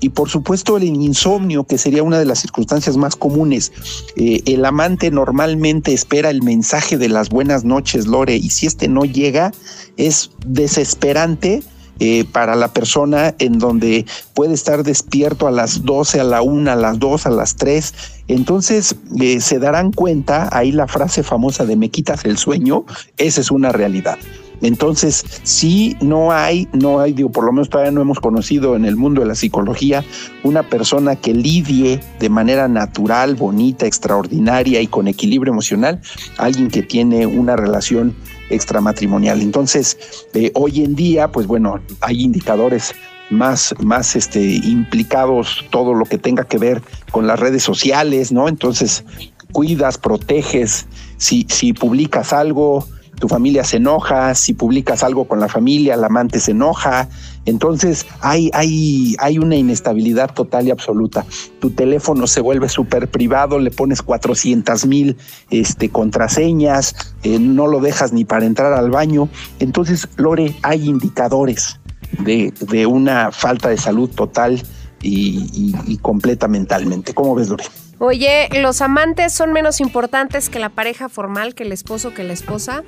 Y 0.00 0.10
por 0.10 0.28
supuesto 0.28 0.76
el 0.76 0.84
insomnio, 0.84 1.64
que 1.64 1.78
sería 1.78 2.02
una 2.02 2.18
de 2.18 2.26
las 2.26 2.40
circunstancias 2.40 2.98
más 2.98 3.16
comunes. 3.16 3.72
Eh, 4.16 4.42
el 4.44 4.66
amante 4.66 5.10
normalmente 5.10 5.94
espera 5.94 6.28
el 6.28 6.42
mensaje 6.42 6.98
de 6.98 7.08
las 7.08 7.30
buenas 7.30 7.64
noches, 7.64 8.06
Lore, 8.06 8.36
y 8.36 8.50
si 8.50 8.66
este 8.66 8.86
no 8.86 9.06
llega, 9.06 9.50
es 9.96 10.30
desesperante 10.44 11.62
eh, 11.98 12.24
para 12.30 12.54
la 12.56 12.68
persona 12.68 13.34
en 13.38 13.58
donde 13.58 14.06
puede 14.34 14.54
estar 14.54 14.82
despierto 14.82 15.46
a 15.46 15.50
las 15.50 15.84
12, 15.84 16.20
a 16.20 16.24
la 16.24 16.42
1, 16.42 16.70
a 16.70 16.76
las 16.76 16.98
2, 16.98 17.26
a 17.26 17.30
las 17.30 17.56
3. 17.56 17.94
Entonces 18.28 18.96
eh, 19.20 19.40
se 19.40 19.58
darán 19.58 19.92
cuenta, 19.92 20.48
ahí 20.52 20.72
la 20.72 20.86
frase 20.88 21.22
famosa 21.22 21.64
de 21.64 21.76
me 21.76 21.90
quitas 21.90 22.24
el 22.24 22.38
sueño, 22.38 22.84
esa 23.16 23.40
es 23.40 23.50
una 23.50 23.72
realidad. 23.72 24.18
Entonces, 24.62 25.24
si 25.42 25.96
no 26.00 26.32
hay, 26.32 26.68
no 26.72 27.00
hay, 27.00 27.12
digo, 27.12 27.30
por 27.30 27.44
lo 27.44 27.52
menos 27.52 27.68
todavía 27.68 27.92
no 27.92 28.00
hemos 28.00 28.20
conocido 28.20 28.76
en 28.76 28.84
el 28.84 28.96
mundo 28.96 29.20
de 29.20 29.26
la 29.26 29.34
psicología 29.34 30.04
una 30.44 30.62
persona 30.62 31.16
que 31.16 31.34
lidie 31.34 32.00
de 32.18 32.28
manera 32.28 32.68
natural, 32.68 33.34
bonita, 33.34 33.86
extraordinaria 33.86 34.80
y 34.80 34.86
con 34.86 35.08
equilibrio 35.08 35.52
emocional, 35.52 36.00
alguien 36.38 36.68
que 36.68 36.82
tiene 36.82 37.26
una 37.26 37.56
relación 37.56 38.14
extramatrimonial. 38.50 39.40
Entonces, 39.40 39.98
eh, 40.34 40.50
hoy 40.54 40.84
en 40.84 40.94
día, 40.94 41.30
pues 41.32 41.46
bueno, 41.46 41.80
hay 42.00 42.22
indicadores 42.22 42.94
más, 43.30 43.74
más 43.80 44.16
este, 44.16 44.40
implicados, 44.40 45.64
todo 45.70 45.94
lo 45.94 46.04
que 46.04 46.18
tenga 46.18 46.44
que 46.44 46.58
ver 46.58 46.82
con 47.10 47.26
las 47.26 47.40
redes 47.40 47.62
sociales, 47.62 48.32
¿no? 48.32 48.48
Entonces, 48.48 49.04
cuidas, 49.52 49.98
proteges, 49.98 50.86
si, 51.16 51.46
si 51.48 51.72
publicas 51.72 52.32
algo, 52.32 52.86
tu 53.18 53.28
familia 53.28 53.64
se 53.64 53.78
enoja, 53.78 54.34
si 54.34 54.52
publicas 54.52 55.02
algo 55.02 55.26
con 55.26 55.40
la 55.40 55.48
familia, 55.48 55.96
la 55.96 56.06
amante 56.06 56.38
se 56.40 56.50
enoja. 56.50 57.08
Entonces 57.44 58.06
hay, 58.20 58.50
hay, 58.52 59.16
hay 59.18 59.38
una 59.38 59.56
inestabilidad 59.56 60.34
total 60.34 60.68
y 60.68 60.70
absoluta. 60.70 61.24
Tu 61.58 61.70
teléfono 61.70 62.26
se 62.26 62.40
vuelve 62.40 62.68
súper 62.68 63.08
privado, 63.10 63.58
le 63.58 63.70
pones 63.70 64.02
400 64.02 64.86
mil 64.86 65.16
este, 65.50 65.88
contraseñas, 65.88 66.94
eh, 67.22 67.38
no 67.38 67.66
lo 67.66 67.80
dejas 67.80 68.12
ni 68.12 68.24
para 68.24 68.44
entrar 68.44 68.72
al 68.72 68.90
baño. 68.90 69.28
Entonces, 69.60 70.08
Lore, 70.16 70.54
hay 70.62 70.88
indicadores 70.88 71.80
de, 72.24 72.52
de 72.60 72.86
una 72.86 73.32
falta 73.32 73.68
de 73.68 73.78
salud 73.78 74.10
total 74.10 74.62
y, 75.02 75.74
y 75.86 75.96
completa 75.98 76.48
mentalmente. 76.48 77.14
¿Cómo 77.14 77.34
ves, 77.34 77.48
Lore? 77.48 77.64
Oye, 77.98 78.48
¿los 78.60 78.82
amantes 78.82 79.32
son 79.32 79.52
menos 79.52 79.80
importantes 79.80 80.50
que 80.50 80.58
la 80.58 80.68
pareja 80.68 81.08
formal, 81.08 81.54
que 81.54 81.64
el 81.64 81.72
esposo, 81.72 82.12
que 82.12 82.24
la 82.24 82.34
esposa? 82.34 82.82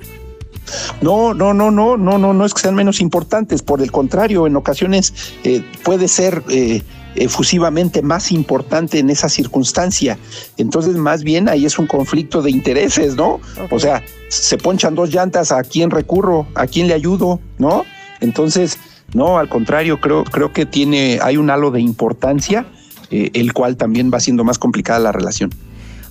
No, 1.01 1.33
no, 1.33 1.53
no, 1.53 1.71
no, 1.71 1.97
no, 1.97 2.17
no, 2.17 2.33
no 2.33 2.45
es 2.45 2.53
que 2.53 2.61
sean 2.61 2.75
menos 2.75 3.01
importantes. 3.01 3.63
Por 3.63 3.81
el 3.81 3.91
contrario, 3.91 4.45
en 4.45 4.55
ocasiones 4.55 5.33
eh, 5.43 5.63
puede 5.83 6.07
ser 6.07 6.43
eh, 6.49 6.83
efusivamente 7.15 8.03
más 8.03 8.31
importante 8.31 8.99
en 8.99 9.09
esa 9.09 9.29
circunstancia. 9.29 10.19
Entonces, 10.57 10.95
más 10.95 11.23
bien 11.23 11.49
ahí 11.49 11.65
es 11.65 11.79
un 11.79 11.87
conflicto 11.87 12.43
de 12.43 12.51
intereses, 12.51 13.15
¿no? 13.15 13.39
O 13.71 13.79
sea, 13.79 14.03
se 14.27 14.57
ponchan 14.57 14.93
dos 14.93 15.11
llantas, 15.11 15.51
¿a 15.51 15.63
quién 15.63 15.89
recurro? 15.89 16.45
¿A 16.53 16.67
quién 16.67 16.87
le 16.87 16.93
ayudo? 16.93 17.39
¿No? 17.57 17.83
Entonces, 18.21 18.77
no, 19.13 19.39
al 19.39 19.49
contrario, 19.49 19.99
creo, 19.99 20.23
creo 20.23 20.53
que 20.53 20.67
tiene, 20.67 21.19
hay 21.21 21.37
un 21.37 21.49
halo 21.49 21.71
de 21.71 21.81
importancia 21.81 22.67
eh, 23.11 23.31
el 23.33 23.53
cual 23.53 23.77
también 23.77 24.11
va 24.13 24.19
siendo 24.19 24.43
más 24.43 24.57
complicada 24.57 24.99
la 24.99 25.11
relación. 25.11 25.51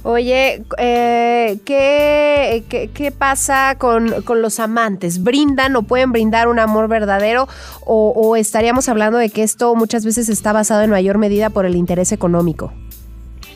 Oye, 0.04 0.62
eh, 0.78 1.58
¿qué, 1.64 2.64
qué, 2.94 3.10
pasa 3.10 3.76
con, 3.78 4.14
los 4.40 4.60
amantes? 4.60 5.22
¿Brindan 5.22 5.74
o 5.74 5.82
pueden 5.82 6.12
brindar 6.12 6.48
un 6.48 6.58
amor 6.60 6.88
verdadero? 6.88 7.48
O, 7.84 8.36
estaríamos 8.36 8.88
hablando 8.88 9.18
de 9.18 9.28
que 9.28 9.42
esto 9.42 9.74
muchas 9.74 10.04
veces 10.04 10.28
está 10.28 10.52
basado 10.52 10.82
en 10.82 10.90
mayor 10.90 11.18
medida 11.18 11.50
por 11.50 11.66
el 11.66 11.74
interés 11.74 12.12
económico? 12.12 12.72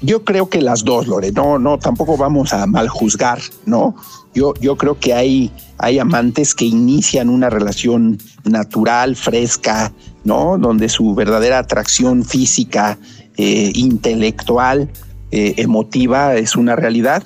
Yo 0.03 0.25
creo 0.25 0.49
que 0.49 0.61
las 0.61 0.85
dos, 0.85 1.07
Lore. 1.07 1.31
No, 1.31 1.61
no, 1.61 1.79
tampoco 1.79 2.17
vamos 2.17 2.53
a 2.53 2.67
mal 2.67 2.89
juzgar, 2.89 3.39
¿no? 3.65 3.95
Yo, 4.35 4.53
yo 4.61 4.77
creo 4.77 4.99
que 4.99 5.15
hay, 5.15 5.53
hay 5.79 6.01
amantes 6.01 6.57
que 6.57 6.65
inician 6.65 7.29
una 7.29 7.51
relación 7.51 8.19
natural, 8.45 9.15
fresca, 9.15 9.93
¿no? 10.25 10.59
Donde 10.59 10.89
su 10.89 11.15
verdadera 11.15 11.59
atracción 11.59 12.25
física 12.25 12.99
eh, 13.37 13.73
intelectual, 13.75 14.91
eh, 15.31 15.55
emotiva, 15.57 16.37
es 16.37 16.57
una 16.57 16.77
realidad. 16.77 17.23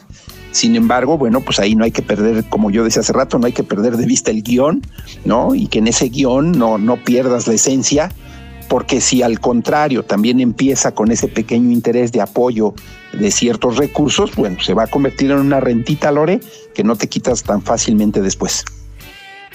Sin 0.53 0.75
embargo, 0.75 1.19
bueno, 1.19 1.41
pues 1.41 1.59
ahí 1.59 1.75
no 1.75 1.85
hay 1.85 1.91
que 1.91 2.03
perder, 2.03 2.45
como 2.49 2.71
yo 2.71 2.85
decía 2.85 3.01
hace 3.01 3.13
rato, 3.13 3.39
no 3.39 3.47
hay 3.47 3.53
que 3.53 3.65
perder 3.65 3.97
de 3.97 4.07
vista 4.07 4.31
el 4.31 4.43
guion, 4.43 4.83
¿no? 5.25 5.55
Y 5.55 5.67
que 5.67 5.81
en 5.81 5.89
ese 5.89 6.09
guion 6.09 6.53
no, 6.53 6.79
no 6.79 6.97
pierdas 7.05 7.47
la 7.47 7.55
esencia, 7.55 8.11
porque 8.69 9.01
si 9.01 9.23
al 9.23 9.39
contrario 9.41 10.03
también 10.03 10.41
empieza 10.41 10.93
con 10.93 11.11
ese 11.11 11.29
pequeño 11.29 11.71
interés 11.71 12.13
de 12.13 12.21
apoyo 12.21 12.75
de 13.13 13.31
ciertos 13.31 13.77
recursos, 13.77 14.35
bueno, 14.35 14.59
se 14.61 14.75
va 14.75 14.85
a 14.85 14.87
convertir 14.87 15.31
en 15.31 15.39
una 15.39 15.61
rentita, 15.61 16.11
Lore, 16.11 16.41
que 16.75 16.85
no 16.85 16.97
te 16.97 17.09
quitas 17.09 17.43
tan 17.43 17.63
fácilmente 17.63 18.23
después. 18.23 18.65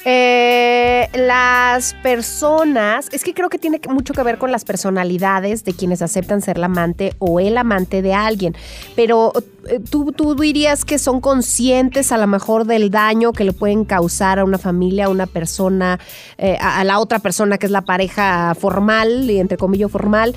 Eh, 0.03 1.09
las 1.13 1.93
personas, 2.01 3.07
es 3.11 3.23
que 3.23 3.35
creo 3.35 3.49
que 3.49 3.59
tiene 3.59 3.79
mucho 3.87 4.13
que 4.13 4.23
ver 4.23 4.39
con 4.39 4.51
las 4.51 4.65
personalidades 4.65 5.63
de 5.63 5.73
quienes 5.73 6.01
aceptan 6.01 6.41
ser 6.41 6.57
la 6.57 6.65
amante 6.65 7.13
o 7.19 7.39
el 7.39 7.55
amante 7.55 8.01
de 8.01 8.15
alguien, 8.15 8.55
pero 8.95 9.31
eh, 9.67 9.79
¿tú, 9.91 10.11
tú 10.11 10.33
dirías 10.33 10.85
que 10.85 10.97
son 10.97 11.21
conscientes 11.21 12.11
a 12.11 12.17
lo 12.17 12.25
mejor 12.25 12.65
del 12.65 12.89
daño 12.89 13.31
que 13.31 13.43
le 13.43 13.53
pueden 13.53 13.85
causar 13.85 14.39
a 14.39 14.43
una 14.43 14.57
familia, 14.57 15.05
a 15.05 15.09
una 15.09 15.27
persona, 15.27 15.99
eh, 16.39 16.57
a, 16.59 16.83
la 16.83 16.99
otra 16.99 17.19
persona 17.19 17.59
que 17.59 17.67
es 17.67 17.71
la 17.71 17.81
pareja 17.81 18.55
formal, 18.55 19.29
y 19.29 19.37
entre 19.37 19.57
comillas 19.57 19.91
formal, 19.91 20.33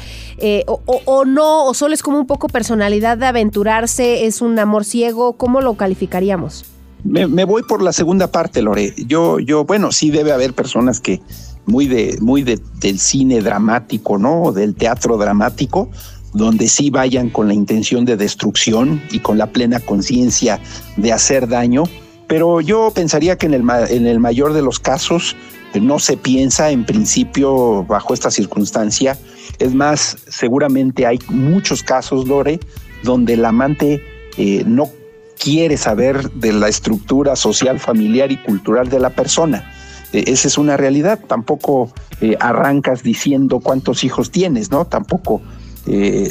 o, 0.67 0.81
o 1.07 1.25
no, 1.25 1.65
o 1.65 1.73
solo 1.73 1.95
es 1.95 2.03
como 2.03 2.19
un 2.19 2.27
poco 2.27 2.49
personalidad 2.49 3.17
de 3.17 3.27
aventurarse, 3.27 4.27
es 4.27 4.43
un 4.43 4.59
amor 4.59 4.85
ciego, 4.85 5.39
¿cómo 5.39 5.63
lo 5.63 5.75
calificaríamos? 5.75 6.74
Me, 7.05 7.45
voy 7.45 7.63
por 7.63 7.83
la 7.83 7.93
segunda 7.93 8.33
parte, 8.33 8.63
Lore. 8.63 8.95
Yo, 9.07 9.39
yo, 9.39 9.65
bueno, 9.65 9.93
sí 9.93 10.11
debe 10.11 10.33
haber 10.33 10.55
personas 10.55 11.01
que 11.01 11.21
muy 11.67 11.87
de, 11.87 12.17
muy 12.21 12.43
de, 12.43 12.59
del 12.81 12.99
cine 12.99 13.41
dramático, 13.43 14.19
¿no? 14.19 14.53
Del 14.53 14.75
teatro 14.75 15.19
dramático, 15.19 15.91
donde 16.33 16.67
sí 16.67 16.89
vayan 16.91 17.29
con 17.29 17.47
la 17.47 17.55
intención 17.55 18.07
de 18.07 18.17
destrucción 18.17 19.03
y 19.11 19.21
con 19.21 19.37
la 19.37 19.47
plena 19.47 19.81
conciencia 19.81 20.61
de 20.97 21.13
hacer 21.13 21.47
daño. 21.47 21.85
Pero 22.27 22.63
yo 22.63 22.91
pensaría 22.95 23.37
que 23.37 23.47
en 23.47 23.55
el, 23.55 23.65
en 23.91 24.07
el 24.07 24.19
mayor 24.19 24.55
de 24.55 24.63
los 24.63 24.81
casos 24.81 25.37
no 25.81 25.99
se 25.99 26.17
piensa 26.17 26.71
en 26.71 26.85
principio 26.87 27.85
bajo 27.85 28.15
esta 28.15 28.31
circunstancia 28.31 29.19
Es 29.59 29.75
más, 29.75 30.17
seguramente 30.29 31.07
hay 31.07 31.19
muchos 31.29 31.83
casos, 31.83 32.27
Lore, 32.27 32.61
donde 33.03 33.35
el 33.35 33.45
amante 33.45 34.03
eh, 34.37 34.65
no 34.67 34.89
quiere 35.39 35.77
saber 35.77 36.31
de 36.33 36.53
la 36.53 36.69
estructura 36.69 37.37
social, 37.37 37.79
familiar 37.81 38.33
y 38.33 38.37
cultural 38.37 38.89
de 38.89 39.01
la 39.01 39.11
persona. 39.11 39.73
Eh, 40.13 40.25
esa 40.29 40.49
es 40.49 40.59
una 40.59 40.77
realidad. 40.77 41.21
Tampoco 41.27 41.93
eh, 42.21 42.37
arrancas 42.41 43.03
diciendo 43.03 43.61
cuántos 43.61 44.05
hijos 44.05 44.31
tienes, 44.31 44.71
¿no? 44.71 44.87
Tampoco. 44.87 45.43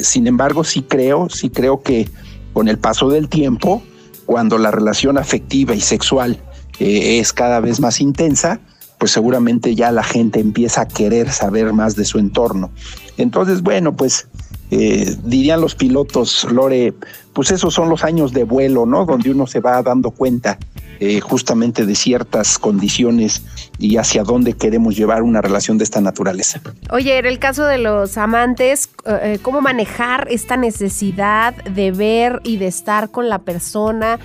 sin 0.02 0.26
embargo, 0.26 0.64
sí 0.64 0.82
creo, 0.82 1.28
sí 1.30 1.48
creo 1.48 1.80
que 1.80 2.08
con 2.52 2.66
el 2.66 2.78
paso 2.78 3.08
del 3.08 3.28
tiempo, 3.28 3.84
cuando 4.26 4.58
la 4.58 4.72
relación 4.72 5.16
afectiva 5.16 5.76
y 5.76 5.80
sexual 5.80 6.40
es 6.80 7.32
cada 7.32 7.60
vez 7.60 7.78
más 7.78 8.00
intensa, 8.00 8.60
pues 8.98 9.12
seguramente 9.12 9.74
ya 9.74 9.92
la 9.92 10.02
gente 10.02 10.40
empieza 10.40 10.80
a 10.80 10.88
querer 10.88 11.30
saber 11.30 11.72
más 11.72 11.94
de 11.94 12.04
su 12.04 12.18
entorno. 12.18 12.70
Entonces, 13.16 13.62
bueno, 13.62 13.94
pues 13.94 14.28
eh, 14.74 15.16
dirían 15.22 15.60
los 15.60 15.74
pilotos, 15.74 16.46
Lore, 16.50 16.94
pues 17.32 17.50
esos 17.50 17.72
son 17.72 17.88
los 17.88 18.02
años 18.02 18.32
de 18.32 18.44
vuelo, 18.44 18.86
¿no? 18.86 19.04
Donde 19.04 19.30
uno 19.30 19.46
se 19.46 19.60
va 19.60 19.82
dando 19.82 20.10
cuenta 20.10 20.58
eh, 20.98 21.20
justamente 21.20 21.86
de 21.86 21.94
ciertas 21.94 22.58
condiciones 22.58 23.42
y 23.78 23.96
hacia 23.98 24.24
dónde 24.24 24.54
queremos 24.54 24.96
llevar 24.96 25.22
una 25.22 25.40
relación 25.40 25.78
de 25.78 25.84
esta 25.84 26.00
naturaleza. 26.00 26.60
Oye, 26.90 27.18
en 27.18 27.26
el 27.26 27.38
caso 27.38 27.64
de 27.64 27.78
los 27.78 28.18
amantes, 28.18 28.90
eh, 29.06 29.38
¿cómo 29.42 29.60
manejar 29.60 30.26
esta 30.30 30.56
necesidad 30.56 31.54
de 31.64 31.92
ver 31.92 32.40
y 32.42 32.56
de 32.56 32.66
estar 32.66 33.10
con 33.10 33.28
la 33.28 33.40
persona? 33.40 34.18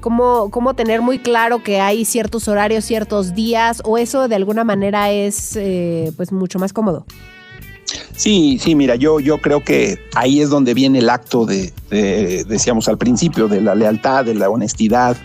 cómo, 0.00 0.50
cómo 0.50 0.74
tener 0.74 1.00
muy 1.00 1.18
claro 1.18 1.62
que 1.62 1.80
hay 1.80 2.04
ciertos 2.04 2.48
horarios, 2.48 2.84
ciertos 2.84 3.34
días, 3.34 3.80
o 3.86 3.96
eso 3.96 4.28
de 4.28 4.34
alguna 4.34 4.64
manera 4.64 5.10
es 5.10 5.56
eh, 5.56 6.12
pues 6.18 6.32
mucho 6.32 6.58
más 6.58 6.74
cómodo. 6.74 7.06
Sí, 8.16 8.58
sí, 8.62 8.74
mira, 8.74 8.96
yo, 8.96 9.20
yo 9.20 9.40
creo 9.40 9.64
que 9.64 9.98
ahí 10.14 10.40
es 10.40 10.50
donde 10.50 10.74
viene 10.74 11.00
el 11.00 11.10
acto 11.10 11.44
de, 11.44 11.72
decíamos 12.48 12.88
al 12.88 12.96
principio, 12.96 13.48
de 13.48 13.60
la 13.60 13.74
lealtad, 13.74 14.24
de 14.24 14.34
la 14.34 14.48
honestidad, 14.48 15.16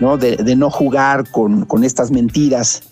¿no? 0.00 0.18
De, 0.18 0.56
no 0.56 0.70
jugar 0.70 1.30
con, 1.30 1.64
con 1.64 1.84
estas 1.84 2.10
mentiras. 2.10 2.82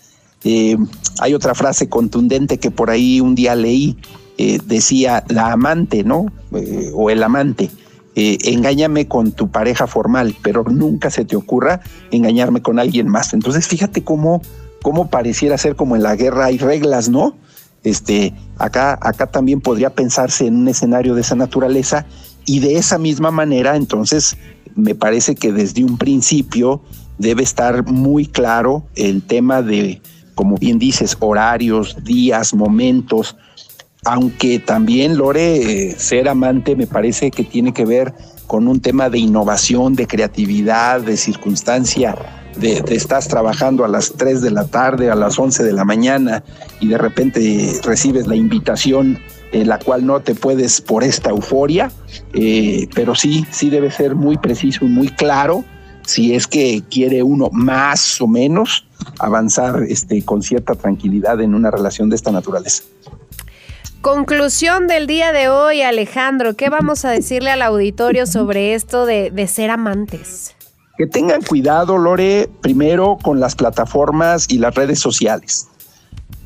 Eh, 0.45 0.77
hay 1.19 1.35
otra 1.35 1.55
frase 1.55 1.89
contundente 1.89 2.59
que 2.59 2.71
por 2.71 2.91
ahí 2.91 3.21
un 3.21 3.35
día 3.35 3.55
leí, 3.55 3.97
eh, 4.39 4.61
decía 4.65 5.25
la 5.29 5.53
amante, 5.53 6.05
¿no? 6.05 6.27
o 6.95 7.11
el 7.11 7.23
amante 7.23 7.71
eh, 8.21 8.37
engáñame 8.47 9.07
con 9.07 9.31
tu 9.31 9.49
pareja 9.49 9.87
formal, 9.87 10.35
pero 10.43 10.65
nunca 10.65 11.09
se 11.09 11.25
te 11.25 11.37
ocurra 11.37 11.83
engañarme 12.11 12.61
con 12.61 12.81
alguien 12.81 13.07
más. 13.07 13.33
Entonces, 13.33 13.69
fíjate 13.69 14.03
cómo, 14.03 14.43
cómo 14.83 15.09
pareciera 15.09 15.57
ser 15.57 15.77
como 15.77 15.95
en 15.95 16.03
la 16.03 16.17
guerra 16.17 16.47
hay 16.47 16.59
reglas, 16.59 17.09
¿no? 17.09 17.37
Este, 17.85 18.35
acá, 18.59 18.99
acá 19.01 19.27
también 19.27 19.61
podría 19.61 19.91
pensarse 19.91 20.47
en 20.47 20.57
un 20.57 20.69
escenario 20.69 21.15
de 21.15 21.21
esa 21.21 21.37
naturaleza 21.37 22.07
y 22.45 22.61
de 22.61 22.77
esa 22.77 22.99
misma 22.99 23.31
manera, 23.31 23.77
entonces, 23.77 24.37
me 24.75 24.95
parece 24.95 25.35
que 25.35 25.53
desde 25.53 25.85
un 25.85 25.99
principio 25.99 26.83
debe 27.19 27.43
estar 27.43 27.85
muy 27.87 28.27
claro 28.27 28.85
el 28.95 29.23
tema 29.23 29.61
de, 29.61 30.01
como 30.35 30.57
bien 30.57 30.79
dices, 30.79 31.17
horarios, 31.21 31.97
días, 32.05 32.55
momentos, 32.55 33.37
aunque 34.05 34.59
también 34.59 35.19
Lore, 35.19 35.91
eh, 35.91 35.95
ser 35.99 36.29
amante 36.29 36.77
me 36.77 36.87
parece 36.87 37.31
que 37.31 37.45
tiene 37.45 37.73
que 37.75 37.85
ver 37.85 38.15
con 38.47 38.67
un 38.67 38.81
tema 38.81 39.11
de 39.11 39.19
innovación, 39.19 39.95
de 39.95 40.07
creatividad, 40.07 41.01
de 41.01 41.17
circunstancia, 41.17 42.17
de, 42.59 42.83
estás 42.89 43.29
trabajando 43.29 43.85
a 43.85 43.89
las 43.89 44.13
3 44.13 44.41
de 44.43 44.51
la 44.51 44.67
tarde, 44.67 45.11
a 45.11 45.15
las 45.15 45.39
11 45.39 45.65
de 45.65 45.73
la 45.73 45.85
mañana 45.85 46.43
y 46.81 46.89
de 46.89 46.99
repente 46.99 47.81
recibes 47.85 48.27
la 48.27 48.37
invitación 48.37 49.19
en 49.53 49.69
la 49.69 49.79
cual 49.79 50.05
no 50.05 50.21
te 50.21 50.35
puedes 50.35 50.81
por 50.81 51.05
esta 51.05 51.31
euforia, 51.31 51.91
eh, 52.35 52.87
pero 52.95 53.15
sí, 53.15 53.47
sí 53.51 53.71
debe 53.71 53.91
ser 53.91 54.15
muy 54.15 54.37
preciso 54.37 54.85
y 54.85 54.89
muy 54.89 55.09
claro 55.09 55.65
si 56.05 56.35
es 56.35 56.47
que 56.47 56.83
quiere 56.91 57.23
uno 57.23 57.51
más 57.53 58.21
o 58.21 58.27
menos 58.27 58.87
avanzar 59.19 59.83
este, 59.89 60.25
con 60.25 60.43
cierta 60.43 60.75
tranquilidad 60.75 61.41
en 61.41 61.55
una 61.55 61.71
relación 61.71 62.09
de 62.09 62.17
esta 62.17 62.31
naturaleza. 62.31 62.83
Conclusión 64.01 64.87
del 64.87 65.07
día 65.07 65.33
de 65.33 65.49
hoy, 65.49 65.83
Alejandro. 65.83 66.55
¿Qué 66.55 66.71
vamos 66.71 67.05
a 67.05 67.11
decirle 67.11 67.51
al 67.51 67.63
auditorio 67.63 68.27
sobre 68.27 68.75
esto 68.75 69.07
de, 69.07 69.47
ser 69.49 69.71
amantes? 69.71 70.55
Que 70.99 71.07
tengan 71.07 71.43
cuidado, 71.43 71.97
Lore, 71.97 72.51
primero 72.61 73.19
con 73.23 73.39
las 73.39 73.55
plataformas 73.55 74.47
y 74.49 74.59
las 74.59 74.75
redes 74.75 74.99
sociales. 74.99 75.69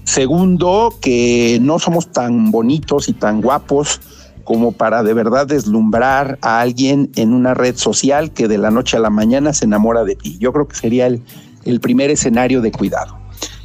Segundo, 0.04 0.94
que 1.00 1.58
no 1.62 1.78
somos 1.78 2.12
tan 2.12 2.50
bonitos 2.50 3.08
y 3.08 3.14
tan 3.14 3.40
guapos 3.40 4.02
como 4.44 4.72
para 4.72 5.02
de 5.02 5.14
verdad 5.14 5.46
deslumbrar 5.46 6.38
a 6.42 6.60
alguien 6.60 7.10
en 7.16 7.32
una 7.32 7.54
red 7.54 7.76
social 7.76 8.32
que 8.32 8.46
de 8.46 8.58
la 8.58 8.70
noche 8.70 8.98
a 8.98 9.00
la 9.00 9.08
mañana 9.08 9.54
se 9.54 9.64
enamora 9.64 10.04
de 10.04 10.16
ti. 10.16 10.36
Yo 10.38 10.52
creo 10.52 10.68
que 10.68 10.76
sería 10.76 11.06
el, 11.06 11.22
el 11.64 11.80
primer 11.80 12.10
escenario 12.10 12.60
de 12.60 12.72
cuidado. 12.72 13.16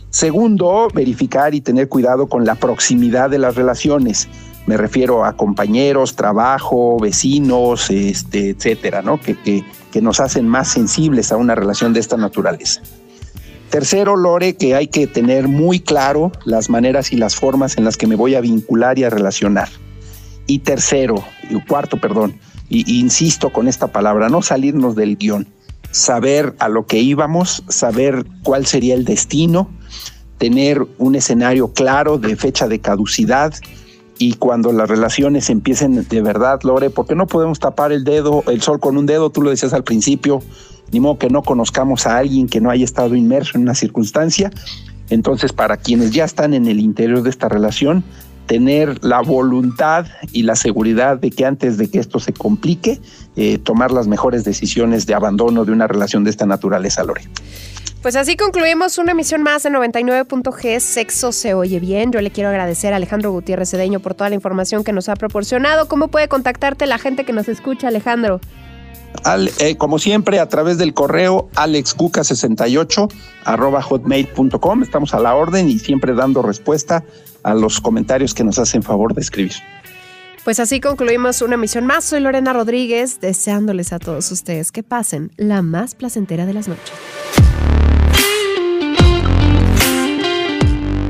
Segundo, 0.10 0.88
verificar 0.94 1.54
y 1.54 1.60
tener 1.60 1.90
cuidado 1.90 2.28
con 2.28 2.46
la 2.46 2.56
proximidad 2.56 3.30
de 3.30 3.40
las 3.40 3.56
relaciones. 3.56 4.30
Me 4.68 4.78
refiero 4.78 5.26
a 5.26 5.36
compañeros, 5.36 6.16
trabajo, 6.16 6.98
vecinos, 6.98 7.90
este, 7.90 8.52
etcétera, 8.52 9.02
¿no? 9.02 9.20
Que, 9.20 9.36
que, 9.36 9.66
que 9.92 10.02
nos 10.02 10.20
hacen 10.20 10.48
más 10.48 10.68
sensibles 10.68 11.32
a 11.32 11.38
una 11.38 11.56
relación 11.56 11.94
de 11.94 12.00
esta 12.00 12.18
naturaleza. 12.18 12.82
Tercero, 13.70 14.16
Lore, 14.16 14.56
que 14.56 14.76
hay 14.76 14.88
que 14.88 15.08
tener 15.08 15.48
muy 15.48 15.82
claro 15.82 16.32
las 16.46 16.70
maneras 16.70 17.12
y 17.12 17.18
las 17.18 17.36
formas 17.36 17.78
en 17.78 17.84
las 17.84 17.98
que 17.98 18.08
me 18.08 18.16
voy 18.16 18.36
a 18.36 18.42
vincular 18.42 18.98
y 18.98 19.04
a 19.04 19.10
relacionar. 19.10 19.68
Y 20.46 20.60
tercero, 20.60 21.24
y 21.50 21.60
cuarto, 21.66 21.98
perdón, 21.98 22.40
y, 22.70 23.00
insisto 23.00 23.52
con 23.52 23.68
esta 23.68 23.88
palabra, 23.88 24.30
no 24.30 24.42
salirnos 24.42 24.96
del 24.96 25.18
guion, 25.18 25.48
saber 25.92 26.56
a 26.60 26.70
lo 26.70 26.86
que 26.86 27.00
íbamos, 27.00 27.64
saber 27.68 28.26
cuál 28.44 28.66
sería 28.66 28.96
el 28.96 29.04
destino, 29.04 29.70
tener 30.38 30.86
un 30.98 31.16
escenario 31.16 31.74
claro 31.74 32.18
de 32.18 32.36
fecha 32.38 32.68
de 32.68 32.80
caducidad 32.80 33.54
y 34.20 34.34
cuando 34.34 34.72
las 34.72 34.90
relaciones 34.90 35.50
empiecen 35.50 36.08
de 36.08 36.22
verdad, 36.22 36.60
Lore, 36.64 36.90
porque 36.90 37.16
no 37.16 37.28
podemos 37.28 37.60
tapar 37.60 37.92
el 37.92 38.04
dedo, 38.04 38.44
el 38.48 38.62
sol 38.62 38.80
con 38.80 38.98
un 38.98 39.06
dedo, 39.06 39.30
tú 39.30 39.42
lo 39.42 39.50
decías 39.50 39.74
al 39.74 39.84
principio, 39.84 40.42
ni 40.92 41.00
modo 41.00 41.18
que 41.18 41.30
no 41.30 41.44
conozcamos 41.44 42.08
a 42.08 42.18
alguien 42.18 42.48
que 42.48 42.62
no 42.62 42.70
haya 42.70 42.86
estado 42.86 43.16
inmerso 43.16 43.58
en 43.58 43.64
una 43.64 43.76
circunstancia. 43.76 44.52
Entonces, 45.10 45.54
para 45.54 45.78
quienes 45.78 46.12
ya 46.12 46.26
están 46.26 46.54
en 46.54 46.68
el 46.68 46.80
interior 46.80 47.24
de 47.24 47.30
esta 47.30 47.48
relación, 47.48 48.04
tener 48.46 49.04
la 49.04 49.22
voluntad 49.22 50.08
y 50.32 50.44
la 50.44 50.56
seguridad 50.56 51.18
de 51.18 51.32
que 51.32 51.46
antes 51.46 51.78
de 51.78 51.90
que 51.90 52.00
esto 52.00 52.20
se 52.20 52.34
complique, 52.34 53.00
eh, 53.36 53.58
tomar 53.58 53.92
las 53.92 54.08
mejores 54.08 54.44
decisiones 54.44 55.06
de 55.06 55.14
abandono 55.14 55.66
de 55.66 55.72
una 55.72 55.88
relación 55.88 56.24
de 56.24 56.32
esta 56.32 56.46
naturaleza, 56.46 57.04
Lore. 57.04 57.24
Pues 58.02 58.16
así 58.16 58.38
concluimos 58.38 59.00
una 59.00 59.12
emisión 59.12 59.42
más 59.42 59.64
de 59.64 59.72
99.g 59.72 60.80
Sexo 60.80 61.32
se 61.32 61.54
oye 61.54 61.80
bien. 61.80 62.12
Yo 62.12 62.22
le 62.22 62.32
quiero 62.32 62.50
agradecer 62.50 62.94
a 62.94 62.98
Alejandro 62.98 63.32
Gutiérrez 63.32 63.72
Cedeño 63.72 64.00
por 64.00 64.14
toda 64.14 64.30
la 64.30 64.36
información 64.36 64.84
que 64.84 64.94
nos 64.94 65.10
ha 65.10 65.16
proporcionado. 65.16 65.88
¿Cómo 65.88 66.08
puede 66.08 66.28
contactarte 66.28 66.86
la 66.86 67.00
gente 67.00 67.26
que 67.26 67.34
nos 67.34 67.50
escucha, 67.50 67.88
Alejandro? 67.88 68.40
Eh, 69.60 69.76
como 69.78 70.00
siempre, 70.00 70.40
a 70.40 70.48
través 70.48 70.78
del 70.78 70.94
correo 70.94 71.50
alexcuca68 71.56 73.12
arroba 73.46 73.82
hotmail.com. 73.82 74.84
Estamos 74.84 75.14
a 75.14 75.20
la 75.20 75.36
orden 75.36 75.68
y 75.68 75.80
siempre 75.80 76.14
dando 76.14 76.42
respuesta 76.42 77.04
a 77.44 77.54
los 77.56 77.82
comentarios 77.82 78.34
que 78.34 78.44
nos 78.44 78.60
hacen 78.60 78.84
favor 78.84 79.14
de 79.14 79.22
escribir. 79.22 79.54
Pues 80.44 80.60
así 80.60 80.80
concluimos 80.80 81.42
una 81.42 81.56
emisión 81.56 81.86
más. 81.86 82.06
Soy 82.06 82.22
Lorena 82.22 82.54
Rodríguez, 82.54 83.20
deseándoles 83.20 83.92
a 83.92 84.00
todos 84.00 84.32
ustedes 84.32 84.72
que 84.72 84.84
pasen 84.84 85.32
la 85.36 85.62
más 85.62 85.96
placentera 85.96 86.46
de 86.46 86.54
las 86.54 86.68
noches. 86.68 86.94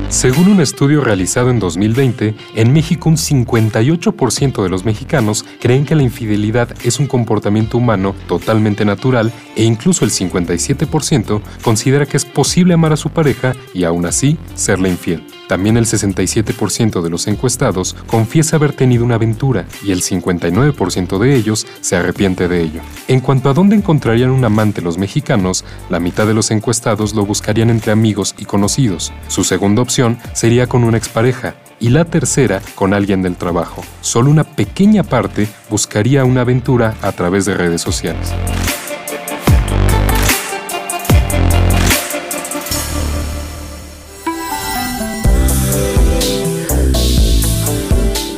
Según 0.08 0.48
un 0.48 0.62
estudio 0.62 1.02
realizado 1.02 1.50
en 1.50 1.58
2020, 1.58 2.34
en 2.54 2.72
México 2.72 3.10
un 3.10 3.16
58% 3.16 4.62
de 4.62 4.68
los 4.70 4.84
mexicanos 4.86 5.44
creen 5.60 5.84
que 5.84 5.94
la 5.94 6.02
infidelidad 6.02 6.74
es 6.82 6.98
un 6.98 7.06
comportamiento 7.06 7.76
humano 7.76 8.14
totalmente 8.26 8.86
natural 8.86 9.30
e 9.54 9.64
incluso 9.64 10.06
el 10.06 10.10
57% 10.10 11.42
considera 11.62 12.06
que 12.06 12.16
es 12.16 12.24
posible 12.24 12.72
amar 12.72 12.94
a 12.94 12.96
su 12.96 13.10
pareja 13.10 13.54
y 13.74 13.84
aún 13.84 14.06
así 14.06 14.38
serle 14.54 14.88
infiel. 14.88 15.37
También 15.48 15.76
el 15.76 15.86
67% 15.86 17.02
de 17.02 17.10
los 17.10 17.26
encuestados 17.26 17.96
confiesa 18.06 18.56
haber 18.56 18.74
tenido 18.74 19.04
una 19.04 19.16
aventura 19.16 19.66
y 19.82 19.92
el 19.92 20.02
59% 20.02 21.18
de 21.18 21.34
ellos 21.34 21.66
se 21.80 21.96
arrepiente 21.96 22.46
de 22.46 22.62
ello. 22.62 22.80
En 23.08 23.20
cuanto 23.20 23.48
a 23.48 23.54
dónde 23.54 23.74
encontrarían 23.74 24.30
un 24.30 24.44
amante 24.44 24.82
los 24.82 24.98
mexicanos, 24.98 25.64
la 25.88 26.00
mitad 26.00 26.26
de 26.26 26.34
los 26.34 26.50
encuestados 26.50 27.14
lo 27.14 27.24
buscarían 27.24 27.70
entre 27.70 27.92
amigos 27.92 28.34
y 28.38 28.44
conocidos. 28.44 29.12
Su 29.28 29.42
segunda 29.42 29.82
opción 29.82 30.18
sería 30.34 30.66
con 30.66 30.84
una 30.84 30.98
expareja 30.98 31.54
y 31.80 31.88
la 31.90 32.04
tercera 32.04 32.60
con 32.74 32.92
alguien 32.92 33.22
del 33.22 33.36
trabajo. 33.36 33.82
Solo 34.02 34.30
una 34.30 34.44
pequeña 34.44 35.02
parte 35.02 35.48
buscaría 35.70 36.24
una 36.24 36.42
aventura 36.42 36.94
a 37.02 37.12
través 37.12 37.46
de 37.46 37.54
redes 37.54 37.80
sociales. 37.80 38.34